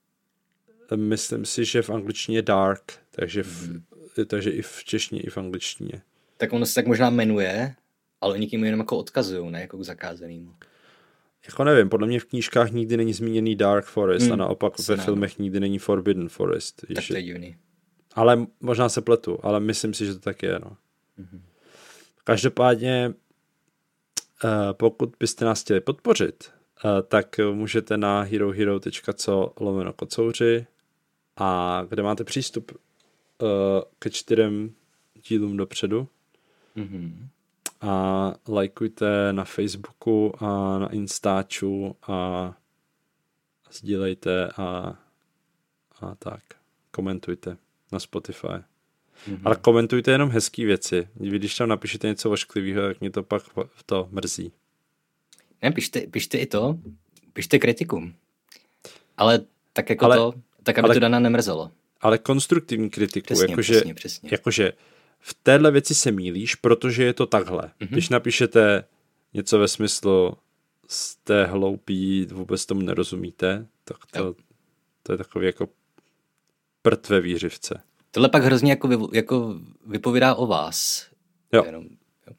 Myslím 0.95 1.45
si, 1.45 1.65
že 1.65 1.81
v 1.81 1.89
angličtině 1.89 2.41
dark, 2.41 2.93
takže, 3.11 3.43
v, 3.43 3.67
Mhm. 3.69 3.83
takže 4.27 4.49
i 4.51 4.61
v 4.61 4.83
češtině, 4.83 5.21
i 5.21 5.29
v 5.29 5.37
angličtině. 5.37 6.01
Tak 6.37 6.53
ono 6.53 6.65
se 6.65 6.75
tak 6.75 6.87
možná 6.87 7.09
jmenuje, 7.09 7.75
ale 8.21 8.33
oni 8.33 8.49
němu 8.51 8.65
jenom 8.65 8.79
jako 8.79 8.97
odkazují, 8.97 9.51
ne 9.51 9.61
jako 9.61 9.77
k 9.77 9.83
zakázanému. 9.83 10.55
Jako 11.47 11.63
nevím, 11.63 11.89
podle 11.89 12.07
mě 12.07 12.19
v 12.19 12.25
knížkách 12.25 12.71
nikdy 12.71 12.97
není 12.97 13.13
zmíněný 13.13 13.55
Dark 13.55 13.85
Forest 13.85 14.23
Hmm, 14.23 14.33
a 14.33 14.35
naopak 14.35 14.73
asi 14.79 14.91
ve 14.95 15.03
filmech 15.03 15.39
nikdy 15.39 15.59
není 15.59 15.79
Forbidden 15.79 16.29
Forest. 16.29 16.85
Tak 16.95 17.07
to 17.07 17.15
je 17.15 17.21
divný. 17.23 17.57
Ale 18.13 18.47
možná 18.61 18.89
se 18.89 19.01
pletu, 19.01 19.39
ale 19.43 19.59
myslím 19.59 19.93
si, 19.93 20.05
že 20.05 20.13
to 20.13 20.19
tak 20.19 20.43
je. 20.43 20.59
No. 20.65 20.77
Mhm. 21.17 21.41
Každopádně, 22.31 23.13
eh, 24.43 24.47
pokud 24.73 25.13
byste 25.19 25.45
nás 25.45 25.61
chtěli 25.61 25.81
podpořit, 25.81 26.51
eh, 26.85 27.01
tak 27.03 27.39
můžete 27.53 27.97
na 27.97 28.21
herohero.co 28.21 29.53
lomeno 29.59 29.93
kocouři 29.93 30.67
a 31.37 31.81
kde 31.89 32.03
máte 32.03 32.23
přístup 32.23 32.71
eh, 32.71 33.45
ke 33.99 34.09
čtyřem 34.09 34.71
dílům 35.27 35.57
dopředu 35.57 36.07
Mhm. 36.75 37.27
a 37.81 38.33
lajkujte 38.47 39.33
na 39.33 39.43
Facebooku 39.43 40.43
a 40.43 40.79
na 40.79 40.87
Instaču 40.93 41.95
a 42.07 42.53
sdílejte 43.71 44.47
a, 44.57 44.95
a 46.01 46.15
tak. 46.15 46.43
Komentujte 46.91 47.57
na 47.91 47.99
Spotify. 47.99 48.70
Mhm. 49.27 49.41
Ale 49.45 49.55
komentujte 49.55 50.11
jenom 50.11 50.29
hezké 50.29 50.65
věci. 50.65 51.07
Když 51.13 51.55
tam 51.55 51.69
napíšete 51.69 52.07
něco 52.07 52.31
ošklivého, 52.31 52.87
tak 52.87 52.99
mě 53.01 53.09
to 53.11 53.23
pak 53.23 53.43
to 53.85 54.07
mrzí. 54.11 54.51
Ne, 55.61 55.71
pište, 55.71 56.01
pište 56.01 56.37
i 56.37 56.45
to, 56.45 56.77
pište 57.33 57.59
kritiku. 57.59 58.11
Ale 59.17 59.39
tak 59.73 59.89
jako 59.89 60.05
Ale- 60.05 60.15
to, 60.17 60.33
tak 60.63 60.77
aby 60.77 60.85
ale- 60.85 60.93
to 60.95 60.99
Dana 60.99 61.19
nemrzelo. 61.19 61.71
Ale 62.01 62.17
konstruktivní 62.17 62.89
kritiku, 62.89 63.25
Přesně, 63.25 63.45
jakože, 63.49 63.73
přesně, 63.73 63.93
přesně. 63.93 64.29
jakože 64.31 64.73
v 65.19 65.33
téhle 65.33 65.71
věci 65.71 65.95
se 65.95 66.11
mílíš, 66.11 66.55
protože 66.55 67.03
je 67.03 67.13
to 67.13 67.25
takhle. 67.25 67.61
Mhm. 67.61 67.71
Mm-hmm. 67.89 67.91
Když 67.93 68.09
napíšete 68.09 68.83
něco 69.33 69.59
ve 69.59 69.67
smyslu 69.67 70.33
jste 70.87 71.45
hloupí, 71.45 72.25
vůbec 72.31 72.65
tomu 72.65 72.81
nerozumíte, 72.81 73.67
tak 73.83 73.97
to, 74.11 74.19
Jo. 74.19 74.35
to 75.03 75.11
je 75.13 75.17
takový 75.17 75.45
jako 75.45 75.69
prd 76.81 77.09
ve 77.09 77.21
výřivce. 77.21 77.81
Tohle 78.11 78.29
pak 78.29 78.43
hrozně 78.43 78.71
jako, 78.71 78.87
vy, 78.87 78.97
jako 79.13 79.55
vypovídá 79.87 80.35
o 80.35 80.47
vás. 80.47 81.07
Jo. 81.53 81.63
Jenom, 81.65 81.83
jo. 82.27 82.33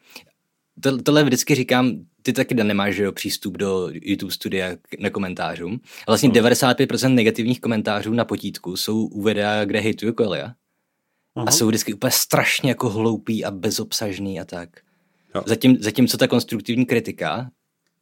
To, 0.81 1.03
tohle 1.03 1.25
vždycky 1.25 1.55
říkám, 1.55 1.93
ty 2.23 2.33
taky 2.33 2.55
nemáš 2.55 2.95
že 2.95 3.03
jo, 3.05 3.13
přístup 3.13 3.57
do 3.57 3.89
YouTube 3.93 4.33
studia 4.33 4.77
k- 4.77 5.01
na 5.01 5.11
komentářům. 5.11 5.81
A 6.07 6.11
vlastně 6.11 6.29
95% 6.31 7.15
negativních 7.15 7.61
komentářů 7.61 8.13
na 8.15 8.25
potítku 8.25 8.77
jsou 8.77 9.07
u 9.07 9.23
videa, 9.23 9.65
kde 9.65 9.81
hejtuju 9.81 10.13
Koelia. 10.13 10.55
A 11.35 11.51
jsou 11.51 11.67
vždycky 11.69 11.95
úplně 11.95 12.11
strašně 12.11 12.69
jako 12.71 12.91
hloupý 12.91 13.45
a 13.45 13.51
bezobsažný 13.51 14.41
a 14.41 14.45
tak. 14.45 14.69
Jo. 15.35 15.43
Zatím, 15.47 15.77
zatímco 15.81 16.17
ta 16.17 16.29
konstruktivní 16.29 16.87
kritika 16.87 17.51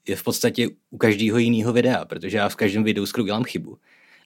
je 0.09 0.17
v 0.17 0.23
podstatě 0.23 0.69
u 0.91 0.97
každého 0.99 1.39
jiného 1.39 1.73
videa, 1.73 2.05
protože 2.05 2.37
já 2.37 2.49
v 2.49 2.57
každém 2.57 2.85
videu 2.85 3.07
skoro 3.07 3.25
dělám 3.27 3.45
chybu. 3.45 3.79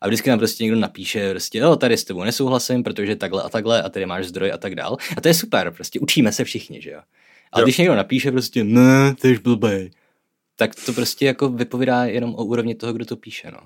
A 0.04 0.06
vždycky 0.06 0.30
nám 0.30 0.38
prostě 0.38 0.64
někdo 0.64 0.78
napíše, 0.78 1.30
prostě, 1.30 1.58
jo, 1.58 1.76
tady 1.76 1.96
s 1.96 2.04
tebou 2.04 2.24
nesouhlasím, 2.24 2.82
protože 2.82 3.16
takhle 3.16 3.42
a 3.42 3.48
takhle, 3.48 3.82
a 3.82 3.88
tady 3.88 4.06
máš 4.06 4.26
zdroj 4.26 4.52
a 4.52 4.58
tak 4.58 4.74
dál. 4.74 4.96
A 5.16 5.20
to 5.20 5.28
je 5.28 5.34
super, 5.34 5.70
prostě 5.70 6.00
učíme 6.00 6.32
se 6.32 6.44
všichni, 6.44 6.82
že 6.82 6.90
jo. 6.90 7.00
Jo. 7.58 7.64
když 7.64 7.78
někdo 7.78 7.94
napíše 7.94 8.32
prostě, 8.32 8.64
ne, 8.64 9.14
ty 9.20 9.28
jsi 9.28 9.42
blbej, 9.42 9.90
tak 10.56 10.74
to 10.86 10.92
prostě 10.92 11.26
jako 11.26 11.48
vypovídá 11.48 12.04
jenom 12.04 12.34
o 12.34 12.44
úrovni 12.44 12.74
toho, 12.74 12.92
kdo 12.92 13.04
to 13.04 13.16
píše, 13.16 13.50
no. 13.50 13.58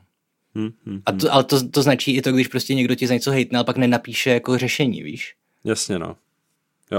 Hm, 0.55 0.71
hm. 0.87 1.03
A 1.07 1.13
to, 1.13 1.35
ale 1.35 1.45
to, 1.45 1.69
to 1.69 1.83
značí 1.83 2.17
i 2.17 2.23
to, 2.23 2.33
když 2.33 2.49
prostě 2.49 2.75
někdo 2.75 2.95
ti 2.95 3.07
za 3.07 3.15
něco 3.15 3.31
hejtne, 3.31 3.59
ale 3.59 3.65
pak 3.65 3.77
nenapíše 3.77 4.31
jako 4.31 4.59
řešení, 4.59 5.03
víš? 5.03 5.35
Jasně, 5.65 5.99
no. 5.99 6.17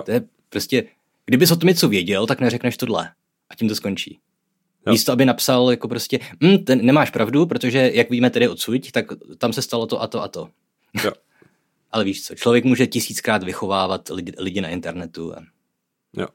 To 0.05 0.11
je 0.11 0.21
prostě, 0.49 0.83
kdybys 1.25 1.51
o 1.51 1.55
tom 1.55 1.67
něco 1.67 1.89
věděl, 1.89 2.27
tak 2.27 2.39
neřekneš 2.39 2.77
tohle. 2.77 3.11
A 3.49 3.55
tím 3.55 3.69
to 3.69 3.75
skončí. 3.75 4.19
Jo. 4.89 4.93
Místo, 4.93 5.11
aby 5.11 5.25
napsal 5.25 5.71
jako 5.71 5.87
prostě, 5.87 6.19
hm, 6.43 6.57
ten, 6.57 6.85
nemáš 6.85 7.09
pravdu, 7.09 7.45
protože 7.45 7.91
jak 7.93 8.09
víme 8.09 8.29
tedy 8.29 8.47
odsud, 8.47 8.91
tak 8.91 9.05
tam 9.37 9.53
se 9.53 9.61
stalo 9.61 9.87
to 9.87 10.01
a 10.01 10.07
to 10.07 10.23
a 10.23 10.27
to. 10.27 10.49
Jo. 11.03 11.11
Ale 11.91 12.03
víš 12.03 12.25
co, 12.25 12.35
člověk 12.35 12.63
může 12.63 12.87
tisíckrát 12.87 13.43
vychovávat 13.43 14.09
lidi, 14.09 14.33
lidi 14.37 14.61
na 14.61 14.69
internetu 14.69 15.35
a 15.35 15.43
Jo. 16.17 16.27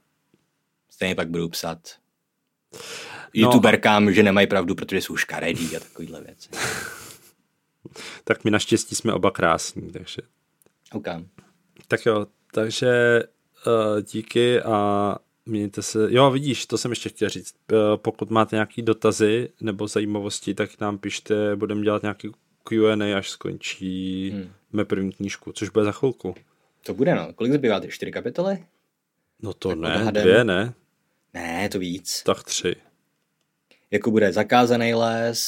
stejně 0.90 1.14
pak 1.14 1.28
budou 1.30 1.48
psát 1.48 1.78
No 3.34 3.40
youtuberkám, 3.40 4.12
že 4.12 4.22
nemají 4.22 4.46
pravdu, 4.46 4.74
protože 4.74 5.00
jsou 5.00 5.16
škaredí 5.16 5.76
a 5.76 5.80
takovýhle 5.80 6.20
věci. 6.20 6.48
Tak 8.24 8.44
my 8.44 8.50
naštěstí 8.50 8.94
jsme 8.94 9.12
oba 9.12 9.30
krásní, 9.30 9.92
takže... 9.92 10.22
OK. 10.92 11.06
Tak 11.88 12.06
jo, 12.06 12.26
takže 12.52 13.22
uh, 13.66 14.02
díky 14.02 14.60
a 14.60 15.16
mějte 15.46 15.82
se... 15.82 15.98
Jo, 16.10 16.30
vidíš, 16.30 16.66
to 16.66 16.78
jsem 16.78 16.90
ještě 16.92 17.08
chtěl 17.08 17.28
říct. 17.28 17.54
Uh, 17.72 17.78
pokud 17.96 18.30
máte 18.30 18.56
nějaký 18.56 18.82
dotazy 18.82 19.48
nebo 19.60 19.88
zajímavosti, 19.88 20.54
tak 20.54 20.80
nám 20.80 20.98
pište, 20.98 21.56
budeme 21.56 21.82
dělat 21.82 22.02
nějaký 22.02 22.32
Q&A, 22.64 23.16
až 23.18 23.30
skončíme 23.30 24.46
hmm. 24.72 24.84
první 24.84 25.12
knížku, 25.12 25.52
což 25.52 25.68
bude 25.68 25.84
za 25.84 25.92
chvilku. 25.92 26.34
To 26.86 26.94
bude 26.94 27.14
no. 27.14 27.32
Kolik 27.32 27.52
zbývá? 27.52 27.80
Ty 27.80 27.88
čtyři 27.88 28.12
kapitoly? 28.12 28.64
No 29.42 29.52
to 29.52 29.68
Tak 29.68 29.78
ne, 29.78 29.96
odhadem. 29.96 30.22
dvě 30.22 30.44
ne, 30.44 30.74
Ne, 31.34 31.68
to 31.68 31.78
víc. 31.78 32.22
tak 32.22 32.42
tři. 32.42 32.76
Jako 33.90 34.10
bude 34.10 34.32
zakázaný 34.32 34.94
les, 34.94 35.42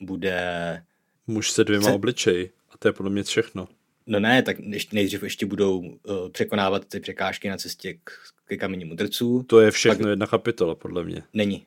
bude... 0.00 0.82
Muž 1.26 1.50
se 1.50 1.64
dvěma 1.64 1.84
Se- 1.84 1.92
obličeji. 1.92 2.52
A 2.70 2.78
to 2.78 2.88
je 2.88 2.92
podle 2.92 3.12
mě 3.12 3.22
všechno. 3.22 3.68
No 4.06 4.20
ne, 4.20 4.42
tak 4.42 4.56
ještě, 4.60 4.96
nejdřív 4.96 5.22
ještě 5.22 5.46
budou 5.46 5.78
uh, 5.78 5.94
překonávat 6.32 6.84
ty 6.84 7.00
překážky 7.00 7.48
na 7.48 7.56
cestě 7.56 7.94
k, 8.04 8.10
ke 8.44 8.56
kamení 8.56 8.84
mudrců. 8.84 9.42
To 9.42 9.60
je 9.60 9.70
všechno 9.70 10.08
jedna 10.10 10.26
kapitola, 10.26 10.74
podle 10.74 11.04
mě. 11.04 11.22
Není. 11.34 11.66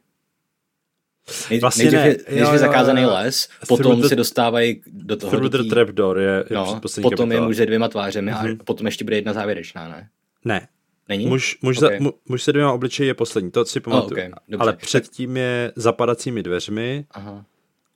Nej, 1.50 1.60
Vlastně 1.60 1.84
nejdřív, 1.84 2.00
ne. 2.00 2.08
je, 2.08 2.14
nejdřív 2.16 2.30
Jo, 2.40 2.48
je 2.48 2.54
jo, 2.54 2.58
zakázaný 2.58 3.02
jo. 3.02 3.10
les, 3.14 3.48
Through 3.48 3.68
potom 3.68 4.02
the- 4.02 4.08
se 4.08 4.16
dostávají 4.16 4.82
do 4.88 5.16
toho 5.18 5.32
Through 5.32 5.52
the 5.52 5.70
Trapdoor 5.70 6.20
je, 6.20 6.44
je 6.50 6.56
no, 6.56 6.80
potom 6.82 7.04
je 7.04 7.10
kapitola. 7.36 7.48
muž 7.48 7.58
se 7.58 7.66
dvěma 7.66 7.88
tvářemi 7.88 8.32
Mhm. 8.32 8.58
a 8.60 8.64
potom 8.64 8.86
ještě 8.88 9.04
bude 9.04 9.16
jedna 9.18 9.34
závěrečná, 9.34 9.88
ne? 9.88 10.10
Ne, 10.46 10.68
Není? 11.10 11.26
Muž, 11.26 11.58
muž, 11.62 11.78
Ok. 11.78 11.84
okay. 11.84 11.98
za, 11.98 12.04
mu, 12.04 12.14
muž 12.26 12.44
se 12.44 12.52
dvěma 12.54 12.74
obličeji 12.74 13.08
je 13.08 13.14
poslední, 13.14 13.52
to 13.52 13.66
si 13.66 13.80
pamatuju. 13.80 14.22
ok, 14.26 14.34
dobře. 14.48 14.62
Ale 14.64 14.74
předtím 14.74 15.38
je 15.38 15.72
zapadacími 15.76 16.44
dveřmi, 16.44 17.06
Aha. 17.12 17.46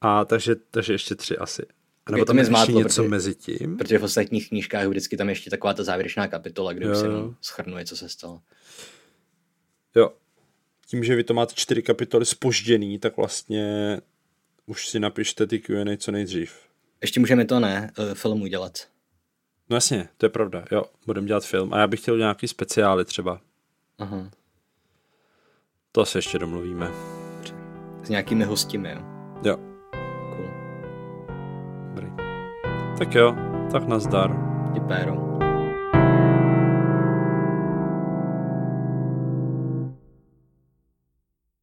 a 0.02 0.26
takže, 0.26 0.56
takže 0.72 0.94
ještě 0.94 1.16
tři 1.16 1.38
asi. 1.38 1.62
A 2.08 2.12
nebo 2.12 2.26
to 2.26 2.30
tam 2.30 2.38
je 2.38 2.46
zmátlo, 2.46 2.80
něco 2.80 3.02
protože- 3.02 3.10
mezi 3.10 3.36
tím. 3.36 3.78
Protože 3.78 3.98
v 4.00 4.04
ostatních 4.04 4.50
knížkách 4.50 4.88
vždycky 4.88 5.18
tam 5.18 5.30
ještě 5.30 5.50
taková 5.50 5.74
ta 5.74 5.84
závěrečná 5.84 6.28
kapitola, 6.28 6.74
kde 6.74 6.92
už 6.92 6.98
se 6.98 7.08
schrnuje, 7.42 7.86
co 7.86 7.98
se 7.98 8.10
stalo. 8.10 8.42
Jo. 9.96 10.12
Tím, 10.88 11.04
že 11.04 11.16
vy 11.16 11.24
to 11.24 11.34
máte 11.34 11.54
čtyři 11.56 11.82
kapitoly 11.84 12.26
spožděný, 12.26 13.00
tak 13.00 13.18
vlastně 13.18 13.98
už 14.66 14.88
si 14.88 15.00
napište 15.00 15.48
ty 15.48 15.60
Q&A 15.60 15.98
co 15.98 16.12
nejdřív. 16.12 16.56
Ještě 17.02 17.20
můžeme 17.20 17.46
to 17.46 17.60
ne, 17.60 17.92
eh, 18.12 18.16
film 18.16 18.42
udělat. 18.42 18.88
No 19.70 19.78
jasně, 19.78 20.10
to 20.18 20.26
je 20.26 20.30
pravda. 20.30 20.66
Jo, 20.72 20.86
budeme 21.06 21.28
dělat 21.28 21.46
film. 21.46 21.74
A 21.74 21.80
já 21.80 21.88
bych 21.88 22.00
chtěl 22.02 22.18
nějaký 22.18 22.48
speciály 22.48 23.06
třeba. 23.06 23.42
Aha. 23.98 24.32
To 25.92 26.06
se 26.06 26.18
ještě 26.18 26.40
domluvíme. 26.40 26.92
S 28.04 28.10
nějakými 28.10 28.44
hostimi, 28.44 28.90
jo. 28.92 29.02
Jo, 29.44 29.60
Tak 32.98 33.16
jo, 33.16 33.36
tak 33.72 33.88
nazdar. 33.88 34.32
Děpéro. 34.74 35.47